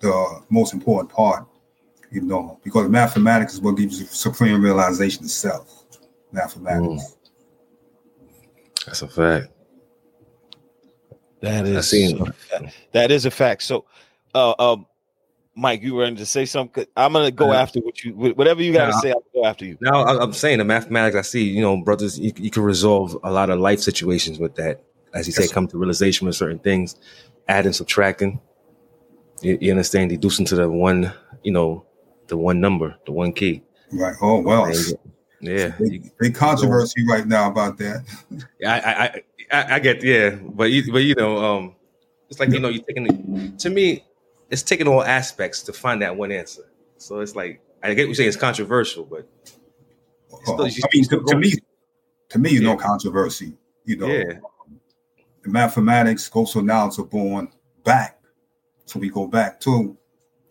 the 0.00 0.40
most 0.48 0.72
important 0.72 1.10
part, 1.10 1.44
you 2.10 2.22
know, 2.22 2.58
because 2.64 2.88
mathematics 2.88 3.52
is 3.54 3.60
what 3.60 3.76
gives 3.76 4.00
you 4.00 4.06
supreme 4.06 4.62
realization 4.62 5.24
itself. 5.24 5.84
Mathematics. 6.32 7.15
That's 8.86 9.02
a 9.02 9.08
fact. 9.08 9.48
that, 11.40 12.72
that 12.92 13.10
is 13.10 13.24
a 13.26 13.30
fact. 13.30 13.62
So, 13.62 13.84
uh, 14.34 14.54
um, 14.58 14.86
Mike, 15.54 15.82
you 15.82 15.94
were 15.94 16.04
going 16.04 16.16
to 16.16 16.26
say 16.26 16.44
something. 16.44 16.86
I'm 16.96 17.12
going 17.12 17.26
to 17.26 17.30
go 17.30 17.52
Yeah. 17.52 17.60
after 17.62 17.80
what 17.80 18.02
you, 18.04 18.12
whatever 18.12 18.62
you 18.62 18.72
got 18.72 18.86
to 18.86 18.92
Yeah. 18.92 19.00
say. 19.00 19.10
I'll 19.12 19.24
go 19.34 19.44
after 19.46 19.64
you. 19.64 19.76
Now 19.80 20.04
I- 20.04 20.22
I'm 20.22 20.32
saying 20.32 20.58
the 20.58 20.64
mathematics. 20.64 21.16
I 21.16 21.22
see, 21.22 21.44
you 21.44 21.60
know, 21.62 21.76
brothers, 21.78 22.18
you, 22.18 22.32
you 22.36 22.50
can 22.50 22.62
resolve 22.62 23.16
a 23.24 23.30
lot 23.30 23.50
of 23.50 23.58
life 23.58 23.80
situations 23.80 24.38
with 24.38 24.54
that. 24.56 24.82
As 25.14 25.26
you 25.26 25.32
say, 25.32 25.48
come 25.48 25.66
to 25.68 25.78
realization 25.78 26.26
with 26.26 26.36
certain 26.36 26.58
things, 26.58 26.96
adding, 27.48 27.72
subtracting. 27.72 28.38
You, 29.40 29.56
you 29.60 29.70
understand? 29.70 30.10
Deducing 30.10 30.44
to 30.46 30.56
the 30.56 30.68
one, 30.70 31.12
you 31.42 31.52
know, 31.52 31.86
the 32.26 32.36
one 32.36 32.60
number, 32.60 32.96
the 33.06 33.12
one 33.12 33.32
key. 33.32 33.62
Right. 33.92 34.14
Oh 34.20 34.40
well. 34.40 34.64
And, 34.66 34.76
yeah, 35.40 35.68
Big, 35.78 36.10
big 36.18 36.34
controversy 36.34 37.06
right 37.06 37.26
now 37.26 37.50
about 37.50 37.78
that. 37.78 38.04
I, 38.66 38.80
I, 38.80 39.22
I, 39.52 39.74
I, 39.74 39.78
get, 39.78 40.02
yeah, 40.02 40.30
but 40.30 40.70
you, 40.70 40.90
but 40.92 40.98
you 41.04 41.14
know, 41.14 41.38
um, 41.38 41.74
it's 42.30 42.40
like 42.40 42.50
you 42.50 42.58
know, 42.60 42.68
you're 42.68 42.82
taking. 42.84 43.56
To 43.56 43.70
me, 43.70 44.04
it's 44.50 44.62
taking 44.62 44.88
all 44.88 45.02
aspects 45.02 45.62
to 45.64 45.72
find 45.72 46.02
that 46.02 46.16
one 46.16 46.32
answer. 46.32 46.62
So 46.96 47.20
it's 47.20 47.36
like 47.36 47.60
I 47.82 47.94
get 47.94 48.02
what 48.02 48.08
you're 48.08 48.14
saying. 48.14 48.28
It's 48.28 48.36
controversial, 48.36 49.04
but 49.04 49.28
Still- 50.42 50.62
Uh, 50.62 50.64
you- 50.66 50.82
I 50.84 50.88
mean, 50.94 51.04
to, 51.04 51.22
to 51.24 51.36
me, 51.36 51.52
to 52.30 52.38
me, 52.38 52.50
Yeah. 52.54 52.60
no 52.60 52.76
controversy. 52.76 53.54
You 53.84 53.96
know, 53.96 54.06
Yeah. 54.08 54.38
the 55.42 55.48
mathematics 55.50 56.28
goes 56.28 56.52
to 56.52 56.62
knowledge 56.62 56.98
are 56.98 57.04
born 57.04 57.48
back. 57.84 58.18
So 58.86 58.98
we 58.98 59.08
go 59.10 59.26
back 59.26 59.60
to 59.60 59.96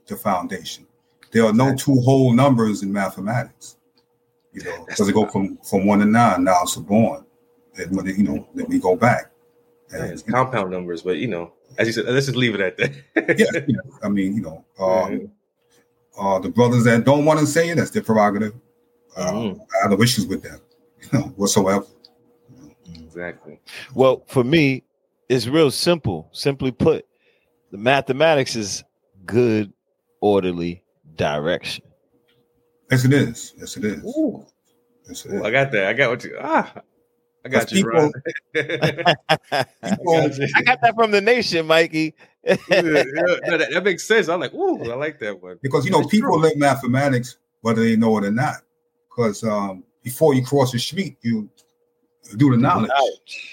the 0.08 0.16
foundation. 0.16 0.88
There 1.32 1.44
are 1.46 1.54
no 1.54 1.76
two 1.76 2.00
whole 2.02 2.32
numbers 2.32 2.84
in 2.84 2.94
mathematics. 2.94 3.76
You 4.56 4.64
know, 4.64 4.86
That's 4.88 5.00
because 5.02 5.08
they 5.08 5.14
go 5.14 5.28
from 5.28 5.58
from 5.58 5.86
one 5.86 6.00
to 6.00 6.06
nine. 6.06 6.44
Now 6.46 6.62
it's 6.64 6.76
born. 6.78 7.26
And 7.78 7.96
when 7.96 8.06
they, 8.06 8.14
you 8.14 8.24
know, 8.24 8.48
then 8.56 8.68
we 8.70 8.80
go 8.80 8.96
back. 8.96 9.32
yeah, 9.92 10.04
And, 10.04 10.14
it's 10.14 10.22
compound 10.24 10.72
numbers. 10.72 11.02
But 11.02 11.18
you 11.18 11.28
know, 11.28 11.52
as 11.78 11.88
you 11.88 11.94
said, 11.94 12.06
let's 12.06 12.26
just 12.28 12.38
leave 12.38 12.56
it 12.56 12.62
at 12.62 12.78
that. 12.78 13.38
yeah, 13.38 13.62
yeah, 13.68 13.78
I 14.02 14.08
mean, 14.10 14.36
you 14.38 14.42
know, 14.42 14.64
uh, 14.80 15.10
Yeah. 15.12 15.28
uh, 16.18 16.40
the 16.40 16.50
brothers 16.50 16.86
that 16.86 17.04
don't 17.04 17.26
want 17.26 17.42
to 17.42 17.46
say 17.46 17.70
it, 17.70 17.76
that's 17.76 17.92
their 17.92 18.02
prerogative. 18.04 18.54
Uh, 19.18 19.32
Mhm. 19.34 19.60
I 19.60 19.82
have 19.84 19.92
no 19.92 20.02
issues 20.02 20.26
with 20.26 20.42
that, 20.44 20.62
you 21.02 21.20
know, 21.20 21.26
whatsoever. 21.36 21.86
exactly. 22.94 23.60
Well, 23.94 24.24
for 24.28 24.44
me, 24.44 24.84
it's 25.30 25.48
real 25.48 25.72
simple. 25.72 26.30
Simply 26.32 26.72
put, 26.72 27.06
the 27.72 27.78
mathematics 27.78 28.56
is 28.56 28.84
good, 29.26 29.74
orderly 30.22 30.84
direction. 31.16 31.84
Yes, 32.96 33.04
it 33.04 33.14
is. 33.14 33.54
Yes, 33.58 33.76
it 33.76 33.84
is. 33.84 34.04
Ooh, 34.06 34.46
Yes, 35.06 35.26
it 35.26 35.34
ooh, 35.34 35.40
is. 35.40 35.42
I 35.44 35.52
got 35.52 35.70
that. 35.74 35.88
I 35.88 35.94
got 35.94 36.10
what 36.12 36.24
you. 36.24 36.38
Ah, 36.40 36.74
I 37.44 37.50
got 37.50 37.70
Because 37.70 37.72
you, 37.74 37.86
Ron. 37.86 38.14
I 38.56 39.76
People, 39.84 40.64
got 40.66 40.82
that 40.82 40.94
from 40.96 41.12
the 41.12 41.20
nation, 41.20 41.68
Mikey. 41.68 42.16
Yeah, 42.46 42.56
yeah, 42.70 43.04
no, 43.48 43.58
that, 43.58 43.68
that 43.74 43.84
makes 43.84 44.06
sense. 44.08 44.30
I'm 44.30 44.40
like, 44.40 44.54
ooh, 44.54 44.90
I 44.90 44.96
like 44.96 45.20
that 45.20 45.42
one. 45.42 45.60
because 45.62 45.84
you 45.86 45.92
know 45.92 46.00
It's 46.00 46.10
people 46.10 46.32
true. 46.32 46.42
learn 46.42 46.58
mathematics 46.58 47.38
whether 47.62 47.84
they 47.84 47.98
know 47.98 48.18
it 48.18 48.24
or 48.24 48.32
not. 48.32 48.62
Because 49.10 49.44
um, 49.44 49.84
before 50.04 50.34
you 50.34 50.46
cross 50.46 50.72
the 50.72 50.80
street, 50.80 51.18
you 51.22 51.50
do 52.38 52.52
the 52.52 52.58
knowledge. 52.58 52.92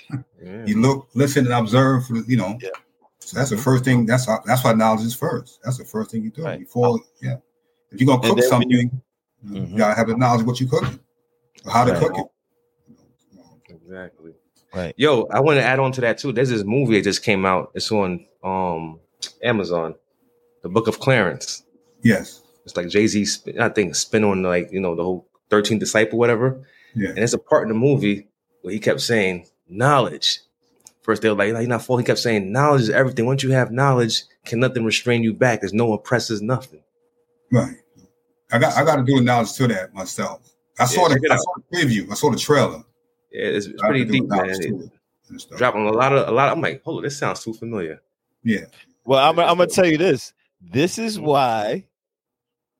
Yeah. 0.08 0.18
You 0.66 0.80
look, 0.80 1.08
listen, 1.14 1.46
and 1.46 1.54
observe. 1.54 2.06
For 2.06 2.16
you 2.28 2.36
know, 2.36 2.56
Yeah. 2.62 2.70
so 3.18 3.36
that's 3.36 3.50
the 3.50 3.56
first 3.56 3.84
thing. 3.84 4.06
That's 4.06 4.26
how, 4.26 4.38
that's 4.44 4.62
why 4.62 4.72
knowledge 4.74 5.04
is 5.04 5.14
first. 5.14 5.58
That's 5.64 5.78
the 5.78 5.84
first 5.84 6.10
thing 6.12 6.22
you 6.22 6.30
do 6.30 6.44
Right. 6.44 6.60
before. 6.60 7.00
Yeah, 7.20 7.36
if 7.90 8.00
you're 8.00 8.06
gonna 8.06 8.22
cook 8.28 8.42
something, 8.44 8.70
you- 8.70 8.90
you, 9.44 9.60
Mhm. 9.62 9.76
gotta 9.76 9.94
have 9.94 10.08
the 10.08 10.16
knowledge 10.16 10.42
of 10.42 10.46
what 10.46 10.60
you're 10.60 10.68
cooking, 10.70 10.98
how 11.66 11.84
to 11.84 11.92
Right. 11.92 12.00
cook 12.00 12.18
it. 12.18 12.26
Exactly. 13.68 14.32
Right. 14.74 14.94
Yo, 14.96 15.24
I 15.30 15.40
want 15.40 15.58
to 15.58 15.62
add 15.62 15.78
on 15.78 15.92
to 15.92 16.00
that 16.02 16.18
too. 16.18 16.32
There's 16.32 16.48
this 16.50 16.64
movie 16.64 16.94
that 16.96 17.04
just 17.04 17.22
came 17.22 17.44
out. 17.44 17.72
It's 17.74 17.90
on 17.92 18.24
um 18.42 19.00
Amazon, 19.42 19.94
The 20.62 20.68
Book 20.68 20.88
of 20.88 20.98
Clarence. 20.98 21.62
Yes. 22.02 22.42
It's 22.64 22.76
like 22.76 22.88
Jay 22.88 23.06
Z, 23.06 23.26
I 23.60 23.68
think, 23.68 23.94
spin 23.94 24.24
on 24.24 24.42
like 24.42 24.70
you 24.72 24.80
know 24.80 24.94
the 24.94 25.04
whole 25.04 25.28
13 25.50 25.78
disciple, 25.78 26.18
whatever. 26.18 26.62
Yeah. 26.94 27.10
And 27.10 27.18
it's 27.18 27.32
a 27.34 27.38
part 27.38 27.64
in 27.64 27.68
the 27.68 27.74
movie 27.74 28.28
where 28.62 28.72
he 28.72 28.80
kept 28.80 29.00
saying 29.00 29.46
knowledge. 29.68 30.40
First 31.02 31.22
they 31.22 31.28
were 31.28 31.34
like, 31.34 31.48
you're 31.48 31.62
not 31.66 31.82
full. 31.82 31.96
He 31.98 32.04
kept 32.04 32.20
saying 32.20 32.52
knowledge 32.52 32.82
is 32.82 32.90
everything. 32.90 33.26
Once 33.26 33.42
you 33.42 33.50
have 33.50 33.72
knowledge, 33.72 34.22
can 34.44 34.60
nothing 34.60 34.84
restrain 34.84 35.22
you 35.24 35.34
back. 35.34 35.60
There's 35.60 35.72
no 35.72 35.92
oppressors, 35.92 36.40
nothing. 36.40 36.82
Right. 37.50 37.76
I 38.52 38.58
got 38.58 38.76
I 38.76 38.84
got 38.84 38.96
to 38.96 39.04
do 39.04 39.18
a 39.18 39.20
knowledge 39.20 39.52
to 39.54 39.66
that 39.68 39.92
myself. 39.94 40.54
I 40.78 40.84
saw 40.86 41.08
check 41.08 41.20
the 41.20 41.32
I 41.32 41.36
saw 41.36 41.52
the 41.56 41.76
preview. 41.76 42.10
I 42.10 42.14
saw 42.14 42.30
the 42.30 42.38
trailer. 42.38 42.82
Yeah, 43.32 43.46
it's, 43.46 43.66
it's 43.66 43.80
pretty 43.80 44.04
to 44.04 44.10
do 44.12 44.18
a 44.18 44.20
deep, 44.20 44.28
man. 44.28 44.50
It- 44.50 44.64
it 44.64 44.90
and 45.30 45.40
stuff. 45.40 45.58
dropping 45.58 45.86
a 45.86 45.92
lot 45.92 46.12
of 46.12 46.28
a 46.28 46.30
lot. 46.30 46.48
Of, 46.48 46.58
I'm 46.58 46.60
like, 46.62 46.82
hold 46.82 46.98
on, 46.98 47.02
this 47.04 47.16
sounds 47.18 47.42
too 47.42 47.54
familiar. 47.54 48.00
Yeah. 48.44 48.64
Well, 49.04 49.18
I'm, 49.18 49.38
I'm 49.38 49.56
gonna 49.56 49.66
tell 49.68 49.86
you 49.86 49.96
this. 49.98 50.32
This 50.60 50.98
is 50.98 51.18
why 51.18 51.86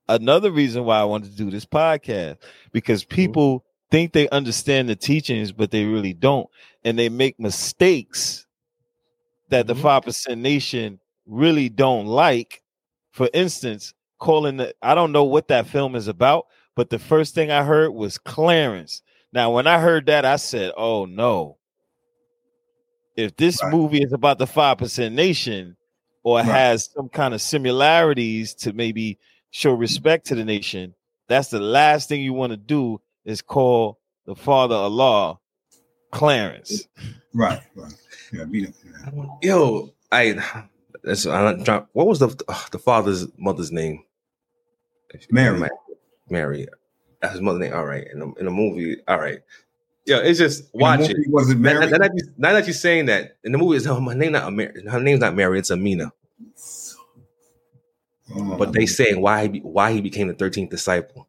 another 0.09 0.51
reason 0.51 0.83
why 0.85 0.99
I 0.99 1.03
wanted 1.03 1.31
to 1.31 1.37
do 1.37 1.49
this 1.49 1.65
podcast 1.65 2.37
because 2.71 3.03
people 3.03 3.65
think 3.89 4.13
they 4.13 4.29
understand 4.29 4.89
the 4.89 4.95
teachings, 4.95 5.51
but 5.51 5.71
they 5.71 5.85
really 5.85 6.13
don't, 6.13 6.47
and 6.83 6.97
they 6.99 7.09
make 7.09 7.39
mistakes 7.39 8.45
that 9.49 9.67
the 9.67 9.73
Mhm. 9.75 9.81
five 9.81 10.03
percent 10.03 10.41
nation 10.41 10.99
really 11.25 11.69
don't 11.69 12.05
like. 12.05 12.61
For 13.11 13.29
instance, 13.33 13.93
calling 14.23 14.57
the 14.57 14.73
I 14.81 14.95
don't 14.95 15.11
know 15.11 15.25
what 15.25 15.49
that 15.49 15.67
film 15.67 15.95
is 15.95 16.07
about, 16.07 16.45
but 16.75 16.89
the 16.89 16.97
first 16.99 17.35
thing 17.35 17.51
I 17.51 17.63
heard 17.63 17.91
was 17.91 18.17
Clarence. 18.17 19.01
Now, 19.33 19.51
when 19.51 19.67
I 19.67 19.79
heard 19.79 20.05
that, 20.07 20.25
I 20.25 20.37
said, 20.37 20.71
"Oh 20.77 21.05
no." 21.05 21.57
If 23.15 23.35
this 23.35 23.61
Right. 23.61 23.71
movie 23.73 24.01
is 24.01 24.13
about 24.13 24.39
the 24.39 24.47
five 24.47 24.77
percent 24.77 25.13
nation, 25.15 25.75
or 26.23 26.37
Right. 26.37 26.45
has 26.45 26.89
some 26.95 27.09
kind 27.09 27.33
of 27.33 27.41
similarities 27.41 28.53
to 28.55 28.73
maybe 28.73 29.19
show 29.51 29.73
respect 29.73 30.25
to 30.27 30.35
the 30.35 30.45
nation, 30.45 30.95
that's 31.27 31.49
the 31.49 31.59
last 31.59 32.09
thing 32.09 32.21
you 32.21 32.33
want 32.33 32.51
to 32.51 32.57
do 32.57 33.01
is 33.25 33.41
call 33.41 33.99
the 34.25 34.35
Father 34.35 34.75
Allah 34.75 35.37
Clarence. 36.11 36.87
Right. 37.33 37.61
Right. 37.75 37.93
Yeah. 38.31 38.45
Me, 38.45 38.61
yeah. 38.61 39.25
Yo, 39.41 39.93
I 40.11 40.39
that's 41.03 41.25
I 41.27 41.53
don't- 41.55 41.87
what 41.93 42.07
was 42.07 42.19
the 42.19 42.29
uh, 42.47 42.59
the 42.71 42.79
father's 42.79 43.27
mother's 43.37 43.71
name? 43.71 44.03
If 45.13 45.21
you 45.21 45.27
Mary. 45.31 45.69
Mary. 46.29 46.67
That's 47.21 47.33
his 47.33 47.41
mother 47.41 47.59
name. 47.59 47.73
All 47.73 47.85
right. 47.85 48.05
In 48.11 48.19
the, 48.19 48.33
in 48.39 48.45
the 48.45 48.51
movie, 48.51 48.97
all 49.07 49.19
right. 49.19 49.39
Yeah, 50.05 50.17
it's 50.17 50.39
just 50.39 50.65
In 50.73 50.81
watch 50.81 51.01
it. 51.09 51.15
Was 51.29 51.49
it 51.49 51.59
Now, 51.59 51.79
Mary? 51.79 51.91
now 51.91 51.97
that 51.99 52.11
you, 52.13 52.23
now 52.37 52.53
that 52.53 52.65
you're 52.65 52.73
saying 52.73 53.05
that 53.05 53.37
in 53.43 53.51
the 53.53 53.57
movie, 53.57 53.77
is 53.77 53.85
her 53.85 53.99
name 54.15 54.33
not 54.33 54.51
Mary? 54.51 54.83
Her 54.89 54.99
name's 54.99 55.21
not 55.21 55.33
Mary. 55.35 55.59
It's 55.59 55.71
Amina. 55.71 56.11
Uh, 58.35 58.57
But 58.57 58.73
they 58.73 58.85
saying 58.85 59.21
why 59.21 59.43
he 59.43 59.47
be, 59.47 59.59
why 59.59 59.91
he 59.93 60.01
became 60.01 60.27
the 60.27 60.33
thirteenth 60.33 60.69
disciple. 60.71 61.27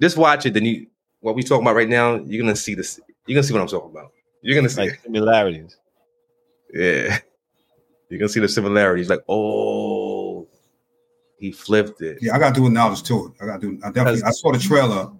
Just 0.00 0.16
watch 0.16 0.46
it. 0.46 0.54
Then 0.54 0.64
you 0.64 0.86
what 1.20 1.34
we 1.34 1.42
talking 1.42 1.62
about 1.66 1.74
right 1.76 1.88
now. 1.88 2.16
You're 2.16 2.40
gonna 2.42 2.56
see 2.56 2.74
this. 2.74 3.00
You're 3.26 3.36
gonna 3.36 3.42
see 3.42 3.52
what 3.52 3.60
I'm 3.62 3.68
talking 3.68 3.90
about. 3.90 4.12
You're 4.42 4.54
gonna 4.56 4.68
see. 4.68 4.82
Like 4.82 5.00
similarities. 5.02 5.76
Yeah. 6.72 7.18
You 8.10 8.18
can 8.18 8.30
see 8.30 8.40
the 8.40 8.48
similarities. 8.48 9.10
Like, 9.10 9.20
oh, 9.28 9.97
he 11.38 11.52
flipped 11.52 12.02
it. 12.02 12.18
Yeah, 12.20 12.34
I 12.34 12.38
got 12.38 12.54
to 12.54 12.60
do 12.60 12.66
a 12.66 12.70
knowledge 12.70 13.02
to 13.04 13.26
it. 13.26 13.32
I 13.42 13.46
got 13.46 13.60
to 13.60 13.70
do. 13.70 13.80
I 13.84 13.90
definitely. 13.90 14.22
I 14.24 14.30
saw 14.30 14.52
the 14.52 14.58
trailer. 14.58 15.10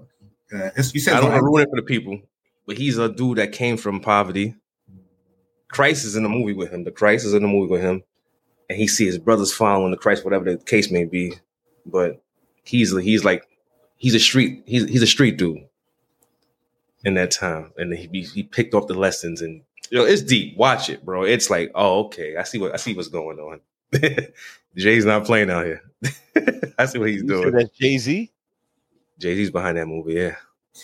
Uh, 0.53 0.71
you 0.93 1.01
said 1.01 1.15
I 1.15 1.21
don't 1.21 1.31
want 1.31 1.41
to 1.41 1.45
ruin 1.45 1.63
it 1.63 1.71
for 1.71 1.77
the 1.77 1.83
people, 1.83 2.21
but 2.67 2.77
he's 2.77 2.99
a 2.99 3.09
dude 3.09 3.39
that 3.39 3.53
came 3.53 3.77
from 3.77 4.01
poverty. 4.01 4.55
Christ 5.69 6.05
is 6.05 6.17
in 6.17 6.23
the 6.23 6.29
movie 6.29 6.55
with 6.55 6.71
him. 6.71 6.85
The 6.85 6.91
Christ 6.91 7.27
is 7.27 7.35
in 7.35 7.43
the 7.43 7.49
movie 7.49 7.71
with 7.71 7.83
him, 7.83 8.03
and 8.69 8.79
he 8.79 8.89
see 8.89 9.07
his 9.07 9.19
brothers 9.19 9.53
following 9.53 9.91
the 9.91 9.97
Christ, 9.97 10.25
whatever 10.25 10.45
the 10.45 10.57
case 10.57 10.91
may 10.91 11.05
be. 11.05 11.35
But 11.85 12.23
he's 12.65 12.97
he's 12.99 13.25
like 13.25 13.47
he's 13.97 14.15
a 14.15 14.21
street 14.21 14.63
he's 14.67 14.85
he's 14.89 15.03
a 15.03 15.07
street 15.07 15.37
dude 15.37 15.67
in 17.05 17.15
that 17.15 17.31
time, 17.31 17.73
and 17.77 17.93
he 17.93 18.23
he 18.23 18.43
picked 18.43 18.75
up 18.75 18.89
the 18.89 18.95
lessons 18.95 19.43
and 19.43 19.63
you 19.91 19.99
know 19.99 20.05
it's 20.05 20.23
deep. 20.23 20.57
Watch 20.57 20.89
it, 20.89 21.05
bro. 21.05 21.23
It's 21.23 21.51
like 21.51 21.71
oh 21.75 22.07
okay, 22.07 22.37
I 22.37 22.43
see 22.43 22.59
what 22.59 22.73
I 22.73 22.77
see 22.77 22.95
what's 22.95 23.09
going 23.09 23.39
on. 23.39 23.61
Jay's 24.77 25.05
not 25.05 25.25
playing 25.25 25.51
out 25.51 25.65
here. 25.67 25.83
I 26.79 26.87
see 26.87 26.99
what 26.99 27.09
he's 27.09 27.23
You 27.23 27.29
doing. 27.29 27.53
that's 27.53 27.71
Jay 27.71 27.99
Z. 27.99 28.31
Jay 29.19 29.35
Z's 29.35 29.51
behind 29.51 29.77
that 29.79 29.87
movie. 29.87 30.15
Yeah, 30.15 30.37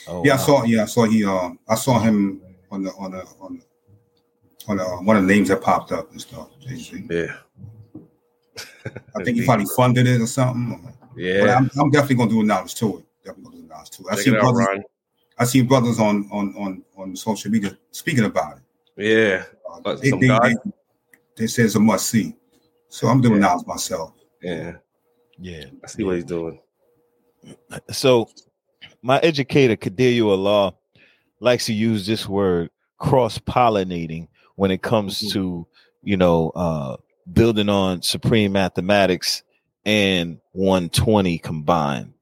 Oh, 0.08 0.24
Yeah, 0.24 0.34
I 0.34 0.36
saw. 0.38 0.64
Yeah, 0.64 0.82
I 0.82 0.86
saw. 0.86 1.04
He. 1.04 1.24
Um, 1.24 1.58
I 1.68 1.74
saw 1.76 1.98
him 2.00 2.42
on 2.70 2.82
the 2.82 2.90
on 2.94 3.12
the 3.12 3.24
on 3.40 3.58
the, 3.58 3.64
on 4.68 4.76
the, 4.78 4.84
uh, 4.84 4.96
one 5.02 5.16
of 5.16 5.22
the 5.26 5.32
names 5.32 5.48
that 5.48 5.62
popped 5.62 5.92
up 5.92 6.10
and 6.10 6.20
stuff. 6.20 6.48
Jay-Z. 6.60 7.04
yeah, 7.10 7.36
I 9.16 9.22
think 9.22 9.38
he 9.38 9.44
probably 9.46 9.66
funded 9.76 10.06
it 10.06 10.20
or 10.20 10.26
something. 10.26 10.82
But 11.14 11.20
yeah. 11.20 11.56
I'm, 11.56 11.70
I'm 11.78 11.90
definitely 11.90 12.16
gonna 12.16 12.30
do 12.30 12.40
a 12.40 12.44
knowledge 12.44 12.74
to 12.76 12.98
it. 12.98 13.04
Definitely 13.24 13.44
gonna 13.44 13.56
do 13.58 13.64
a 13.64 13.68
knowledge 13.68 13.90
to 13.90 14.02
it. 14.02 14.06
I 14.10 14.14
Check 14.16 14.24
see 14.24 14.30
it 14.30 14.36
out, 14.36 14.40
brothers. 14.40 14.66
Ron. 14.66 14.82
I 15.38 15.44
see 15.44 15.62
brothers 15.62 15.98
on 16.00 16.28
on 16.32 16.54
on 16.56 16.82
on 16.96 17.14
social 17.16 17.50
media 17.50 17.76
speaking 17.92 18.24
about 18.24 18.56
it. 18.56 18.62
Yeah, 18.96 19.44
Uh, 19.70 19.78
What, 19.82 20.00
they, 20.00 20.10
they, 20.10 20.26
they, 20.28 20.54
they 21.36 21.46
say 21.46 21.64
it's 21.64 21.74
a 21.76 21.80
must 21.80 22.08
see. 22.08 22.34
So 22.94 23.08
I'm 23.08 23.20
doing 23.20 23.34
Yeah. 23.42 23.48
knowledge 23.48 23.66
myself. 23.66 24.12
yeah. 24.40 24.74
yeah. 25.40 25.64
I 25.82 25.86
see 25.88 26.04
what 26.04 26.14
he's 26.14 26.24
doing. 26.24 26.60
So 27.90 28.28
my 29.02 29.18
educator, 29.18 29.74
Kadelia 29.76 30.26
Allah, 30.28 30.74
likes 31.40 31.66
to 31.66 31.72
use 31.74 32.06
this 32.06 32.28
word 32.28 32.70
cross-pollinating 32.98 34.28
when 34.54 34.70
it 34.70 34.80
comes 34.82 35.20
Mhm. 35.20 35.32
to, 35.32 35.66
you 36.04 36.16
know, 36.16 36.50
uh 36.54 36.96
building 37.32 37.68
on 37.68 38.00
supreme 38.02 38.52
mathematics 38.52 39.42
and 39.84 40.38
120 40.52 41.38
combined. 41.38 42.12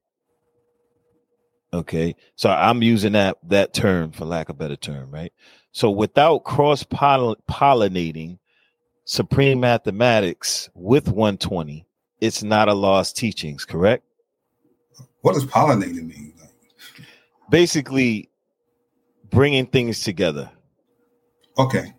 Okay. 1.71 2.15
So 2.35 2.49
I'm 2.49 2.81
using 2.81 3.11
that 3.13 3.37
that 3.49 3.73
term 3.75 4.11
for 4.11 4.25
lack 4.25 4.49
of 4.49 4.55
a 4.55 4.59
better 4.59 4.75
term, 4.75 5.11
right? 5.11 5.31
So 5.71 5.91
without 5.91 6.39
cross 6.45 6.83
pollinating 6.83 8.39
supreme 9.05 9.59
mathematics 9.59 10.69
with 10.73 11.07
120, 11.07 11.85
it's 12.21 12.43
not 12.43 12.69
a 12.69 12.73
lost 12.73 13.17
teachings, 13.17 13.65
correct? 13.65 14.03
What 15.21 15.33
does 15.33 15.45
pollinating 15.45 16.07
mean? 16.07 16.33
Basically 17.49 18.29
bringing 19.29 19.65
things 19.65 20.01
together. 20.01 20.49
okay. 21.57 21.93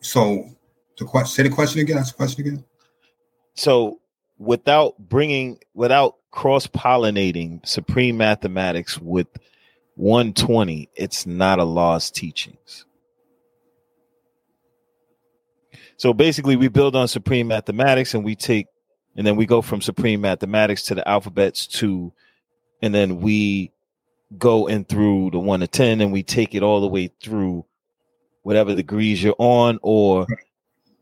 So 0.00 0.50
the 0.98 1.06
question. 1.06 1.28
Say 1.28 1.48
the 1.48 1.54
question 1.54 1.80
again. 1.80 1.96
Ask 1.96 2.12
the 2.12 2.16
question 2.18 2.46
again. 2.46 2.64
So 3.54 4.00
without 4.38 4.98
bringing, 4.98 5.58
without 5.72 6.16
cross 6.30 6.66
pollinating 6.66 7.66
supreme 7.66 8.18
mathematics 8.18 9.00
with 9.00 9.28
120, 9.94 10.90
it's 10.94 11.24
not 11.26 11.58
a 11.58 11.64
lost 11.64 12.14
teachings. 12.14 12.84
So 15.96 16.12
basically, 16.12 16.56
we 16.56 16.68
build 16.68 16.96
on 16.96 17.08
supreme 17.08 17.48
mathematics 17.48 18.14
and 18.14 18.24
we 18.24 18.34
take, 18.34 18.66
and 19.16 19.26
then 19.26 19.36
we 19.36 19.46
go 19.46 19.62
from 19.62 19.80
supreme 19.80 20.20
mathematics 20.20 20.82
to 20.84 20.94
the 20.94 21.08
alphabets 21.08 21.66
to, 21.68 22.12
and 22.82 22.94
then 22.94 23.20
we 23.20 23.72
go 24.38 24.66
in 24.66 24.84
through 24.84 25.30
the 25.30 25.38
one 25.38 25.60
to 25.60 25.66
10 25.68 26.00
and 26.00 26.12
we 26.12 26.22
take 26.22 26.54
it 26.54 26.62
all 26.62 26.80
the 26.80 26.88
way 26.88 27.10
through 27.22 27.64
whatever 28.42 28.74
degrees 28.74 29.22
you're 29.22 29.36
on 29.38 29.78
or 29.82 30.26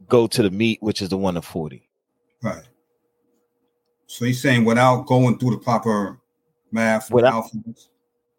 go 0.08 0.26
to 0.26 0.42
the 0.42 0.50
meat, 0.50 0.78
which 0.82 1.00
is 1.00 1.08
the 1.08 1.16
one 1.16 1.34
to 1.34 1.42
40. 1.42 1.88
Right. 2.42 2.62
So 4.06 4.26
he's 4.26 4.42
saying 4.42 4.64
without 4.66 5.06
going 5.06 5.38
through 5.38 5.52
the 5.52 5.58
proper 5.58 6.20
math 6.70 7.10
Without- 7.10 7.32
alphabets. 7.34 7.88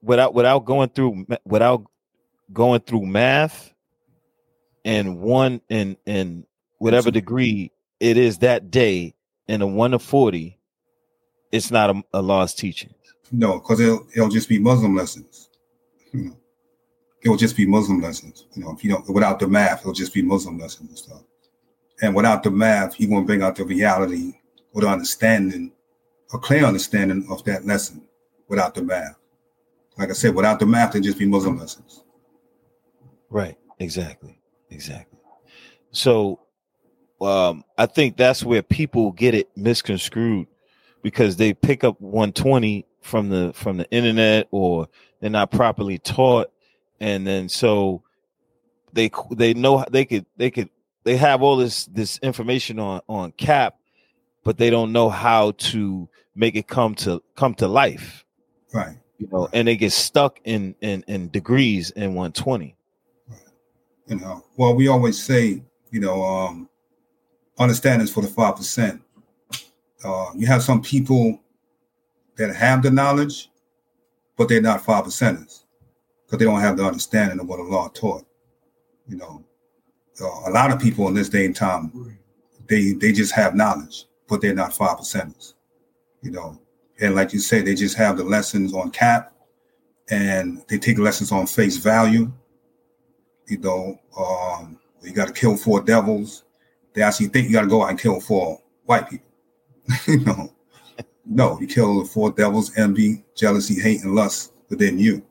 without 0.04 0.34
without 0.36 0.60
going 0.66 0.89
through 0.89 1.26
without 1.45 1.84
going 2.51 2.82
through 2.82 3.06
math 3.08 3.72
and 4.86 5.19
one 5.19 5.61
in 5.69 5.97
in 6.05 6.45
whatever 6.79 7.11
degree 7.11 7.71
it 7.99 8.17
is 8.17 8.39
that 8.39 8.71
day 8.71 9.15
in 9.47 9.61
a 9.61 9.67
one 9.67 9.91
to 9.91 9.99
40 9.99 10.59
it's 11.51 11.71
not 11.71 11.89
a, 11.89 12.03
a 12.13 12.21
lost 12.21 12.57
teaching 12.59 12.93
No, 13.31 13.59
because 13.59 13.79
it'll 13.79 14.05
it'll 14.15 14.29
just 14.29 14.47
be 14.49 14.59
Muslim 14.59 14.95
lessons. 14.95 15.49
You 16.13 16.21
know, 16.25 16.38
it'll 17.23 17.38
just 17.38 17.57
be 17.57 17.65
Muslim 17.65 17.99
lessons. 17.99 18.45
You 18.53 18.63
know, 18.63 18.71
if 18.73 18.84
you 18.84 18.91
don't 18.91 19.09
without 19.09 19.39
the 19.39 19.47
math, 19.47 19.79
it'll 19.81 19.93
just 19.93 20.13
be 20.13 20.21
Muslim 20.21 20.59
lessons 20.59 20.89
and 20.89 20.97
stuff. 20.97 21.23
And 22.01 22.13
without 22.15 22.43
the 22.43 22.51
math, 22.51 22.93
he 22.95 23.07
won't 23.07 23.25
bring 23.25 23.41
out 23.41 23.55
the 23.55 23.65
reality 23.65 24.34
or 24.73 24.81
the 24.81 24.88
understanding, 24.88 25.71
a 26.34 26.38
clear 26.38 26.65
understanding 26.65 27.25
of 27.29 27.43
that 27.45 27.65
lesson 27.65 28.03
without 28.49 28.75
the 28.75 28.84
math. 28.84 29.17
Like 29.97 30.09
I 30.09 30.13
said, 30.13 30.36
without 30.36 30.59
the 30.59 30.65
math, 30.67 30.89
it'll 30.89 31.01
just 31.01 31.17
be 31.19 31.25
Muslim 31.25 31.57
lessons. 31.57 32.03
right 33.29 33.57
exactly 33.79 34.38
exactly. 34.74 35.19
So 35.91 36.39
um 37.21 37.63
i 37.78 37.86
think 37.86 38.17
that's 38.17 38.43
where 38.43 38.61
people 38.61 39.11
get 39.13 39.34
it 39.34 39.49
misconstrued 39.55 40.45
because 41.03 41.36
they 41.36 41.53
pick 41.53 41.84
up 41.84 42.01
120 42.01 42.86
from 43.03 43.30
the 43.30 43.51
from 43.53 43.78
the 43.78 43.89
internet 43.91 44.47
or 44.49 44.88
they're 45.19 45.30
not 45.30 45.51
properly 45.51 45.99
taught. 45.99 46.51
And 46.99 47.28
then 47.28 47.49
so 47.49 48.01
they 48.93 49.11
they 49.32 49.53
know 49.53 49.86
they 49.91 50.05
could 50.05 50.26
they 50.38 50.49
could 50.49 50.69
they 51.03 51.17
have 51.17 51.43
all 51.43 51.57
this 51.57 51.86
this 51.86 52.17
information 52.19 52.80
on 52.80 53.01
on 53.07 53.32
cap 53.34 53.76
but 54.43 54.57
they 54.57 54.69
don't 54.69 54.91
know 54.91 55.09
how 55.09 55.51
to 55.51 56.09
make 56.36 56.55
it 56.55 56.67
come 56.67 56.95
to 56.95 57.21
come 57.36 57.53
to 57.55 57.67
life. 57.67 58.26
Right. 58.74 58.97
you 59.19 59.28
know 59.32 59.47
and 59.53 59.67
they 59.67 59.76
get 59.76 59.91
stuck 59.91 60.39
in 60.45 60.76
in 60.82 61.03
in 61.07 61.30
degrees 61.30 61.91
in 61.91 62.15
120 62.15 62.76
You 64.08 64.18
know, 64.18 64.43
well, 64.58 64.76
we 64.76 64.88
always 64.88 65.22
say, 65.22 65.64
you 65.91 65.99
know, 65.99 66.24
um, 66.24 66.70
understandings 67.58 68.12
for 68.12 68.22
the 68.22 68.28
five 68.28 68.56
percent. 68.58 69.01
Uh, 70.04 70.32
you 70.36 70.45
have 70.45 70.62
some 70.62 70.82
people 70.82 71.39
that 72.36 72.54
have 72.54 72.84
the 72.84 72.91
knowledge, 72.91 73.49
but 74.38 74.49
they're 74.49 74.62
not 74.62 74.84
five 74.84 75.06
percenters 75.06 75.64
because 76.26 76.39
they 76.39 76.45
don't 76.45 76.60
have 76.60 76.76
the 76.76 76.84
understanding 76.84 77.39
of 77.39 77.47
what 77.47 77.58
the 77.58 77.64
law 77.64 77.88
taught. 77.89 78.26
You 79.08 79.18
know, 79.18 79.45
uh, 80.22 80.49
a 80.49 80.51
lot 80.51 80.72
of 80.72 80.80
people 80.82 81.08
in 81.08 81.14
this 81.14 81.30
day 81.30 81.45
and 81.45 81.56
time, 81.56 82.18
they 82.68 82.93
they 82.93 83.14
just 83.14 83.34
have 83.34 83.56
knowledge, 83.56 84.06
but 84.28 84.41
they're 84.41 84.54
not 84.54 84.74
five 84.74 84.97
percenters. 84.97 85.54
You 86.22 86.32
know, 86.32 86.60
and 86.99 87.16
like 87.16 87.32
you 87.32 87.39
say, 87.39 87.62
they 87.62 87.76
just 87.76 87.97
have 87.97 88.18
the 88.18 88.24
lessons 88.26 88.74
on 88.74 88.91
cap, 88.91 89.34
and 90.10 90.62
they 90.68 90.78
take 90.78 90.97
lessons 90.97 91.32
on 91.32 91.47
face 91.47 91.78
value 91.78 92.32
you 93.47 93.57
know, 93.57 93.99
um, 94.17 94.79
you 95.01 95.11
got 95.13 95.27
to 95.27 95.33
kill 95.33 95.57
four 95.57 95.81
devils. 95.81 96.43
They 96.93 97.01
actually 97.01 97.27
think 97.27 97.47
you 97.47 97.53
got 97.53 97.61
to 97.61 97.67
go 97.67 97.83
out 97.83 97.89
and 97.89 97.99
kill 97.99 98.19
four 98.19 98.61
white 98.85 99.09
people. 99.09 99.27
you 100.07 100.19
know, 100.21 100.53
no, 101.25 101.59
you 101.59 101.67
kill 101.67 102.01
the 102.01 102.05
four 102.05 102.31
devils: 102.31 102.75
envy, 102.77 103.23
jealousy, 103.35 103.81
hate, 103.81 104.03
and 104.03 104.15
lust 104.15 104.53
within 104.69 104.99
you. 104.99 105.23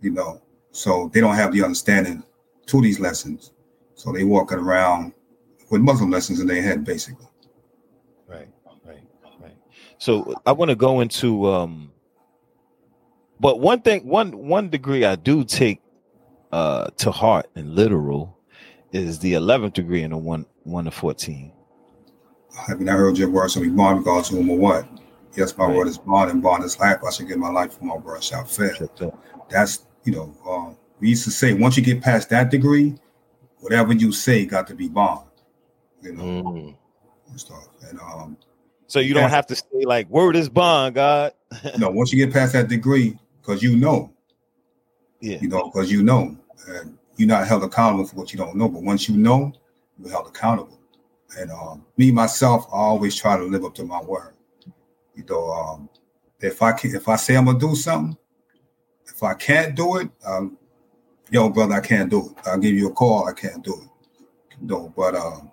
You 0.00 0.10
know, 0.10 0.42
so 0.72 1.10
they 1.12 1.20
don't 1.20 1.34
have 1.34 1.52
the 1.52 1.62
understanding 1.62 2.22
to 2.66 2.80
these 2.80 3.00
lessons, 3.00 3.52
so 3.94 4.12
they 4.12 4.24
walking 4.24 4.58
around 4.58 5.12
with 5.70 5.80
Muslim 5.80 6.10
lessons 6.10 6.40
in 6.40 6.46
their 6.46 6.62
head, 6.62 6.84
basically. 6.84 7.26
Right, 8.26 8.48
right, 8.84 9.02
right. 9.40 9.56
So 9.98 10.34
I 10.46 10.52
want 10.52 10.70
to 10.70 10.76
go 10.76 11.00
into 11.00 11.46
um 11.50 11.92
but 13.40 13.58
one 13.58 13.80
thing 13.80 14.06
one 14.06 14.36
one 14.36 14.68
degree 14.68 15.04
I 15.04 15.16
do 15.16 15.44
take 15.44 15.80
uh 16.52 16.88
to 16.96 17.10
heart 17.10 17.46
and 17.54 17.74
literal 17.74 18.36
is 18.92 19.18
the 19.20 19.34
11th 19.34 19.74
degree 19.74 20.02
in 20.02 20.10
the 20.10 20.16
1 20.16 20.46
1 20.64 20.84
to 20.84 20.90
14. 20.90 21.52
Have 22.68 22.80
you 22.80 22.84
not 22.86 22.98
heard 22.98 23.16
your 23.16 23.30
words? 23.30 23.54
So 23.54 23.60
we 23.60 23.68
bond 23.68 24.00
because 24.04 24.28
to 24.28 24.36
whom 24.36 24.50
or 24.50 24.58
what? 24.58 24.88
Yes, 25.36 25.56
my 25.56 25.66
Right. 25.66 25.76
word 25.76 25.86
is 25.86 25.96
bond, 25.98 26.30
and 26.32 26.42
bond 26.42 26.64
is 26.64 26.78
life. 26.80 26.98
I 27.06 27.10
should 27.12 27.28
give 27.28 27.38
my 27.38 27.50
life 27.50 27.78
for 27.78 27.84
my 27.84 27.94
word 27.96 28.22
shall 28.24 28.44
fail. 28.44 28.90
that's 29.48 29.86
you 30.04 30.12
know 30.12 30.34
um, 30.48 30.76
we 30.98 31.08
used 31.10 31.24
to 31.24 31.30
say 31.30 31.52
once 31.52 31.76
you 31.76 31.82
get 31.82 32.02
past 32.02 32.30
that 32.30 32.50
degree 32.50 32.94
whatever 33.60 33.92
you 33.92 34.10
say 34.12 34.44
got 34.46 34.66
to 34.66 34.74
be 34.74 34.88
bond 34.88 35.26
you 36.02 36.12
know 36.14 36.22
Mm. 36.24 36.76
and 37.28 37.40
stuff 37.40 37.68
and 37.88 37.98
um 38.00 38.36
So 38.86 38.98
you 39.00 39.12
don't 39.14 39.30
have 39.30 39.46
to 39.48 39.54
say 39.56 39.84
like 39.84 40.08
word 40.08 40.34
is 40.36 40.48
bond, 40.48 40.94
God. 40.96 41.32
no 41.78 41.90
once 41.90 42.12
you 42.12 42.24
get 42.24 42.32
past 42.32 42.52
that 42.54 42.68
degree 42.68 43.18
because 43.40 43.62
you 43.62 43.76
know 43.76 44.12
Yeah. 45.20 45.38
you 45.40 45.48
know 45.48 45.64
because 45.70 45.90
you 45.92 46.02
know 46.02 46.36
and 46.68 46.96
you're 47.16 47.28
not 47.28 47.46
held 47.46 47.62
accountable 47.64 48.06
for 48.06 48.16
what 48.16 48.32
you 48.32 48.38
don't 48.38 48.56
know 48.56 48.68
but 48.68 48.82
once 48.82 49.08
you 49.08 49.16
know 49.16 49.52
you're 49.98 50.10
held 50.10 50.26
accountable 50.26 50.80
And 51.38 51.50
um, 51.50 51.84
me 51.96 52.10
myself, 52.10 52.66
I 52.72 52.76
always 52.76 53.14
try 53.14 53.36
to 53.36 53.44
live 53.44 53.64
up 53.64 53.74
to 53.76 53.84
my 53.84 54.00
word. 54.02 54.34
You 55.14 55.24
know, 55.28 55.50
um, 55.50 55.88
if 56.40 56.62
I 56.62 56.72
can, 56.72 56.94
if 56.94 57.08
I 57.08 57.16
say 57.16 57.36
I'm 57.36 57.44
gonna 57.44 57.58
do 57.58 57.74
something, 57.74 58.16
if 59.06 59.22
I 59.22 59.34
can't 59.34 59.74
do 59.74 59.98
it, 59.98 60.10
um, 60.24 60.56
yo, 61.30 61.50
brother, 61.50 61.74
I 61.74 61.80
can't 61.80 62.10
do 62.10 62.30
it. 62.30 62.46
I'll 62.46 62.58
give 62.58 62.74
you 62.74 62.88
a 62.88 62.92
call. 62.92 63.28
I 63.28 63.32
can't 63.32 63.62
do 63.62 63.74
it. 63.74 63.88
No, 64.60 64.92
but 64.96 65.14
um, 65.14 65.50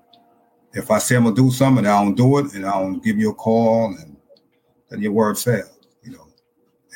if 0.73 0.89
I 0.89 0.99
say 0.99 1.15
I'm 1.15 1.23
gonna 1.23 1.35
do 1.35 1.51
something 1.51 1.85
and 1.85 1.93
I 1.93 2.03
don't 2.03 2.15
do 2.15 2.39
it, 2.39 2.53
and 2.53 2.65
I 2.65 2.79
don't 2.79 3.03
give 3.03 3.19
you 3.19 3.31
a 3.31 3.35
call, 3.35 3.95
and 3.95 4.17
then 4.89 5.01
your 5.01 5.11
word 5.11 5.37
failed, 5.37 5.85
you 6.03 6.11
know. 6.11 6.27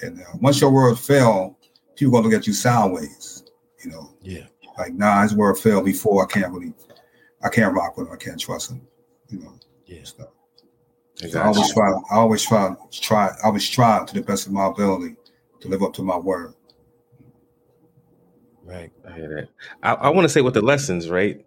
And 0.02 0.22
uh, 0.22 0.38
once 0.40 0.62
your 0.62 0.72
word 0.72 0.98
fell, 0.98 1.58
people 1.96 2.14
gonna 2.14 2.28
look 2.28 2.38
at 2.40 2.48
you 2.48 2.54
sideways, 2.54 3.21
you 3.84 3.92
know. 3.92 4.14
Yeah. 4.22 4.46
Like, 4.78 4.94
nah, 4.94 5.22
his 5.24 5.36
word 5.36 5.58
fell 5.58 5.82
before. 5.84 6.24
I 6.24 6.28
can't 6.28 6.52
really, 6.54 6.74
I 7.44 7.50
can't 7.50 7.74
rock 7.74 7.98
with 7.98 8.08
him. 8.08 8.14
I 8.14 8.18
can't 8.18 8.40
trust 8.40 8.72
him, 8.72 8.82
you 9.30 9.40
know. 9.40 9.54
Yeah. 9.86 10.04
So, 10.04 10.30
I 11.24 11.28
so 11.28 11.40
I 11.40 11.44
always 11.46 11.74
try. 11.74 11.92
I 11.92 12.16
always 12.16 12.44
try. 12.44 12.76
Try. 12.92 13.28
I 13.28 13.46
always 13.48 13.66
strive 13.66 14.06
to 14.08 14.14
the 14.14 14.22
best 14.22 14.48
of 14.48 14.54
my 14.54 14.68
ability 14.68 15.16
to 15.60 15.68
live 15.68 15.84
up 15.84 15.94
to 15.94 16.04
my 16.04 16.18
word. 16.18 16.54
Right. 18.64 18.92
I 19.08 19.14
hear 19.14 19.36
that. 19.36 19.50
I, 19.84 19.94
I 20.08 20.10
want 20.10 20.26
to 20.26 20.30
say 20.30 20.42
with 20.42 20.54
the 20.54 20.62
lessons, 20.62 21.10
right? 21.10 21.46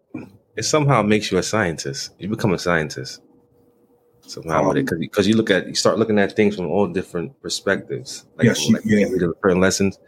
It 0.56 0.64
somehow 0.64 1.02
makes 1.02 1.32
you 1.32 1.38
a 1.38 1.42
scientist. 1.42 2.12
You 2.18 2.28
become 2.28 2.52
a 2.52 2.58
scientist 2.58 3.20
somehow 4.26 4.66
with 4.68 4.78
it 4.78 4.90
Um, 4.90 4.98
because 5.00 5.26
you 5.28 5.36
look 5.36 5.50
at 5.50 5.66
you 5.66 5.74
start 5.74 5.98
looking 5.98 6.18
at 6.18 6.34
things 6.34 6.56
from 6.56 6.66
all 6.66 6.86
different 6.86 7.38
perspectives. 7.42 8.26
Like, 8.36 8.46
Yes, 8.46 8.66
you- 8.66 8.74
like 8.74 8.82
yeah. 8.84 9.04
read 9.04 9.20
the 9.20 9.34
certain 9.42 9.60
lessons, 9.60 9.98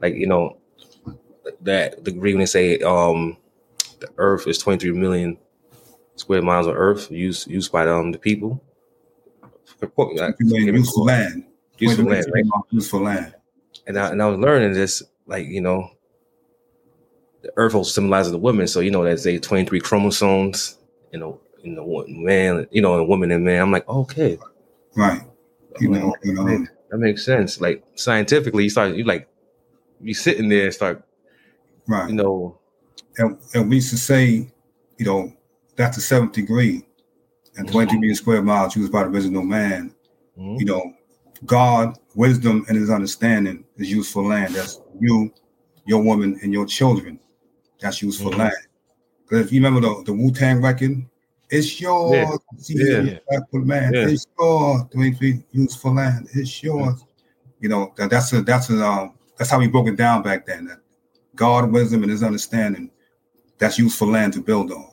like 0.00 0.14
you 0.14 0.26
know 0.26 0.58
that 1.62 2.04
the 2.04 2.10
degree 2.10 2.32
when 2.32 2.40
they 2.40 2.46
say 2.46 2.78
um 2.80 3.36
the 4.00 4.08
Earth 4.18 4.46
is 4.46 4.58
twenty 4.58 4.78
three 4.78 4.98
million 4.98 5.38
square 6.16 6.42
miles 6.42 6.66
of 6.66 6.74
Earth 6.76 7.10
used 7.10 7.48
used 7.48 7.72
by 7.72 7.86
um 7.88 8.12
the 8.12 8.18
people. 8.18 8.62
Like, 9.96 10.34
useful 10.40 11.04
land. 11.04 11.44
Useful 11.78 12.04
land, 12.06 12.26
right? 12.32 12.44
Useful 12.70 13.00
land. 13.00 13.34
and 13.86 13.98
I, 13.98 14.10
and 14.10 14.22
I 14.22 14.26
was 14.26 14.38
learning 14.38 14.72
this, 14.72 15.02
like 15.26 15.46
you 15.46 15.60
know, 15.60 15.90
the 17.42 17.52
Earth 17.56 17.74
also 17.74 17.90
symbolizes 17.90 18.32
the 18.32 18.38
woman. 18.38 18.66
So 18.66 18.80
you 18.80 18.90
know, 18.90 19.04
that's 19.04 19.26
a 19.26 19.38
23 19.38 19.80
chromosomes, 19.80 20.78
you 21.12 21.18
know, 21.18 21.40
in 21.62 21.74
the 21.74 22.04
man, 22.08 22.66
you 22.70 22.80
know, 22.80 22.94
a 22.94 23.04
woman 23.04 23.30
and 23.30 23.44
man. 23.44 23.60
I'm 23.60 23.72
like, 23.72 23.88
okay, 23.88 24.38
Right. 24.96 25.22
You 25.80 25.88
I'm 25.88 25.92
like, 25.92 26.02
know. 26.02 26.14
You 26.22 26.32
know. 26.34 26.66
that 26.90 26.98
makes 26.98 27.24
sense. 27.24 27.60
Like 27.60 27.82
scientifically, 27.96 28.64
you 28.64 28.70
start, 28.70 28.94
you 28.94 29.04
like, 29.04 29.28
you 30.00 30.14
sitting 30.14 30.48
there, 30.48 30.66
and 30.66 30.74
start, 30.74 31.04
Right. 31.86 32.08
you 32.08 32.14
know, 32.16 32.58
and, 33.18 33.38
and 33.54 33.68
we 33.68 33.76
used 33.76 33.90
to 33.90 33.96
say, 33.98 34.50
you 34.98 35.04
know, 35.04 35.32
that's 35.76 35.96
the 35.96 36.02
seventh 36.02 36.32
degree, 36.32 36.84
and 37.56 37.68
23 37.68 37.98
million 37.98 38.16
square 38.16 38.42
miles 38.42 38.76
used 38.76 38.92
by 38.92 39.02
the 39.04 39.10
original 39.10 39.42
man. 39.42 39.94
mhm, 40.38 40.58
You 40.58 40.66
know, 40.66 40.94
God, 41.46 41.98
wisdom, 42.14 42.64
and 42.68 42.76
his 42.76 42.90
understanding 42.90 43.64
is 43.76 43.90
used 43.90 44.12
for 44.12 44.22
land. 44.22 44.54
That's 44.54 44.80
you, 45.00 45.32
your 45.84 46.02
woman, 46.02 46.38
and 46.42 46.52
your 46.52 46.66
children. 46.66 47.18
That's 47.80 48.02
useful 48.02 48.30
Mhm. 48.32 48.38
land. 48.38 48.66
Because 49.24 49.46
if 49.46 49.52
you 49.52 49.60
remember 49.62 49.80
the, 49.80 50.02
the 50.04 50.12
Wu 50.12 50.30
Tang 50.30 50.62
record, 50.62 51.04
it's 51.50 51.80
yours. 51.80 52.38
Yeah. 52.48 52.58
See, 52.58 52.74
Yeah. 52.78 53.18
respectful 53.28 53.60
man. 53.60 53.92
Yeah. 53.94 54.08
It's 54.08 54.26
yours. 54.38 54.82
23 54.92 55.44
useful 55.52 55.94
land. 55.94 56.28
It's 56.34 56.62
yours. 56.62 57.04
You 57.60 57.68
know, 57.68 57.92
that, 57.96 58.10
that's 58.10 58.32
a 58.32 58.42
that's 58.42 58.70
a 58.70 58.84
um, 58.84 59.14
that's 59.36 59.50
how 59.50 59.58
we 59.58 59.68
broke 59.68 59.88
it 59.88 59.96
down 59.96 60.22
back 60.22 60.46
then. 60.46 60.66
That 60.66 60.80
God, 61.34 61.70
wisdom, 61.70 62.02
and 62.02 62.10
his 62.10 62.22
understanding, 62.22 62.90
that's 63.58 63.78
useful 63.78 64.08
land 64.08 64.32
to 64.34 64.40
build 64.40 64.70
on. 64.70 64.90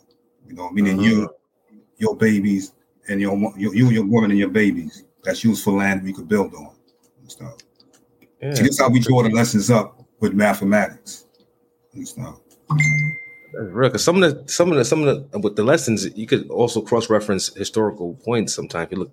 You 0.48 0.54
know, 0.54 0.70
meaning 0.72 1.00
you, 1.00 1.28
mm-hmm. 1.28 1.78
your 1.98 2.16
babies, 2.16 2.74
and 3.08 3.20
your 3.22 3.36
wo- 3.38 3.54
you, 3.58 3.74
you, 3.74 3.90
your 3.90 4.06
woman, 4.06 4.32
and 4.32 4.40
your 4.40 4.50
babies. 4.50 5.06
That's 5.24 5.44
useful 5.44 5.74
land 5.74 6.04
we 6.04 6.14
could 6.14 6.28
build 6.28 6.54
on. 6.54 6.76
And 7.20 7.32
stuff. 7.32 7.58
yeah, 8.42 8.54
See, 8.54 8.64
this 8.64 8.72
is 8.72 8.80
how 8.80 8.90
we 8.90 9.00
draw 9.00 9.24
the 9.24 9.30
lessons 9.30 9.70
up 9.70 10.04
with 10.20 10.34
mathematics. 10.34 11.26
And 11.94 12.08
stuff. 12.08 12.40
that's 12.70 13.72
real. 13.72 13.90
Because 13.90 14.04
some 14.04 14.22
of 14.22 14.46
the, 14.46 14.52
some 14.52 14.72
of 14.72 14.78
the, 14.78 14.86
some 14.86 15.04
of 15.04 15.32
the, 15.32 15.40
with 15.40 15.56
the 15.56 15.64
lessons, 15.64 16.06
you 16.18 16.28
could 16.28 16.50
also 16.50 16.82
cross 16.82 17.10
reference 17.10 17.54
historical 17.56 18.16
points. 18.16 18.54
Sometimes 18.54 18.92
you 18.92 18.98
look, 18.98 19.12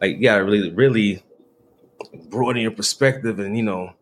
like, 0.00 0.16
yeah, 0.18 0.36
really, 0.36 0.70
really 0.72 1.22
broaden 2.28 2.62
your 2.62 2.70
perspective, 2.70 3.38
and 3.38 3.56
you 3.56 3.62
know, 3.62 3.92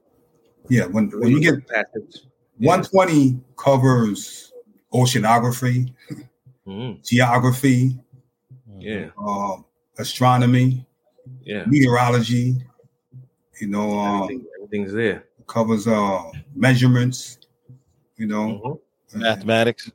Yeah, 0.69 0.87
when 0.87 1.11
when 1.11 1.33
you 1.33 1.41
get 1.41 1.69
passage. 1.69 2.23
120 2.67 3.41
covers 3.57 4.53
oceanography, 4.93 5.93
Mhm. 6.67 7.03
geography, 7.05 7.99
Yeah, 8.79 9.11
uh, 9.19 9.57
astronomy, 9.99 10.85
yeah. 11.45 11.65
meteorology. 11.67 12.57
You 13.61 13.69
know, 13.69 13.99
uh, 13.99 14.25
Everything, 14.25 14.47
everything's 14.57 14.93
there. 14.93 15.25
covers 15.47 15.87
uh, 15.87 16.23
measurements. 16.55 17.39
You 18.17 18.27
know, 18.27 18.61
Mhm. 18.65 18.79
uh, 19.15 19.19
Mathematics, 19.19 19.91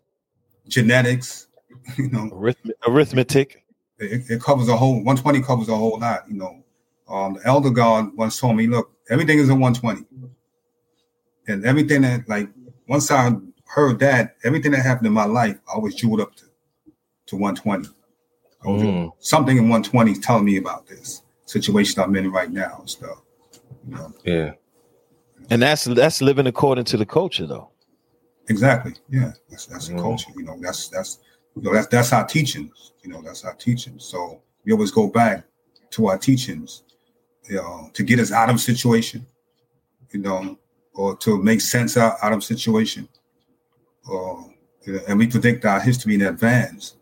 genetics. 0.68 1.48
You 1.98 2.10
know, 2.10 2.30
arith- 2.32 2.72
arithmetic. 2.88 3.64
it, 4.00 4.30
it 4.30 4.42
covers 4.42 4.68
a 4.68 4.76
whole 4.76 4.96
120 5.04 5.42
covers 5.42 5.70
a 5.70 5.76
whole 5.76 6.00
lot. 6.00 6.30
You 6.30 6.36
know, 6.38 6.64
um, 7.08 7.34
the 7.36 7.42
elder 7.46 7.70
god 7.70 8.16
once 8.16 8.40
told 8.40 8.56
me, 8.58 8.68
look, 8.68 8.92
everything 9.10 9.40
is 9.40 9.50
a 9.50 9.56
120, 9.56 10.06
and 11.48 11.66
everything 11.66 12.02
that 12.02 12.28
like 12.28 12.50
once 12.88 13.12
I 13.12 13.32
heard 13.68 14.00
that, 14.00 14.36
everything 14.44 14.72
that 14.72 14.82
happened 14.86 15.08
in 15.08 15.14
my 15.14 15.26
life, 15.26 15.58
I 15.70 15.74
always 15.74 15.96
drew 15.96 16.18
it 16.20 16.22
up 16.22 16.36
to 16.36 16.46
to 17.28 17.36
120. 17.36 17.90
Mm. 18.64 19.12
Something 19.20 19.58
in 19.58 19.64
120 19.70 20.12
is 20.12 20.20
telling 20.20 20.46
me 20.46 20.58
about 20.58 20.88
this 20.88 21.22
situation 21.46 22.02
I'm 22.02 22.16
in 22.16 22.32
right 22.32 22.52
now 22.52 22.78
and 22.80 22.90
stuff. 22.90 23.22
You 23.88 23.96
know, 23.96 24.14
Yeah. 24.24 24.52
And 25.50 25.62
that's 25.62 25.86
that's 25.86 26.22
living 26.22 26.48
according 26.48 26.86
to 26.86 26.98
the 26.98 27.06
culture 27.06 27.46
though. 27.46 27.70
exactly. 28.50 28.94
Yeah, 29.10 29.34
that's 29.50 29.66
that's 29.68 29.88
the 29.90 29.94
Mm. 29.96 30.02
culture. 30.02 30.32
You 30.36 30.44
know, 30.44 30.58
that's 30.60 30.88
that's 30.90 31.20
you 31.56 31.62
know 31.62 31.74
that's 31.74 31.88
that's 31.88 32.12
our 32.14 32.26
teachings. 32.26 32.94
You 33.04 33.12
know, 33.12 33.22
that's 33.22 33.44
our 33.46 33.54
teachings. 33.56 34.04
So 34.06 34.42
we 34.66 34.72
always 34.74 34.92
go 34.92 35.08
back 35.08 35.46
to 35.92 36.08
our 36.08 36.18
teachings, 36.18 36.84
you 37.50 37.58
know, 37.58 37.90
to 37.94 38.04
get 38.04 38.20
us 38.20 38.32
out 38.32 38.50
of 38.50 38.56
a 38.56 38.60
situation, 38.60 39.26
you 40.12 40.20
know, 40.20 40.58
or 40.98 41.16
to 41.16 41.42
make 41.42 41.62
sense 41.62 41.96
out, 41.96 42.18
out 42.22 42.34
of 42.34 42.44
situation. 42.44 43.08
Or 44.10 44.52
and 45.08 45.18
we 45.18 45.28
predict 45.28 45.64
our 45.66 45.80
history 45.80 46.16
in 46.16 46.24
advance. 46.24 46.96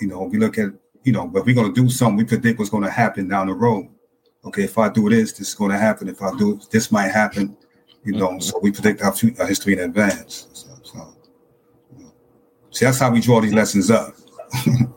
You 0.00 0.08
know, 0.08 0.22
we 0.22 0.38
look 0.38 0.58
at, 0.58 0.70
you 1.04 1.12
know, 1.12 1.26
but 1.26 1.46
we're 1.46 1.54
gonna 1.54 1.72
do 1.72 1.88
something, 1.88 2.16
we 2.16 2.24
predict 2.24 2.58
what's 2.58 2.70
gonna 2.70 2.90
happen 2.90 3.28
down 3.28 3.46
the 3.46 3.54
road. 3.54 3.88
Okay, 4.44 4.64
if 4.64 4.76
I 4.78 4.88
do 4.88 5.08
this, 5.08 5.32
this 5.32 5.48
is 5.48 5.54
gonna 5.54 5.78
happen. 5.78 6.08
If 6.08 6.20
I 6.22 6.36
do 6.36 6.60
this 6.70 6.90
might 6.90 7.08
happen, 7.08 7.56
you 8.04 8.12
know, 8.12 8.38
so 8.38 8.58
we 8.60 8.72
predict 8.72 9.02
our, 9.02 9.14
our 9.38 9.46
history 9.46 9.74
in 9.74 9.80
advance. 9.80 10.48
So, 10.52 10.68
so, 10.82 11.14
you 11.92 12.04
know. 12.04 12.12
See, 12.70 12.84
that's 12.84 12.98
how 12.98 13.10
we 13.10 13.20
draw 13.20 13.40
these 13.40 13.54
lessons 13.54 13.90
up. 13.90 14.14
you 14.66 14.88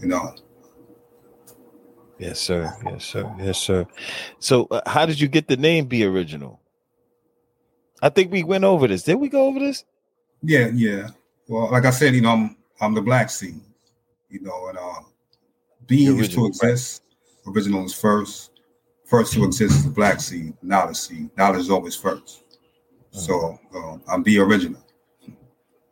know. 0.00 0.34
Yes, 2.18 2.40
sir. 2.40 2.74
Yes, 2.84 3.04
sir. 3.04 3.34
Yes, 3.38 3.58
sir. 3.58 3.86
So, 4.38 4.66
uh, 4.70 4.80
how 4.86 5.04
did 5.04 5.20
you 5.20 5.28
get 5.28 5.48
the 5.48 5.56
name 5.56 5.86
Be 5.86 6.04
Original? 6.04 6.60
I 8.02 8.08
think 8.10 8.30
we 8.32 8.44
went 8.44 8.64
over 8.64 8.86
this. 8.86 9.02
Did 9.02 9.16
we 9.16 9.28
go 9.28 9.46
over 9.46 9.58
this? 9.58 9.84
Yeah, 10.42 10.70
yeah. 10.74 11.08
Well, 11.48 11.70
like 11.70 11.84
I 11.84 11.90
said, 11.90 12.14
you 12.14 12.20
know, 12.20 12.30
I'm 12.30 12.56
I'm 12.80 12.94
the 12.94 13.02
black 13.02 13.30
seed, 13.30 13.60
you 14.28 14.40
know, 14.40 14.68
and 14.68 14.78
uh 14.78 15.00
being 15.86 16.18
is 16.18 16.28
to 16.30 16.40
original, 16.40 16.44
right. 16.44 16.48
exist. 16.72 17.02
Original 17.46 17.84
is 17.84 17.94
first. 17.94 18.50
First 19.04 19.32
to 19.34 19.44
exist 19.44 19.74
is 19.76 19.84
the 19.84 19.90
black 19.90 20.20
seed, 20.20 20.52
knowledge 20.62 20.96
seed. 20.96 21.30
Knowledge 21.36 21.60
is 21.60 21.70
always 21.70 21.94
first. 21.94 22.42
So 23.12 23.58
um, 23.74 24.02
I'm 24.08 24.22
the 24.24 24.38
original. 24.40 24.84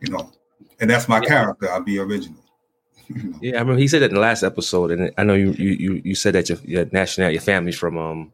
You 0.00 0.10
know, 0.10 0.32
and 0.80 0.90
that's 0.90 1.08
my 1.08 1.20
Yeah. 1.22 1.28
character. 1.28 1.70
I'll 1.70 1.80
be 1.82 1.98
original. 1.98 2.40
you 3.06 3.22
know. 3.22 3.38
Yeah, 3.40 3.56
I 3.56 3.60
remember 3.60 3.80
he 3.80 3.88
said 3.88 4.02
that 4.02 4.10
in 4.10 4.14
the 4.14 4.20
last 4.20 4.42
episode, 4.42 4.90
and 4.90 5.12
I 5.16 5.22
know 5.24 5.34
you 5.34 5.52
you 5.52 5.70
you, 5.70 6.02
you 6.04 6.14
said 6.14 6.34
that 6.34 6.48
your, 6.48 6.58
your 6.64 6.86
nationality, 6.92 7.34
your 7.34 7.42
family's 7.42 7.78
from 7.78 7.96
um 7.96 8.32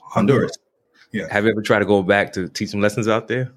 Honduras. 0.00 0.56
Yeah. 1.12 1.26
Have 1.30 1.44
you 1.44 1.50
ever 1.50 1.62
tried 1.62 1.78
to 1.80 1.84
go 1.86 2.02
back 2.02 2.32
to 2.34 2.48
teach 2.48 2.70
some 2.70 2.80
lessons 2.80 3.08
out 3.08 3.28
there? 3.28 3.50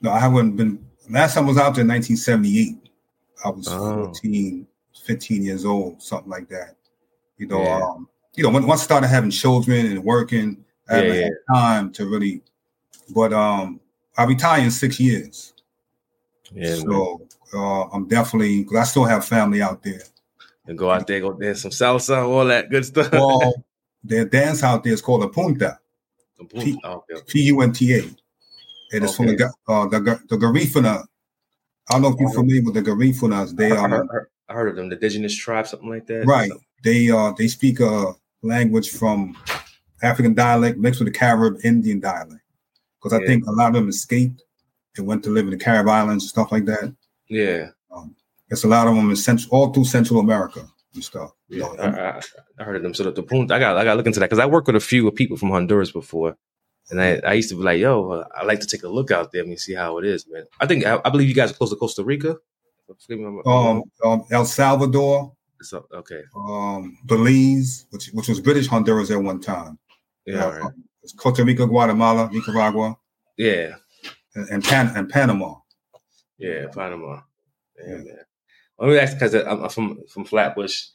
No, 0.00 0.10
I 0.10 0.18
haven't 0.20 0.56
been. 0.56 0.84
Last 1.10 1.34
time 1.34 1.44
I 1.44 1.48
was 1.48 1.58
out 1.58 1.74
there 1.74 1.82
in 1.82 1.88
1978. 1.88 2.90
I 3.44 3.50
was 3.50 3.68
Oh. 3.68 4.06
14, 4.06 4.66
15 5.04 5.42
years 5.44 5.64
old, 5.64 6.02
something 6.02 6.30
like 6.30 6.48
that. 6.48 6.76
You 7.38 7.46
know, 7.46 7.62
Yeah. 7.62 7.82
um, 7.82 8.08
you 8.34 8.42
know, 8.42 8.50
when 8.50 8.66
once 8.66 8.80
I 8.82 8.84
started 8.84 9.08
having 9.08 9.30
children 9.30 9.86
and 9.86 10.02
working, 10.04 10.64
I 10.88 10.96
haven't 10.96 11.14
Yeah, 11.16 11.22
had 11.24 11.54
time 11.54 11.92
to 11.92 12.06
really. 12.08 12.42
But 13.14 13.32
um, 13.32 13.80
I 14.16 14.24
retire 14.24 14.62
in 14.64 14.70
six 14.70 14.98
years, 14.98 15.52
Yeah, 16.52 16.76
so 16.76 17.26
uh, 17.54 17.82
I'm 17.92 18.08
definitely 18.08 18.62
because 18.64 18.78
I 18.78 18.84
still 18.84 19.04
have 19.04 19.24
family 19.24 19.62
out 19.62 19.82
there. 19.82 20.02
and 20.66 20.76
go 20.76 20.90
out 20.90 21.06
there, 21.06 21.20
go 21.20 21.32
dance 21.32 21.62
some 21.62 21.70
salsa, 21.70 22.26
all 22.26 22.44
that 22.46 22.70
good 22.70 22.84
stuff. 22.84 23.12
Well, 23.12 23.54
their 24.04 24.24
dance 24.24 24.64
out 24.64 24.82
there 24.82 24.92
is 24.94 25.00
called 25.02 25.22
a 25.22 25.28
punta, 25.28 25.78
Oh, 26.38 27.04
okay. 27.10 27.22
P 27.28 27.42
U 27.44 27.60
N 27.62 27.72
T 27.72 27.94
A, 27.94 28.02
and 28.92 29.04
it's 29.04 29.16
from 29.16 29.26
the 29.26 29.34
Okay. 29.34 29.44
Uh, 29.68 29.86
the 29.86 30.20
the 30.28 30.36
Garifuna. 30.36 31.04
I 31.88 31.92
don't 31.92 32.02
know 32.02 32.08
if 32.08 32.20
you're 32.20 32.30
familiar 32.30 32.62
with 32.62 32.74
the 32.74 32.82
Garifunas. 32.82 33.56
They 33.56 33.70
are 33.70 33.88
heard, 33.88 34.06
heard- 34.10 34.28
I 34.48 34.54
heard 34.54 34.68
of 34.68 34.76
them, 34.76 34.88
the 34.88 34.94
indigenous 34.96 35.34
tribe, 35.36 35.66
something 35.66 35.88
like 35.88 36.06
that. 36.06 36.26
Right. 36.26 36.50
They 36.84 37.10
uh 37.10 37.32
they 37.38 37.48
speak 37.48 37.80
a 37.80 38.12
language 38.42 38.90
from 38.90 39.36
African 40.02 40.34
dialect 40.34 40.78
mixed 40.78 41.00
with 41.00 41.12
the 41.12 41.18
Carib 41.18 41.56
Indian 41.64 42.00
dialect. 42.00 42.42
Because 43.00 43.12
I 43.18 43.20
Yeah. 43.22 43.26
think 43.28 43.46
a 43.46 43.50
lot 43.52 43.68
of 43.68 43.74
them 43.74 43.88
escaped 43.88 44.42
and 44.96 45.06
went 45.06 45.22
to 45.24 45.30
live 45.30 45.44
in 45.46 45.50
the 45.52 45.56
Carib 45.64 45.88
Islands 45.88 46.24
and 46.24 46.28
stuff 46.28 46.52
like 46.52 46.64
that. 46.66 46.94
Yeah, 47.28 47.70
Um, 47.90 48.14
it's 48.50 48.64
a 48.64 48.68
lot 48.68 48.86
of 48.86 48.94
them 48.94 49.10
in 49.10 49.16
central, 49.16 49.48
all 49.52 49.72
through 49.72 49.84
Central 49.86 50.20
America 50.20 50.68
and 50.96 51.04
stuff. 51.04 51.30
You 51.48 51.60
yeah. 51.60 51.66
know, 51.66 51.74
I, 51.82 52.08
I, 52.18 52.20
I 52.58 52.64
heard 52.64 52.76
of 52.76 52.82
them. 52.82 52.94
So 52.94 53.04
the, 53.04 53.12
the 53.12 53.22
Punta, 53.22 53.54
I 53.54 53.58
got 53.60 53.76
I 53.76 53.84
got 53.84 53.92
to 53.92 53.96
look 53.96 54.06
into 54.06 54.18
that 54.20 54.26
because 54.26 54.40
I 54.40 54.46
worked 54.46 54.66
with 54.66 54.76
a 54.76 54.80
few 54.80 55.10
people 55.12 55.36
from 55.36 55.50
Honduras 55.50 55.92
before, 55.92 56.36
and 56.90 57.00
I, 57.00 57.20
I 57.24 57.32
used 57.34 57.50
to 57.50 57.56
be 57.56 57.62
like, 57.62 57.78
yo, 57.80 58.10
uh, 58.10 58.24
I 58.34 58.44
like 58.44 58.60
to 58.60 58.66
take 58.66 58.82
a 58.82 58.88
look 58.88 59.10
out 59.10 59.30
there 59.32 59.44
and 59.44 59.58
see 59.60 59.74
how 59.74 59.98
it 59.98 60.04
is, 60.04 60.26
man. 60.28 60.44
I 60.60 60.66
think 60.66 60.84
I, 60.84 61.00
I 61.04 61.10
believe 61.10 61.28
you 61.28 61.34
guys 61.34 61.50
are 61.52 61.54
close 61.54 61.70
to 61.70 61.76
Costa 61.76 62.02
Rica. 62.04 62.36
Um, 63.46 63.82
um, 64.04 64.24
El 64.30 64.44
Salvador, 64.44 65.32
so- 65.60 65.86
okay, 65.92 66.22
um, 66.36 66.96
Belize, 67.04 67.86
which 67.90 68.10
which 68.12 68.28
was 68.28 68.40
British 68.40 68.66
Honduras 68.68 69.10
at 69.10 69.20
one 69.22 69.40
time. 69.40 69.78
yeah, 70.26 70.44
Uh, 70.44 70.58
right. 70.60 70.72
it's 71.02 71.12
Costa 71.12 71.44
Rica, 71.44 71.66
Guatemala, 71.66 72.30
Nicaragua, 72.32 72.96
yeah, 73.36 73.74
and 74.36 74.48
and, 74.50 74.64
Pan- 74.64 74.92
and 74.96 75.08
Panama. 75.08 75.54
yeah, 76.38 76.66
Panama. 76.72 77.20
Yeah, 77.78 77.88
Yeah. 77.90 77.96
man. 77.96 78.18
Let 78.78 78.88
me 78.88 78.98
ask 78.98 79.14
because 79.14 79.34
I'm 79.34 79.68
from 79.68 80.06
from 80.08 80.24
Flatbush. 80.24 80.86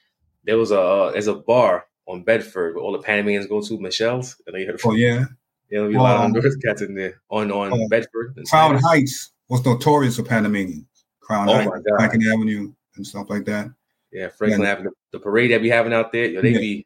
There 0.44 0.58
was 0.58 0.72
a 0.72 0.80
uh, 0.80 1.12
there's 1.12 1.28
a 1.28 1.36
bar 1.36 1.86
on 2.08 2.24
Bedford 2.24 2.76
where 2.76 2.84
all 2.84 2.92
the 2.92 3.00
Panamanians 3.00 3.48
go 3.48 3.62
to, 3.62 3.80
Michelle's. 3.80 4.40
I 4.48 4.52
know 4.52 4.58
you 4.58 4.66
heard 4.66 4.76
of 4.76 4.82
Oh 4.86 4.94
yeah, 4.94 5.20
Yeah, 5.20 5.26
there'll 5.70 5.90
be 5.90 5.96
a 5.96 6.02
lot 6.02 6.16
of 6.16 6.22
Um, 6.22 6.32
Honduras 6.34 6.56
cats 6.58 6.82
in 6.82 6.94
there 6.96 7.22
on 7.30 7.52
on 7.52 7.74
uh, 7.74 7.88
Bedford. 7.90 8.34
And 8.38 8.48
Crown 8.48 8.78
Spanish. 8.78 8.84
Heights 8.84 9.32
was 9.50 9.66
notorious 9.66 10.16
for 10.18 10.24
Panamanians. 10.24 10.86
Crown 11.22 11.50
Oh, 11.50 11.54
Heights. 11.54 11.72
Franklin 11.98 12.28
Avenue, 12.32 12.74
and 12.96 13.06
stuff 13.08 13.30
like 13.30 13.46
that. 13.46 13.70
Yeah, 14.12 14.28
Franklin 14.30 14.62
Yeah. 14.64 14.72
Avenue. 14.72 14.92
The, 15.12 15.20
parade 15.20 15.52
that 15.52 15.62
be 15.62 15.70
having 15.70 15.94
out 15.94 16.12
there, 16.12 16.26
yo, 16.26 16.42
they 16.42 16.50
Yeah. 16.52 16.60
be. 16.60 16.86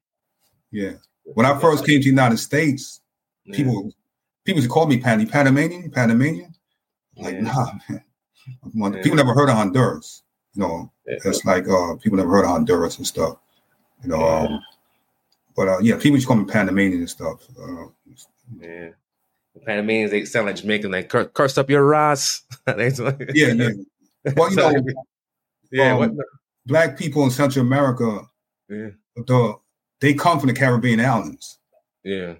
Yeah. 0.71 0.91
When 1.23 1.45
I 1.45 1.59
first 1.59 1.85
came 1.85 1.99
to 1.99 2.03
the 2.03 2.09
United 2.09 2.37
States, 2.37 3.01
Yeah. 3.45 3.55
people 3.57 3.91
people 4.45 4.57
used 4.59 4.69
to 4.69 4.73
call 4.73 4.85
me 4.85 4.97
Pan 4.97 5.25
Panamanian, 5.27 5.91
Panamanian. 5.91 6.53
Like, 7.17 7.35
Yeah. 7.35 7.41
nah, 7.41 7.71
man. 7.89 8.03
Yeah. 8.73 9.01
People 9.01 9.15
never 9.17 9.33
heard 9.33 9.49
of 9.49 9.55
Honduras. 9.55 10.21
You 10.55 10.61
know, 10.61 10.91
it's 11.05 11.43
like 11.45 11.67
uh, 11.67 11.95
people 11.95 12.17
never 12.17 12.29
heard 12.31 12.45
of 12.45 12.51
Honduras 12.51 12.97
and 12.97 13.05
stuff. 13.05 13.37
You 14.03 14.09
know, 14.09 14.25
um, 14.25 14.59
but 15.55 15.67
uh, 15.67 15.79
yeah, 15.79 15.97
people 15.97 16.17
just 16.17 16.27
call 16.27 16.37
me 16.37 16.45
Panamanian 16.45 16.99
and 16.99 17.09
stuff. 17.09 17.41
Uh, 17.59 17.87
Yeah. 18.59 18.89
The 19.53 19.61
Panamanians, 19.65 20.11
they 20.11 20.25
sound 20.25 20.47
like 20.47 20.57
Jamaican, 20.57 20.91
like 20.91 21.07
"Cur- 21.09 21.25
curse 21.29 21.57
up 21.57 21.69
your 21.69 21.93
ass. 21.95 22.43
Yeah, 22.67 22.89
yeah. 23.33 23.69
Well, 24.35 24.49
you 24.49 24.55
know, 24.57 24.73
yeah, 25.71 25.93
um, 25.93 25.99
what? 25.99 26.11
black 26.65 26.97
people 26.97 27.23
in 27.23 27.31
Central 27.31 27.65
America, 27.65 28.21
Yeah, 28.69 28.89
the 29.15 29.55
they 30.01 30.13
come 30.13 30.39
from 30.39 30.47
the 30.47 30.53
Caribbean 30.53 30.99
islands. 30.99 31.59
yeah, 32.03 32.33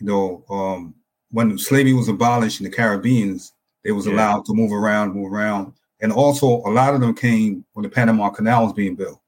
You 0.00 0.06
know, 0.06 0.44
um, 0.50 0.94
when 1.30 1.56
slavery 1.58 1.92
was 1.94 2.08
abolished 2.08 2.60
in 2.60 2.64
the 2.64 2.76
Caribbeans, 2.76 3.52
they 3.84 3.92
was 3.92 4.06
Yeah. 4.06 4.14
allowed 4.14 4.44
to 4.46 4.54
move 4.54 4.72
around, 4.72 5.14
move 5.14 5.32
around, 5.32 5.72
and 6.00 6.12
also 6.12 6.46
a 6.46 6.70
lot 6.70 6.94
of 6.94 7.00
them 7.00 7.14
came 7.14 7.64
when 7.72 7.82
the 7.82 7.88
Panama 7.88 8.30
Canal 8.30 8.64
was 8.64 8.72
being 8.72 8.94
built. 8.96 9.20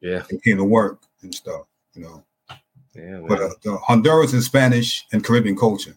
yeah, 0.00 0.22
They 0.30 0.38
came 0.38 0.56
to 0.56 0.64
work 0.64 1.00
and 1.22 1.34
stuff. 1.34 1.62
You 1.94 2.02
know, 2.02 2.24
yeah, 2.94 3.20
but 3.26 3.40
uh, 3.40 3.50
the 3.62 3.76
Honduras 3.78 4.32
is 4.34 4.46
Spanish 4.46 5.04
and 5.12 5.24
Caribbean 5.24 5.56
culture. 5.56 5.96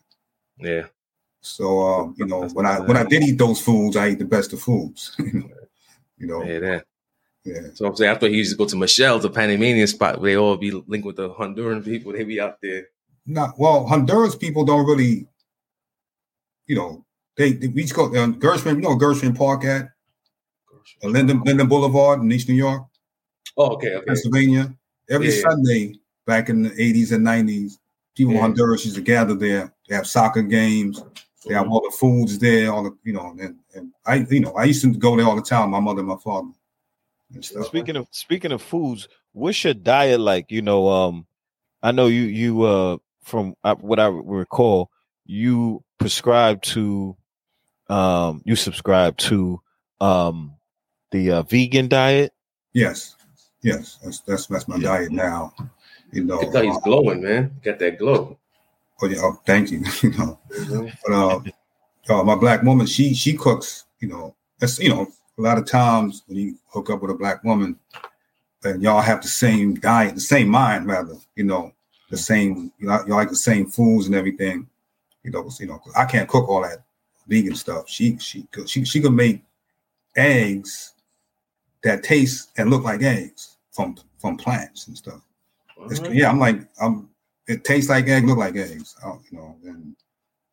yeah, 0.59 0.86
So 1.41 1.82
um, 1.82 2.15
you 2.17 2.26
know, 2.26 2.41
That's 2.41 2.53
when 2.53 2.65
I 2.65 2.80
when 2.80 2.97
I 2.97 3.03
did 3.03 3.24
eat 3.24 3.38
those 3.38 3.59
foods, 3.61 3.95
I 3.97 4.07
ate 4.07 4.19
the 4.19 4.26
best 4.26 4.53
of 4.53 4.61
foods. 4.61 5.15
you 5.19 6.28
know, 6.28 6.43
yeah, 6.43 6.59
that. 6.59 6.86
yeah. 7.43 7.61
So 7.74 7.86
I'm 7.88 7.95
saying, 7.95 8.15
I 8.15 8.19
thought 8.19 8.30
he 8.30 8.38
used 8.38 8.51
to 8.51 8.57
go 8.57 8.65
to 8.65 8.76
Michelle's, 8.76 9.24
the 9.24 9.30
Panamanian 9.30 9.88
spot, 9.88 10.22
where 10.22 10.32
they 10.32 10.38
all 10.38 10.57
be 10.57 10.72
linked 10.72 11.05
with 11.05 11.15
the 11.17 11.30
Honduran 11.30 11.84
people. 11.84 12.13
They 12.13 12.24
be 12.24 12.39
out 12.39 12.57
there. 12.61 12.88
Not 13.26 13.57
well. 13.59 13.86
Honduras 13.86 14.36
people 14.36 14.65
don't 14.65 14.86
really, 14.86 15.28
you 16.67 16.76
know, 16.76 17.05
they, 17.38 17.53
they 17.53 17.67
we 17.67 17.84
just 17.84 17.95
go 17.95 18.05
uh, 18.07 18.28
Gershwin. 18.28 18.76
You 18.76 18.82
know, 18.82 18.97
Gershwin 18.97 19.38
Park 19.38 19.63
at 19.65 19.89
uh, 21.03 21.07
Linden 21.07 21.41
Linden 21.43 21.67
Boulevard 21.67 22.21
in 22.21 22.32
East 22.32 22.47
New 22.49 22.55
York, 22.55 22.84
Oh, 23.57 23.71
okay, 23.73 23.95
okay. 23.95 24.05
Pennsylvania. 24.05 24.73
Every 25.09 25.27
Yeah, 25.27 25.36
yeah. 25.36 25.49
Sunday 25.49 25.95
back 26.25 26.49
in 26.49 26.61
the 26.63 26.69
80s 26.71 27.11
and 27.11 27.25
90s, 27.25 27.79
people 28.15 28.34
Yeah. 28.34 28.39
in 28.39 28.43
Honduras 28.45 28.86
used 28.86 28.95
to 28.95 29.01
gather 29.01 29.34
there. 29.34 29.73
They 29.89 29.95
have 29.95 30.07
soccer 30.07 30.41
games. 30.41 31.03
They 31.45 31.53
have 31.55 31.67
all 31.69 31.82
the 31.82 31.95
foods 31.97 32.38
there. 32.38 32.71
All 32.71 32.84
the 32.84 32.95
you 33.03 33.13
know, 33.13 33.36
and, 33.39 33.57
and 33.75 33.91
I 34.05 34.25
you 34.29 34.39
know 34.41 34.53
I 34.53 34.65
used 34.65 34.84
to 34.84 34.89
go 34.93 35.15
there 35.17 35.25
all 35.25 35.36
the 35.36 35.41
time. 35.41 35.71
My 35.71 35.79
mother, 35.79 35.99
and 35.99 36.07
my 36.07 36.17
father, 36.17 36.49
and 37.34 37.43
stuff. 37.43 37.65
Speaking 37.65 37.95
of 37.95 38.07
speaking 38.11 38.51
of 38.51 38.61
foods, 38.61 39.07
what's 39.34 39.63
your 39.63 39.73
diet 39.73 40.19
like? 40.19 40.51
You 40.51 40.61
know, 40.61 40.88
um, 40.88 41.25
I 41.82 41.91
know 41.91 42.07
you 42.07 42.21
you 42.21 42.61
uh 42.63 42.97
from 43.23 43.55
uh, 43.63 43.75
what 43.75 43.99
I 43.99 44.07
recall, 44.07 44.91
you 45.25 45.84
prescribe 45.99 46.61
to, 46.63 47.15
um, 47.89 48.41
you 48.45 48.55
subscribe 48.55 49.17
to, 49.17 49.61
um, 49.99 50.53
the 51.12 51.32
uh, 51.32 51.41
vegan 51.43 51.88
diet. 51.88 52.34
Yes, 52.74 53.16
yes, 53.62 53.99
that's 54.03 54.20
that's 54.22 54.47
that's 54.47 54.68
my 54.68 54.78
Yeah. 54.78 54.84
diet 54.97 55.12
now. 55.12 55.53
You 56.12 56.24
know, 56.24 56.51
I 56.55 56.64
he's 56.66 56.78
uh, 56.78 56.80
glowing, 56.82 57.22
man. 57.22 57.55
Got 57.64 57.80
that 57.80 57.99
glow. 57.99 58.38
oh, 59.01 59.07
yeah, 59.07 59.20
oh, 59.22 59.39
thank 59.45 59.72
you. 59.72 59.80
you 60.01 60.12
know, 60.12 60.39
Mhm. 60.51 60.93
but 61.05 61.14
uh, 61.14 62.20
uh, 62.20 62.24
my 62.24 62.36
black 62.36 62.64
woman, 62.64 62.86
she 62.88 63.14
she 63.14 63.34
cooks. 63.34 63.86
You 63.99 64.07
know, 64.09 64.36
that's 64.59 64.80
you 64.80 64.89
know, 64.89 65.07
a 65.38 65.41
lot 65.41 65.57
of 65.57 65.66
times 65.66 66.24
when 66.28 66.38
you 66.38 66.57
hook 66.68 66.89
up 66.89 67.01
with 67.01 67.12
a 67.12 67.16
black 67.16 67.43
woman, 67.43 67.78
and 68.64 68.82
y'all 68.82 69.01
have 69.01 69.22
the 69.22 69.28
same 69.28 69.76
diet, 69.76 70.16
the 70.16 70.22
same 70.22 70.47
mind, 70.47 70.88
rather. 70.88 71.16
You 71.36 71.43
know, 71.43 71.74
the 72.09 72.18
same. 72.18 72.72
You 72.80 72.88
know, 72.88 72.99
y'all 73.07 73.18
like 73.18 73.30
the 73.30 73.36
same 73.36 73.68
foods 73.68 74.07
and 74.07 74.16
everything. 74.16 74.68
You 75.24 75.32
know, 75.32 75.49
you 75.59 75.68
know, 75.68 75.80
I 75.95 76.05
can't 76.05 76.28
cook 76.28 76.49
all 76.49 76.62
that 76.64 76.84
vegan 77.28 77.55
stuff. 77.55 77.88
She 77.89 78.18
she 78.18 78.43
could 78.51 78.68
she 78.70 78.84
she 78.86 79.01
could 79.01 79.14
make 79.14 79.43
eggs 80.16 80.93
that 81.84 82.03
taste 82.03 82.51
and 82.57 82.69
look 82.69 82.84
like 82.84 83.01
eggs 83.01 83.57
from 83.71 83.97
from 84.19 84.38
plants 84.38 84.88
and 84.88 84.97
stuff. 84.97 85.21
Yeah, 86.11 86.29
I'm 86.29 86.39
like 86.39 86.59
I'm. 86.82 87.09
It 87.47 87.63
tastes 87.63 87.89
like 87.89 88.07
egg, 88.07 88.25
look 88.25 88.38
like 88.38 88.55
eggs. 88.55 88.95
you 89.03 89.38
know, 89.38 89.55
and, 89.65 89.95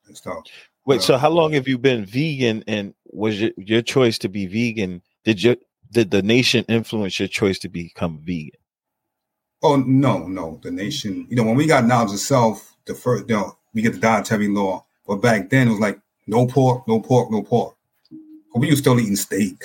and 0.07 0.17
stuff. 0.17 0.45
Wait, 0.87 1.03
so 1.03 1.15
Uh, 1.15 1.19
how 1.19 1.29
long 1.29 1.53
have 1.53 1.69
you 1.69 1.79
been 1.79 2.05
vegan? 2.05 2.65
And 2.67 2.95
was 3.07 3.41
your 3.41 3.51
your 3.57 3.83
choice 3.83 4.19
to 4.19 4.29
be 4.29 4.47
vegan? 4.47 5.03
Did 5.25 5.43
you 5.43 5.57
did 5.91 6.11
the 6.11 6.23
nation 6.23 6.65
influence 6.69 7.19
your 7.19 7.29
choice 7.29 7.59
to 7.61 7.69
become 7.69 8.19
vegan? 8.23 8.61
Oh 9.63 9.77
no, 9.77 10.27
no, 10.27 10.61
the 10.63 10.71
nation. 10.71 11.27
You 11.29 11.37
know, 11.37 11.45
when 11.45 11.57
we 11.57 11.67
got 11.67 11.85
knowledge 11.85 12.13
of 12.13 12.21
self, 12.21 12.77
the 12.87 12.95
first, 12.95 13.29
you 13.29 13.37
know, 13.37 13.57
we 13.75 13.83
get 13.83 13.93
the 13.93 13.99
dietary 13.99 14.49
law. 14.49 14.85
But 15.07 15.17
back 15.17 15.51
then, 15.51 15.69
it 15.69 15.73
was 15.73 15.81
like 15.81 16.01
no 16.27 16.47
pork, 16.47 16.87
no 16.89 17.01
pork, 17.01 17.31
no 17.31 17.43
pork. 17.43 17.77
But 18.53 18.61
we 18.61 18.71
were 18.71 18.77
still 18.77 18.99
eating 18.99 19.17
steak, 19.17 19.63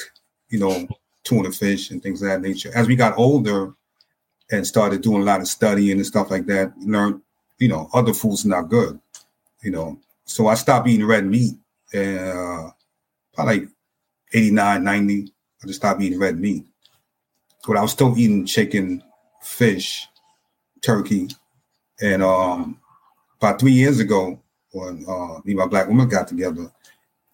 you 0.49 0.59
know, 0.59 0.87
tuna 1.23 1.51
fish 1.51 1.91
and 1.91 2.01
things 2.01 2.21
of 2.21 2.29
that 2.29 2.41
nature. 2.41 2.71
As 2.75 2.87
we 2.87 2.95
got 2.95 3.17
older 3.17 3.73
and 4.51 4.65
started 4.65 5.01
doing 5.01 5.21
a 5.21 5.25
lot 5.25 5.41
of 5.41 5.47
studying 5.47 5.97
and 5.97 6.05
stuff 6.05 6.29
like 6.29 6.45
that, 6.47 6.73
learned, 6.79 7.21
you 7.59 7.67
know, 7.67 7.89
other 7.93 8.13
foods 8.13 8.45
not 8.45 8.69
good, 8.69 8.99
you 9.61 9.71
know. 9.71 9.99
So 10.25 10.47
I 10.47 10.55
stopped 10.55 10.87
eating 10.87 11.05
red 11.05 11.25
meat, 11.25 11.55
and 11.93 12.19
uh, 12.19 12.69
probably 13.33 13.59
like 13.59 13.69
89, 14.33 14.83
90. 14.83 15.33
I 15.63 15.67
just 15.67 15.79
stopped 15.79 16.01
eating 16.01 16.19
red 16.19 16.39
meat. 16.39 16.65
But 17.65 17.77
I 17.77 17.81
was 17.81 17.91
still 17.91 18.17
eating 18.17 18.45
chicken, 18.45 19.01
fish, 19.41 20.07
turkey, 20.81 21.29
and 22.01 22.21
um, 22.21 22.79
about 23.37 23.59
three 23.59 23.71
years 23.71 23.99
ago, 23.99 24.39
when 24.71 25.05
uh, 25.07 25.39
me 25.45 25.51
and 25.51 25.57
my 25.57 25.67
black 25.67 25.87
woman 25.87 26.09
got 26.09 26.27
together, 26.27 26.71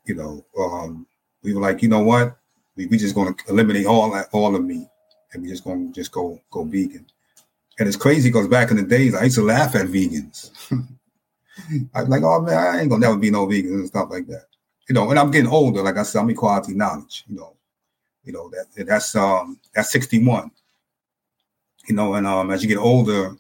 you 0.05 0.15
know, 0.15 0.45
um, 0.59 1.07
we 1.43 1.53
were 1.53 1.61
like, 1.61 1.81
you 1.81 1.89
know 1.89 2.01
what, 2.01 2.37
we 2.80 2.88
we 2.88 2.97
just 2.97 3.13
going 3.15 3.34
to 3.36 3.43
eliminate 3.49 3.86
all 3.86 4.09
that, 4.11 4.30
all 4.32 4.55
of 4.55 4.63
meat, 4.63 4.88
and 5.34 5.43
we 5.43 5.49
just 5.49 5.65
going 5.65 5.88
to 5.89 5.93
just 5.93 6.11
go 6.13 6.39
go 6.49 6.63
vegan. 6.63 7.05
And 7.77 7.88
it's 7.88 7.97
crazy 7.97 8.30
because 8.30 8.47
back 8.47 8.71
in 8.71 8.77
the 8.77 8.84
days, 8.84 9.13
I 9.15 9.25
used 9.25 9.36
to 9.38 9.43
laugh 9.43 9.75
at 9.75 9.88
vegans. 9.88 10.51
I 11.93 12.01
was 12.01 12.09
like, 12.09 12.23
oh 12.23 12.41
man, 12.41 12.57
I 12.57 12.80
ain't 12.80 12.89
gonna 12.89 13.01
never 13.05 13.17
be 13.17 13.32
no 13.32 13.45
vegan 13.45 13.73
and 13.73 13.88
stuff 13.88 14.09
like 14.09 14.27
that, 14.27 14.45
you 14.88 14.95
know. 14.95 15.09
And 15.09 15.19
I'm 15.19 15.32
getting 15.32 15.49
older, 15.51 15.82
like 15.82 15.97
I 15.97 16.03
said, 16.03 16.19
I'm 16.21 16.30
equality 16.30 16.73
knowledge, 16.73 17.25
you 17.27 17.36
know, 17.36 17.55
you 18.23 18.34
know 18.34 18.49
that 18.51 18.86
that's 18.88 19.15
um 19.15 19.59
that's 19.75 19.91
61 19.91 20.51
you 21.88 21.95
know, 21.95 22.13
and 22.13 22.27
um, 22.27 22.51
as 22.51 22.61
you 22.61 22.69
get 22.69 22.77
older, 22.77 23.36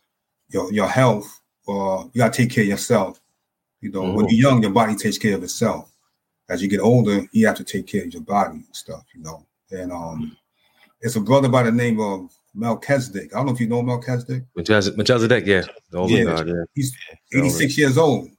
your 0.49 0.71
your 0.73 0.87
health, 0.87 1.41
uh, 1.67 2.03
you 2.13 2.17
gotta 2.19 2.35
take 2.35 2.51
care 2.51 2.63
of 2.63 2.69
yourself. 2.69 3.19
You 3.81 3.91
know, 3.91 4.07
when 4.07 4.25
Mhm. 4.25 4.31
you're 4.31 4.49
young, 4.49 4.61
your 4.63 4.71
body 4.71 4.95
takes 4.95 5.17
care 5.17 5.35
of 5.35 5.43
itself. 5.43 5.88
As 6.49 6.61
you 6.61 6.67
get 6.67 6.79
older, 6.79 7.25
you 7.31 7.45
have 7.47 7.57
to 7.57 7.63
take 7.63 7.87
care 7.87 8.03
of 8.03 8.13
your 8.13 8.23
body 8.23 8.55
and 8.57 8.75
stuff. 8.75 9.03
You 9.15 9.21
know, 9.21 9.45
and 9.71 9.91
um, 9.91 10.35
it's 11.01 11.15
a 11.15 11.21
brother 11.21 11.47
by 11.49 11.63
the 11.63 11.71
name 11.71 11.99
of 11.99 12.31
Melchizedek. 12.55 13.33
I 13.33 13.37
don't 13.37 13.45
know 13.47 13.53
if 13.53 13.59
you 13.59 13.67
know 13.67 13.81
Melchizedek. 13.81 14.43
Melchizedek, 14.55 15.45
yeah. 15.45 15.63
The 15.91 15.97
older 15.97 16.15
Yeah. 16.15 16.23
god, 16.23 16.47
yeah. 16.47 16.63
He's 16.73 16.95
86 17.33 17.77
years 17.77 17.97
old. 17.97 18.29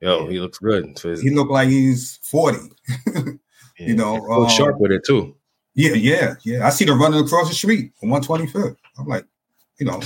Yo, 0.00 0.26
he 0.28 0.38
looks 0.38 0.58
good. 0.58 0.96
He 1.20 1.30
looked 1.30 1.50
like 1.50 1.68
he's 1.68 2.18
40. 2.22 2.58
Yeah. 3.80 3.86
You 3.86 3.94
know, 3.94 4.16
so 4.26 4.42
um, 4.42 4.48
sharp 4.48 4.80
with 4.80 4.90
it 4.90 5.04
too. 5.06 5.36
Yeah, 5.74 5.92
yeah, 5.92 6.34
yeah. 6.42 6.66
I 6.66 6.70
see 6.70 6.84
them 6.84 7.00
running 7.00 7.24
across 7.24 7.48
the 7.48 7.54
street 7.54 7.92
on 8.02 8.08
125th. 8.08 8.74
I'm 8.98 9.06
like, 9.06 9.24
you 9.78 9.86
know, 9.86 10.02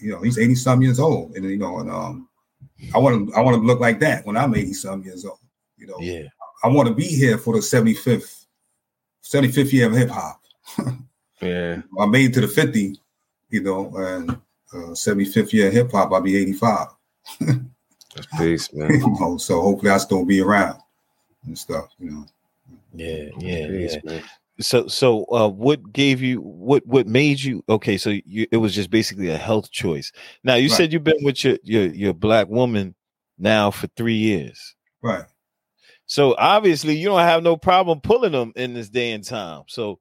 you 0.00 0.10
know, 0.10 0.20
he's 0.22 0.38
80 0.38 0.56
some 0.56 0.82
years 0.82 0.98
old. 0.98 1.36
And 1.36 1.48
you 1.48 1.56
know, 1.56 1.78
and 1.78 1.88
um 1.88 2.28
I 2.92 2.98
want 2.98 3.28
to 3.28 3.34
I 3.36 3.40
want 3.40 3.54
to 3.56 3.62
look 3.62 3.78
like 3.78 4.00
that 4.00 4.26
when 4.26 4.36
I'm 4.36 4.52
80 4.52 4.72
some 4.72 5.04
years 5.04 5.24
old. 5.24 5.38
You 5.76 5.86
know, 5.86 5.98
Yeah. 6.00 6.24
I 6.62 6.68
want 6.68 6.88
to 6.88 6.94
be 6.94 7.06
here 7.06 7.38
for 7.38 7.54
the 7.54 7.60
75th, 7.60 8.46
75th 9.24 9.72
year 9.72 9.86
of 9.86 9.94
hip 9.94 10.10
hop. 10.10 10.42
Yeah. 11.40 11.82
I 11.98 12.06
made 12.06 12.30
it 12.30 12.34
to 12.34 12.42
the 12.42 12.46
50, 12.46 13.00
you 13.50 13.62
know, 13.64 13.92
and 13.96 14.30
uh, 14.30 14.92
75th 14.94 15.52
year 15.52 15.66
of 15.66 15.72
hip 15.74 15.90
hop, 15.90 16.12
I'll 16.12 16.20
be 16.20 16.36
85. 16.36 16.86
That's 18.14 18.26
peace, 18.38 18.72
man. 18.72 18.90
you 19.00 19.16
know, 19.18 19.36
so 19.38 19.60
hopefully 19.60 19.90
I 19.90 19.98
still 19.98 20.24
be 20.24 20.40
around 20.40 20.78
and 21.44 21.58
stuff, 21.58 21.88
you 21.98 22.10
know. 22.12 22.26
Yeah, 22.94 23.30
yeah, 23.38 23.66
Peace, 23.66 23.96
yeah. 24.04 24.12
man. 24.12 24.22
So, 24.60 24.86
so, 24.86 25.24
uh, 25.32 25.48
what 25.48 25.92
gave 25.92 26.22
you 26.22 26.40
what 26.42 26.86
what 26.86 27.08
made 27.08 27.40
you 27.40 27.64
okay? 27.68 27.96
So, 27.96 28.10
you 28.10 28.46
it 28.52 28.58
was 28.58 28.72
just 28.74 28.90
basically 28.90 29.28
a 29.30 29.36
health 29.36 29.70
choice. 29.72 30.12
Now, 30.44 30.54
you 30.54 30.68
Right. 30.68 30.76
said 30.76 30.92
you've 30.92 31.02
been 31.02 31.24
with 31.24 31.42
your 31.42 31.58
your 31.64 31.86
your 31.86 32.12
black 32.12 32.48
woman 32.48 32.94
now 33.38 33.70
for 33.72 33.88
three 33.96 34.14
years. 34.14 34.76
Right. 35.02 35.24
So 36.12 36.34
obviously, 36.36 36.94
you 36.94 37.06
don't 37.08 37.20
have 37.20 37.42
no 37.42 37.56
problem 37.56 38.02
pulling 38.02 38.32
them 38.32 38.52
in 38.54 38.74
this 38.74 38.90
day 38.90 39.12
and 39.12 39.24
time. 39.24 39.62
So 39.66 39.98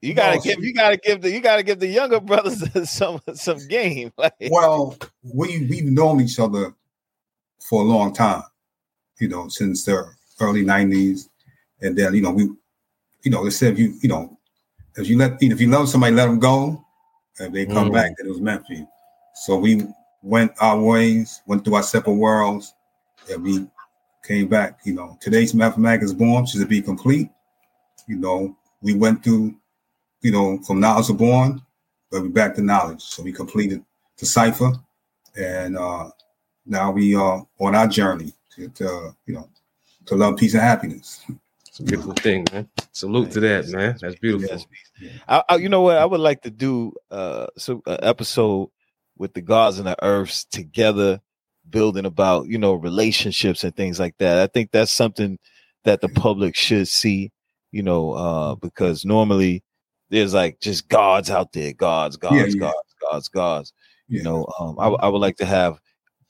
you 0.00 0.12
gotta 0.12 0.38
No, 0.38 0.42
give 0.42 0.60
you 0.60 0.74
gotta 0.74 0.96
give 0.96 1.22
the 1.22 1.30
you 1.30 1.40
gotta 1.40 1.62
give 1.62 1.78
the 1.78 1.86
younger 1.86 2.18
brothers 2.32 2.64
some 2.90 3.20
some 3.34 3.64
game. 3.68 4.10
Like, 4.18 4.34
Well, 4.50 4.98
we 5.22 5.68
we've 5.70 5.84
known 5.84 6.20
each 6.20 6.40
other 6.40 6.74
for 7.60 7.82
a 7.82 7.84
long 7.84 8.12
time, 8.12 8.42
you 9.20 9.28
know, 9.28 9.46
since 9.46 9.84
the 9.84 10.04
early 10.40 10.64
'90s, 10.64 11.28
and 11.80 11.96
then 11.96 12.12
you 12.12 12.20
know 12.20 12.32
we, 12.32 12.50
you 13.22 13.30
know, 13.30 13.44
they 13.44 13.50
said 13.50 13.74
if 13.74 13.78
you 13.78 13.94
you 14.02 14.08
know, 14.08 14.36
if 14.96 15.08
you 15.08 15.16
let 15.16 15.40
if 15.40 15.60
you 15.60 15.68
love 15.68 15.88
somebody, 15.88 16.16
let 16.16 16.26
them 16.26 16.40
go. 16.40 16.84
If 17.38 17.52
they 17.52 17.66
come 17.66 17.90
Mm. 17.90 17.92
back, 17.92 18.16
then 18.18 18.26
it 18.26 18.30
was 18.30 18.40
meant 18.40 18.66
for 18.66 18.72
you. 18.72 18.88
So 19.44 19.58
we 19.58 19.84
went 20.24 20.50
our 20.60 20.80
ways, 20.80 21.40
went 21.46 21.64
through 21.64 21.76
our 21.76 21.84
separate 21.84 22.14
worlds, 22.14 22.74
and 23.30 23.44
we 23.44 23.68
came 24.28 24.46
back. 24.46 24.80
You 24.84 24.94
know, 24.94 25.18
today's 25.20 25.54
mathematics 25.54 26.04
is 26.04 26.14
born. 26.14 26.46
She's 26.46 26.60
to 26.60 26.66
be 26.66 26.82
complete. 26.82 27.30
You 28.06 28.16
know, 28.16 28.56
we 28.82 28.94
went 28.94 29.24
through, 29.24 29.56
you 30.20 30.30
know, 30.30 30.58
from 30.58 30.80
knowledge 30.80 31.06
to 31.06 31.14
born, 31.14 31.62
but 32.10 32.22
we 32.22 32.28
back 32.28 32.54
to 32.56 32.62
knowledge. 32.62 33.02
So 33.02 33.22
we 33.22 33.32
completed 33.32 33.82
the 34.18 34.26
cipher, 34.26 34.72
and 35.36 35.76
uh, 35.76 36.10
now 36.66 36.90
we 36.92 37.14
are 37.14 37.46
on 37.58 37.74
our 37.74 37.88
journey 37.88 38.34
to, 38.54 38.68
to 38.68 39.16
you 39.26 39.34
know 39.34 39.48
to 40.06 40.14
love, 40.14 40.36
peace, 40.36 40.54
and 40.54 40.62
happiness. 40.62 41.24
It's 41.66 41.80
a 41.80 41.82
beautiful 41.82 42.14
thing, 42.14 42.46
man. 42.52 42.68
Salute 42.92 43.30
to 43.32 43.40
that, 43.40 43.68
man. 43.68 43.96
That's 44.00 44.18
beautiful. 44.18 44.64
Yes. 45.00 45.12
I, 45.28 45.42
I, 45.48 45.56
you 45.56 45.68
know 45.68 45.82
what? 45.82 45.96
I 45.96 46.04
would 46.04 46.20
like 46.20 46.42
to 46.42 46.50
do 46.50 46.92
uh 47.10 47.46
some 47.56 47.82
uh, 47.86 47.98
episode 48.02 48.70
with 49.16 49.34
the 49.34 49.42
gods 49.42 49.78
and 49.78 49.86
the 49.86 49.96
earths 50.02 50.44
together, 50.44 51.20
building 51.70 52.06
about 52.06 52.46
you 52.46 52.58
know 52.58 52.74
relationships 52.74 53.64
and 53.64 53.74
things 53.74 53.98
like 54.00 54.16
that. 54.18 54.38
I 54.38 54.46
think 54.46 54.70
that's 54.70 54.92
something 54.92 55.38
that 55.84 56.00
the 56.00 56.08
public 56.08 56.56
should 56.56 56.88
see. 56.88 57.30
You 57.70 57.82
know, 57.82 58.12
uh, 58.12 58.54
because 58.54 59.04
normally 59.04 59.62
there's 60.10 60.34
like 60.34 60.60
just 60.60 60.88
gods 60.88 61.30
out 61.30 61.52
there, 61.52 61.72
gods, 61.72 62.16
gods, 62.16 62.34
Yeah, 62.34 62.46
yeah. 62.46 62.60
gods, 62.60 62.94
gods, 63.00 63.28
gods. 63.28 63.72
Yeah. 64.08 64.18
You 64.18 64.24
know, 64.24 64.46
um, 64.58 64.78
I, 64.78 64.84
w- 64.84 64.98
I 65.02 65.08
would 65.08 65.18
like 65.18 65.36
to 65.36 65.44
have 65.44 65.78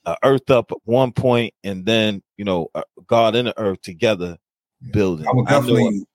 uh, 0.05 0.15
Earth 0.23 0.49
up 0.51 0.71
at 0.71 0.77
one 0.83 1.13
point, 1.13 1.53
and 1.63 1.85
then 1.85 2.21
you 2.37 2.45
know, 2.45 2.67
uh, 2.75 2.81
God 3.07 3.35
and 3.35 3.47
the 3.47 3.57
Earth 3.59 3.81
together 3.81 4.37
building. 4.91 5.27
I 5.27 5.31
would 5.33 5.47
definitely, 5.47 6.05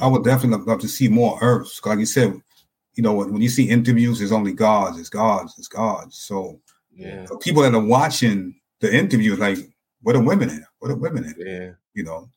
I 0.00 0.06
would 0.06 0.24
definitely 0.24 0.64
love 0.64 0.80
to 0.80 0.88
see 0.88 1.08
more 1.08 1.38
Earths. 1.40 1.80
Like 1.84 1.98
you 1.98 2.06
said, 2.06 2.40
you 2.94 3.02
know, 3.02 3.12
when, 3.12 3.32
when 3.32 3.42
you 3.42 3.48
see 3.48 3.68
interviews, 3.68 4.20
it's 4.20 4.32
only 4.32 4.52
gods, 4.52 4.98
it's 4.98 5.08
gods, 5.08 5.54
it's 5.58 5.68
gods. 5.68 6.18
So 6.18 6.60
Yeah. 6.98 7.26
the 7.26 7.38
people 7.38 7.62
that 7.62 7.74
are 7.74 7.84
watching 7.84 8.56
the 8.80 8.94
interviews, 8.94 9.38
like, 9.38 9.58
what 10.02 10.16
are 10.16 10.22
women 10.22 10.50
at? 10.50 10.62
Where 10.78 10.92
the 10.92 10.98
women 10.98 11.24
at? 11.24 11.36
Yeah. 11.38 11.70
You 11.94 12.02
know, 12.04 12.28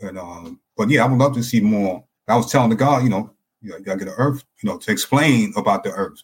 and 0.00 0.18
um, 0.18 0.60
but 0.76 0.90
yeah, 0.90 1.04
I 1.04 1.08
would 1.08 1.18
love 1.18 1.34
to 1.34 1.42
see 1.42 1.60
more. 1.60 2.04
I 2.28 2.36
was 2.36 2.50
telling 2.50 2.70
the 2.70 2.76
God, 2.76 3.02
you 3.02 3.08
know, 3.08 3.32
you, 3.60 3.72
gotta 3.80 3.98
get 3.98 4.04
the 4.06 4.14
Earth, 4.16 4.44
you 4.62 4.68
know, 4.68 4.78
to 4.78 4.92
explain 4.92 5.52
about 5.56 5.84
the 5.84 5.90
Earth. 5.90 6.22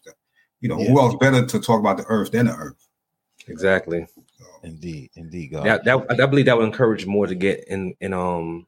You 0.60 0.68
know, 0.68 0.76
who 0.76 0.98
else 0.98 1.14
better 1.20 1.44
to 1.44 1.60
talk 1.60 1.80
about 1.80 1.96
the 1.96 2.04
Earth 2.06 2.32
than 2.32 2.46
the 2.46 2.52
Earth? 2.52 2.88
Exactly. 3.48 4.06
So, 4.38 4.44
Indeed, 4.62 5.10
indeed, 5.14 5.52
God. 5.52 5.64
That, 5.64 5.84
that 5.84 6.20
I 6.20 6.26
believe 6.26 6.46
that 6.46 6.56
would 6.56 6.66
encourage 6.66 7.06
more 7.06 7.26
to 7.26 7.34
get 7.34 7.66
in 7.68 7.94
in 8.00 8.12
um 8.12 8.66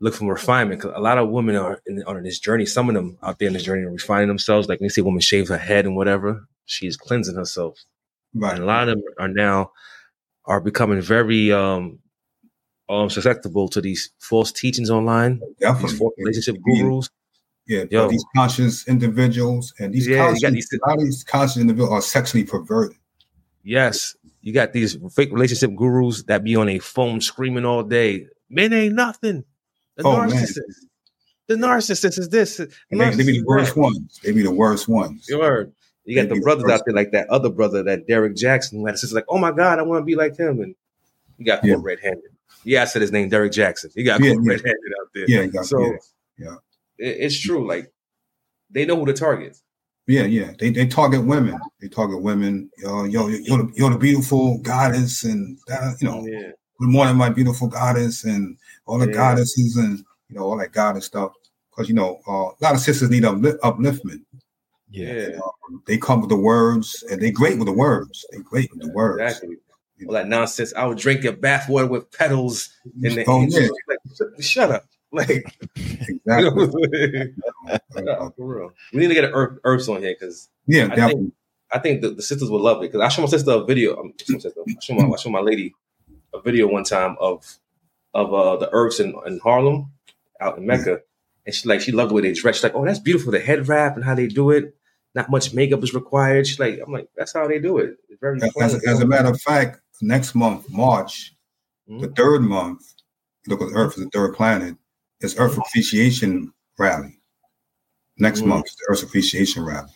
look 0.00 0.14
for 0.14 0.30
refinement 0.30 0.80
because 0.80 0.96
a 0.96 1.00
lot 1.00 1.18
of 1.18 1.28
women 1.28 1.56
are 1.56 1.80
in, 1.86 2.02
on 2.04 2.22
this 2.22 2.38
journey. 2.38 2.66
Some 2.66 2.88
of 2.88 2.94
them 2.94 3.18
out 3.22 3.38
there 3.38 3.48
in 3.48 3.54
this 3.54 3.62
journey 3.62 3.82
are 3.84 3.90
refining 3.90 4.28
themselves. 4.28 4.68
Like 4.68 4.80
when 4.80 4.86
you 4.86 4.90
see 4.90 5.00
a 5.00 5.04
woman 5.04 5.20
shave 5.20 5.48
her 5.48 5.56
head 5.56 5.86
and 5.86 5.96
whatever, 5.96 6.46
she's 6.66 6.96
cleansing 6.96 7.36
herself. 7.36 7.78
right. 8.34 8.54
And 8.54 8.62
a 8.62 8.66
lot 8.66 8.88
of 8.88 8.96
them 8.96 9.02
are 9.18 9.28
now 9.28 9.72
are 10.44 10.60
becoming 10.60 11.00
very 11.00 11.52
um 11.52 11.98
um 12.88 13.10
susceptible 13.10 13.68
to 13.70 13.80
these 13.80 14.10
false 14.20 14.52
teachings 14.52 14.90
online, 14.90 15.40
Definitely. 15.60 15.90
these 15.90 15.98
false 15.98 16.14
relationship 16.18 16.56
gurus. 16.64 17.10
Yeah, 17.66 17.84
Yo. 17.90 18.08
these 18.08 18.24
conscious 18.36 18.86
individuals 18.86 19.74
and 19.80 19.92
these 19.92 20.06
Yeah, 20.06 20.18
conscious, 20.28 20.50
these- 20.52 20.68
a 20.84 20.88
lot 20.88 20.98
of 20.98 21.04
these 21.04 21.24
conscious 21.24 21.56
individuals 21.56 21.90
are 21.92 22.02
sexually 22.02 22.44
perverted. 22.44 22.96
Yes, 23.64 24.14
you 24.40 24.52
got 24.52 24.72
these 24.72 24.96
fake 25.12 25.32
relationship 25.32 25.74
gurus 25.74 26.22
that 26.24 26.44
be 26.44 26.54
on 26.54 26.68
a 26.68 26.78
phone 26.78 27.20
screaming 27.20 27.64
all 27.64 27.82
day. 27.82 28.26
Men 28.48 28.72
ain't 28.72 28.94
nothing. 28.94 29.44
The 29.96 30.04
Oh, 30.06 30.18
man. 30.20 30.30
narcissist. 30.30 30.86
The 31.48 31.54
narcissist 31.56 32.18
is 32.20 32.28
this. 32.28 32.60
And 32.60 32.68
they, 33.00 33.10
they 33.10 33.24
be 33.24 33.40
the 33.40 33.44
worst 33.44 33.74
that. 33.74 33.80
ones. 33.80 34.20
They 34.22 34.30
be 34.30 34.42
the 34.42 34.52
worst 34.52 34.86
ones. 34.86 35.26
You 35.28 35.40
heard. 35.40 35.72
You 36.06 36.14
got 36.22 36.28
the 36.28 36.40
brothers 36.40 36.70
out 36.70 36.82
there 36.86 36.94
like 36.94 37.10
that 37.12 37.28
other 37.28 37.50
brother, 37.50 37.82
that 37.82 38.06
Derek 38.06 38.36
Jackson, 38.36 38.78
who 38.78 38.86
had 38.86 38.94
a 38.94 38.98
sister 38.98 39.14
like, 39.16 39.24
oh 39.28 39.38
my 39.38 39.50
God, 39.52 39.78
I 39.78 39.82
want 39.82 40.00
to 40.02 40.04
be 40.04 40.14
like 40.14 40.36
him. 40.36 40.60
And 40.60 40.74
you 41.38 41.44
got 41.44 41.64
Yeah. 41.64 41.76
red 41.78 41.98
handed. 42.00 42.22
Yeah, 42.64 42.82
I 42.82 42.84
said 42.86 43.02
his 43.02 43.12
name, 43.12 43.28
Derek 43.28 43.52
Jackson. 43.52 43.90
He 43.94 44.02
got 44.04 44.20
Yeah, 44.20 44.34
caught 44.34 44.44
yeah. 44.44 44.50
red 44.50 44.60
handed 44.60 44.92
out 45.00 45.08
there. 45.14 45.24
Yeah, 45.28 45.46
got, 45.46 45.66
So 45.66 45.80
yeah, 45.80 45.96
yeah, 46.38 46.56
it- 46.98 47.16
it's 47.20 47.38
true. 47.40 47.66
Like 47.66 47.92
they 48.70 48.86
know 48.86 48.96
who 48.96 49.06
to 49.06 49.12
target. 49.12 49.56
yeah, 50.06 50.24
yeah. 50.24 50.52
They, 50.58 50.70
they 50.70 50.86
target 50.86 51.24
women. 51.24 51.58
They 51.80 51.88
target 51.88 52.22
women. 52.22 52.70
Yo, 52.78 53.04
yo, 53.04 53.26
you're 53.28 53.64
the, 53.64 53.72
you're 53.74 53.90
the 53.90 53.98
beautiful 53.98 54.58
goddess, 54.58 55.24
and 55.24 55.58
uh, 55.70 55.92
you 56.00 56.08
know, 56.08 56.24
Yeah. 56.26 56.52
good 56.78 56.88
morning, 56.88 57.16
my 57.16 57.30
beautiful 57.30 57.66
goddess, 57.68 58.22
and 58.24 58.56
all 58.86 58.98
the 58.98 59.08
goddesses, 59.08 59.76
and 59.76 59.98
you 60.28 60.36
know, 60.36 60.42
all 60.44 60.56
that 60.58 60.70
goddess 60.72 61.06
stuff. 61.06 61.32
Because 61.70 61.88
you 61.88 61.94
know, 61.94 62.20
uh, 62.28 62.32
a 62.32 62.58
lot 62.60 62.74
of 62.74 62.80
sisters 62.80 63.10
need 63.10 63.24
uplift, 63.24 63.60
upliftment. 63.62 64.22
Yeah. 64.96 65.28
Yeah. 65.28 65.38
They 65.86 65.98
come 65.98 66.20
with 66.20 66.30
the 66.30 66.36
words, 66.36 67.04
and 67.10 67.20
they 67.20 67.30
great 67.30 67.58
with 67.58 67.66
the 67.66 67.72
words. 67.72 68.24
They 68.32 68.38
great 68.38 68.70
with 68.72 68.82
the 68.82 68.92
words. 68.92 69.20
Exactly. 69.22 69.56
All 70.06 70.12
that 70.14 70.28
nonsense. 70.28 70.74
I 70.74 70.84
would 70.86 70.98
drink 70.98 71.22
your 71.22 71.32
bathwater 71.32 71.88
with 71.88 72.10
petals 72.12 72.70
in 73.02 73.14
the 73.14 73.24
Oh, 73.26 73.42
yeah. 73.48 73.68
like, 73.88 74.42
shut- 74.42 74.70
up. 74.70 74.84
Like 75.12 75.46
Exactly. 75.76 77.32
Yeah, 77.64 78.28
for 78.36 78.44
real. 78.56 78.72
We 78.92 79.00
need 79.00 79.08
to 79.08 79.14
get 79.14 79.24
an 79.24 79.30
Earth, 79.32 79.58
Earths 79.64 79.88
on 79.88 80.02
here 80.02 80.14
because 80.18 80.48
yeah, 80.66 80.82
I 80.84 80.86
think- 80.86 80.96
definitely. 80.96 81.32
I 81.72 81.78
think 81.80 82.00
the, 82.02 82.10
the 82.10 82.22
sisters 82.22 82.48
would 82.50 82.60
love 82.60 82.78
it. 82.78 82.92
Because 82.92 83.00
I 83.00 83.08
showed 83.08 83.22
my 83.22 83.28
sister 83.28 83.50
a 83.52 83.64
video. 83.64 83.96
Um, 83.98 84.12
I 84.18 84.22
showed 84.24 84.34
my, 84.34 84.38
sister, 84.40 84.60
I 84.66 84.74
showed 84.80 84.96
my, 84.98 85.08
I 85.08 85.16
showed 85.16 85.30
my 85.30 85.40
lady 85.40 85.74
a 86.34 86.40
video 86.40 86.66
one 86.68 86.84
time 86.84 87.16
of 87.20 87.44
of 88.14 88.32
uh, 88.32 88.56
the 88.56 88.68
Earths 88.72 89.00
in, 89.00 89.14
in 89.26 89.38
Harlem, 89.40 89.90
out 90.40 90.58
in 90.58 90.66
Mecca, 90.66 91.00
and 91.44 91.54
she 91.54 91.68
like 91.68 91.80
she 91.80 91.92
loved 91.92 92.10
the 92.10 92.14
way 92.14 92.22
they 92.22 92.32
dress. 92.32 92.56
She's 92.56 92.62
like, 92.64 92.74
"Oh, 92.74 92.84
that's 92.84 92.98
beautiful. 93.00 93.32
The 93.32 93.40
head 93.40 93.66
wrap 93.68 93.96
and 93.96 94.04
how 94.04 94.14
they 94.14 94.26
do 94.28 94.50
it. 94.50 94.74
Not 95.16 95.30
much 95.30 95.54
makeup 95.54 95.82
is 95.82 95.94
required." 95.94 96.46
She's 96.46 96.60
like, 96.60 96.78
"I'm 96.84 96.92
like, 96.92 97.08
that's 97.16 97.32
how 97.32 97.48
they 97.48 97.58
do 97.58 97.78
it. 97.78 97.96
It's 98.08 98.20
very 98.20 98.40
As, 98.42 98.52
plain." 98.52 98.80
as 98.86 99.00
a 99.00 99.06
matter 99.06 99.30
of 99.30 99.40
fact, 99.40 99.80
next 100.00 100.34
month, 100.34 100.70
March, 100.70 101.34
the 101.88 102.08
Mhm. 102.08 102.16
third 102.16 102.42
month, 102.42 102.82
know, 103.48 103.56
because 103.56 103.72
Earth 103.74 103.96
is 103.96 104.04
the 104.04 104.10
third 104.10 104.34
planet, 104.34 104.76
is 105.20 105.34
Earth 105.38 105.56
Appreciation 105.56 106.52
Rally. 106.78 107.18
Next 108.18 108.42
Mm. 108.42 108.48
month, 108.48 108.66
is 108.66 108.76
the 108.76 108.86
Earth 108.90 109.02
Appreciation 109.02 109.64
Rally. 109.64 109.90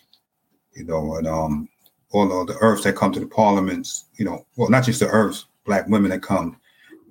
You 0.73 0.85
know, 0.85 1.17
and 1.17 1.27
um, 1.27 1.69
all 2.13 2.41
of 2.41 2.47
the 2.47 2.57
Earths 2.61 2.85
that 2.85 2.97
come 2.97 3.13
to 3.13 3.21
the 3.21 3.27
parliaments, 3.27 4.07
you 4.17 4.25
know, 4.25 4.47
well, 4.57 4.71
not 4.71 4.85
just 4.85 5.01
the 5.01 5.09
Earths, 5.09 5.47
black 5.67 5.87
women 5.89 6.11
that 6.11 6.23
come, 6.23 6.57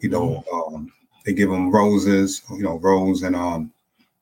you 0.02 0.10
know, 0.10 0.44
um, 0.52 0.92
they 1.26 1.34
give 1.34 1.50
them 1.50 1.70
roses, 1.72 2.42
you 2.50 2.64
know, 2.64 2.78
rose, 2.80 3.22
and 3.22 3.36
um, 3.36 3.72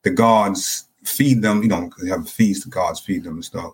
the 0.02 0.10
gods 0.10 0.87
feed 1.10 1.42
them, 1.42 1.62
you 1.62 1.68
know, 1.68 1.90
they 2.02 2.08
have 2.10 2.22
a 2.24 2.28
feast, 2.28 2.64
the 2.64 2.70
gods 2.70 3.00
feed 3.00 3.24
them 3.24 3.34
and 3.34 3.44
stuff, 3.44 3.72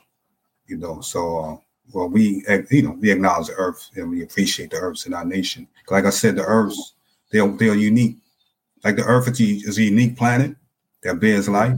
you 0.66 0.76
know. 0.76 1.01
So, 1.01 1.39
uh, 1.39 1.57
well, 1.93 2.09
we, 2.09 2.45
eh, 2.49 2.62
you 2.70 2.82
know, 2.82 2.93
we 3.01 3.11
acknowledge 3.11 3.49
the 3.49 3.55
Earth 3.55 3.91
and 3.97 4.11
we 4.11 4.22
appreciate 4.22 4.70
the 4.70 4.76
Earths 4.78 5.07
in 5.07 5.14
our 5.14 5.24
nation. 5.24 5.68
Like 5.91 6.05
I 6.07 6.11
said, 6.11 6.37
the 6.37 6.45
Earths, 6.45 6.95
they're 7.30 7.47
they're 7.57 7.74
unique. 7.74 8.16
Like 8.85 8.97
the 8.97 9.05
Earth 9.05 9.28
is 9.28 9.41
a, 9.41 9.45
is 9.68 9.78
a 9.78 9.82
unique 9.82 10.16
planet 10.16 10.57
that 11.03 11.20
bears 11.20 11.49
life. 11.49 11.76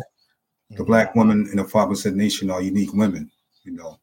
The 0.70 0.84
black 0.84 1.14
women 1.14 1.48
in 1.50 1.56
the 1.58 1.64
five 1.64 1.88
percent 1.88 2.16
nation 2.16 2.50
are 2.50 2.60
unique 2.60 2.92
women, 2.92 3.30
you 3.64 3.72
know. 3.72 3.98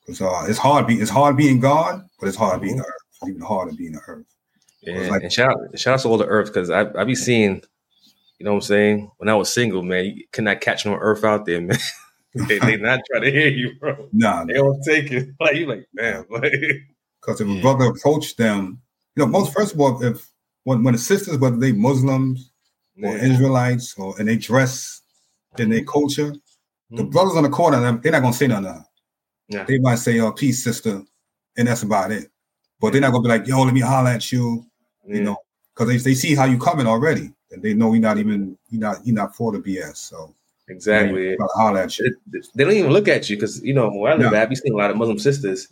Because 0.00 0.20
uh, 0.22 0.46
it's 0.48 0.58
hard 0.58 0.86
be 0.86 0.94
it's 0.94 1.10
hard 1.10 1.36
being 1.36 1.60
God, 1.60 2.08
but 2.20 2.28
it's 2.28 2.36
hard 2.36 2.60
being 2.62 2.76
the 2.76 2.84
Earth. 2.84 3.02
It's 3.20 3.28
even 3.28 3.42
harder 3.42 3.72
being 3.72 3.92
the 3.92 4.00
Earth. 4.06 4.24
Yeah, 4.82 5.10
like- 5.10 5.22
and 5.24 5.32
shout 5.32 5.50
out, 5.50 5.78
shout 5.78 5.94
out 5.94 6.00
to 6.00 6.08
all 6.08 6.18
the 6.18 6.26
Earth 6.26 6.46
because 6.48 6.70
I 6.70 6.86
I 6.98 7.04
be 7.04 7.14
seeing 7.14 7.62
you 8.38 8.44
know 8.44 8.52
what 8.52 8.56
I'm 8.58 8.62
saying? 8.62 9.10
When 9.16 9.28
I 9.28 9.34
was 9.34 9.52
single, 9.52 9.82
man, 9.82 10.04
you 10.06 10.24
cannot 10.32 10.60
catch 10.60 10.84
no 10.86 10.94
earth 10.94 11.24
out 11.24 11.46
there, 11.46 11.60
man. 11.60 11.78
they, 12.34 12.58
they 12.58 12.76
not 12.76 13.00
trying 13.10 13.22
to 13.22 13.30
hear 13.30 13.48
you, 13.48 13.72
bro. 13.80 14.08
Nah, 14.12 14.44
They 14.44 14.54
don't 14.54 14.82
take 14.84 15.10
it. 15.10 15.28
Like 15.40 15.56
you 15.56 15.66
like, 15.66 15.86
man, 15.94 16.24
like 16.30 16.52
because 17.20 17.40
if 17.40 17.48
Yeah. 17.48 17.54
a 17.58 17.60
brother 17.62 17.84
approached 17.86 18.36
them, 18.38 18.80
you 19.14 19.24
know, 19.24 19.26
most 19.26 19.54
first 19.54 19.74
of 19.74 19.80
all, 19.80 20.02
if 20.02 20.30
when 20.64 20.82
when 20.82 20.94
the 20.94 20.98
sisters, 20.98 21.38
whether 21.38 21.56
they 21.56 21.72
Muslims 21.72 22.50
or. 23.02 23.16
Israelites 23.16 23.94
or 23.98 24.14
and 24.18 24.28
they 24.28 24.36
dress 24.36 25.00
in 25.58 25.70
their 25.70 25.84
culture, 25.84 26.34
the 26.90 27.02
Mhm. 27.02 27.10
brothers 27.10 27.36
on 27.36 27.42
the 27.42 27.48
corner, 27.48 27.80
them, 27.80 28.00
they're 28.02 28.12
not 28.12 28.22
gonna 28.22 28.34
say 28.34 28.46
nothing. 28.46 28.84
Yeah. 29.48 29.64
They 29.64 29.78
might 29.78 29.96
say, 29.96 30.18
"Oh, 30.20 30.32
peace, 30.32 30.62
sister," 30.62 31.02
and 31.56 31.68
that's 31.68 31.82
about 31.82 32.10
it. 32.12 32.30
But 32.80 32.92
they're 32.92 33.00
not 33.00 33.12
gonna 33.12 33.22
be 33.22 33.28
like, 33.28 33.46
"Yo, 33.46 33.62
let 33.62 33.72
me 33.72 33.80
holler 33.80 34.10
at 34.10 34.30
you," 34.32 34.66
you 35.06 35.22
know, 35.22 35.36
because 35.74 35.88
they, 35.88 35.96
they 35.98 36.14
see 36.14 36.34
how 36.34 36.44
you 36.44 36.58
coming 36.58 36.86
already, 36.86 37.32
and 37.50 37.62
they 37.62 37.74
know 37.74 37.92
you're 37.92 38.02
not 38.02 38.18
even 38.18 38.56
you're 38.70 38.80
not 38.80 39.06
you're 39.06 39.14
not 39.14 39.34
for 39.36 39.52
the 39.52 39.58
BS. 39.58 39.96
So 39.96 40.34
exactly. 40.68 41.30
they 41.30 41.36
try 41.36 41.46
holler 41.54 41.80
at 41.80 41.98
you. 41.98 42.16
They, 42.32 42.38
they 42.54 42.64
don't 42.64 42.72
even 42.74 42.92
look 42.92 43.08
at 43.08 43.28
you 43.30 43.36
because 43.36 43.62
you 43.62 43.74
know 43.74 43.90
where 43.90 44.12
I 44.12 44.16
live 44.16 44.32
No. 44.32 44.38
at, 44.38 44.48
we 44.48 44.56
seen 44.56 44.72
a 44.74 44.76
lot 44.76 44.90
of 44.90 44.96
Muslim 44.96 45.18
sisters. 45.18 45.68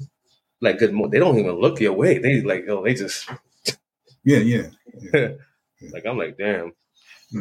Like 0.61 0.79
good, 0.79 0.95
they 1.11 1.19
don't 1.19 1.39
even 1.39 1.57
look 1.61 1.81
your 1.81 1.93
way. 1.93 2.19
They 2.19 2.41
like, 2.43 2.65
oh, 2.69 2.85
they 2.85 2.95
just 2.95 3.29
Yeah, 4.25 4.39
yeah. 5.13 5.29
like 5.93 6.07
I'm 6.07 6.17
like, 6.17 6.39
damn. 6.39 6.73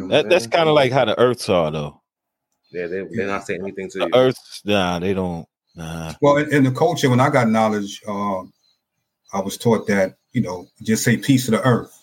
That, 0.09 0.27
that's 0.29 0.47
kind 0.47 0.67
of 0.67 0.75
like 0.75 0.91
how 0.91 1.05
the 1.05 1.17
Earths 1.19 1.47
are, 1.49 1.71
though. 1.71 2.01
Yeah, 2.71 2.87
they 2.87 3.05
they're 3.11 3.27
not 3.27 3.45
saying 3.45 3.61
anything 3.61 3.89
to 3.91 3.99
you. 3.99 4.09
The 4.09 4.17
Earths, 4.17 4.61
nah, 4.65 4.99
they 4.99 5.13
don't. 5.13 5.47
Nah. 5.75 6.13
Well, 6.21 6.37
in, 6.37 6.53
in 6.53 6.63
the 6.63 6.71
culture, 6.71 7.09
when 7.09 7.19
I 7.19 7.29
got 7.29 7.47
knowledge, 7.49 8.01
uh, 8.07 8.41
I 9.33 9.41
was 9.41 9.57
taught 9.57 9.87
that 9.87 10.15
you 10.31 10.41
know 10.41 10.67
just 10.81 11.03
say 11.03 11.17
peace 11.17 11.45
to 11.45 11.51
the 11.51 11.61
earth 11.61 11.93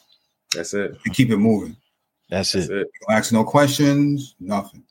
That's 0.54 0.74
it. 0.74 0.96
and 1.04 1.14
keep 1.14 1.30
it 1.30 1.36
moving. 1.36 1.76
That's 2.30 2.52
That's 2.52 2.68
it. 2.68 2.72
it. 2.78 2.88
Don't 3.06 3.16
ask 3.16 3.32
no 3.32 3.44
questions, 3.44 4.36
nothing. 4.40 4.84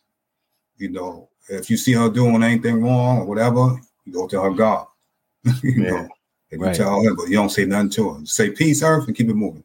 You 0.78 0.90
know, 0.90 1.30
if 1.50 1.70
you 1.70 1.78
see 1.78 1.94
her 1.94 2.10
doing 2.10 2.44
anything 2.44 2.84
wrong 2.84 3.20
or 3.20 3.26
whatever, 3.26 3.80
you 4.06 4.14
go 4.14 4.28
tell 4.28 4.44
her 4.44 4.52
God. 4.52 4.88
you 5.64 5.84
Yeah. 5.84 5.90
know, 5.92 6.08
if 6.52 6.60
you 6.60 6.66
Right. 6.66 6.76
tell 6.76 7.02
her, 7.04 7.16
but 7.16 7.28
you 7.30 7.36
don't 7.36 7.50
say 7.50 7.66
nothing 7.66 7.90
to 7.92 8.14
her. 8.14 8.26
Say 8.26 8.52
peace, 8.52 8.84
earth, 8.84 9.08
and 9.08 9.16
keep 9.16 9.30
it 9.30 9.34
moving. 9.36 9.64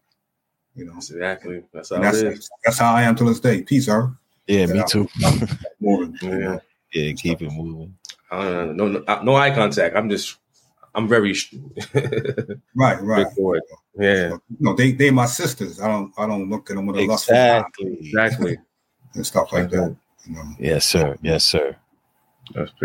You 0.77 0.87
know, 0.87 0.95
exactly. 0.97 1.62
That's 1.72 1.91
how 1.91 2.01
that's 2.01 2.49
that's 2.64 2.79
how 2.79 2.95
I 2.95 3.03
am 3.03 3.14
to 3.16 3.25
this 3.25 3.41
day. 3.41 3.62
Peace, 3.62 3.89
earth, 3.89 4.11
Yeah, 4.47 4.66
me 4.66 4.75
Yeah. 4.79 4.85
too. 4.85 5.09
moving. 5.81 6.16
you 6.22 6.29
Yeah. 6.31 6.39
know. 6.39 6.61
Yeah, 6.93 7.12
keep 7.12 7.43
it 7.43 7.51
moving. 7.53 7.97
I. 8.31 8.66
No, 8.66 8.89
no, 8.89 9.05
uh, 9.07 9.20
no 9.25 9.35
eye 9.37 9.53
contact. 9.55 9.97
I'm 9.97 10.09
just, 10.11 10.37
I'm 10.95 11.09
very 11.09 11.35
Right, 12.75 13.01
right. 13.03 13.20
straightforward. 13.27 13.62
Yeah, 13.97 14.30
You 14.30 14.40
know, 14.59 14.74
they 14.74 14.92
they 14.92 15.11
my 15.11 15.26
sisters. 15.26 15.80
I 15.80 15.86
don't 15.88 16.12
I 16.18 16.26
don't 16.26 16.51
look 16.51 16.68
at 16.70 16.76
them 16.76 16.86
with 16.86 16.97
a 16.97 17.07
lustful 17.07 17.36
eye 17.36 17.59
Exactly. 17.59 17.97
exactly. 18.01 18.59
and 19.14 19.26
stuff 19.26 19.53
like 19.53 19.70
that. 19.70 19.97
You 20.26 20.34
know. 20.34 20.45
Yes, 20.59 20.84
sir. 20.86 21.16
Yes, 21.22 21.45
sir. 21.45 21.76
That's 22.55 22.70
pretty 22.72 22.80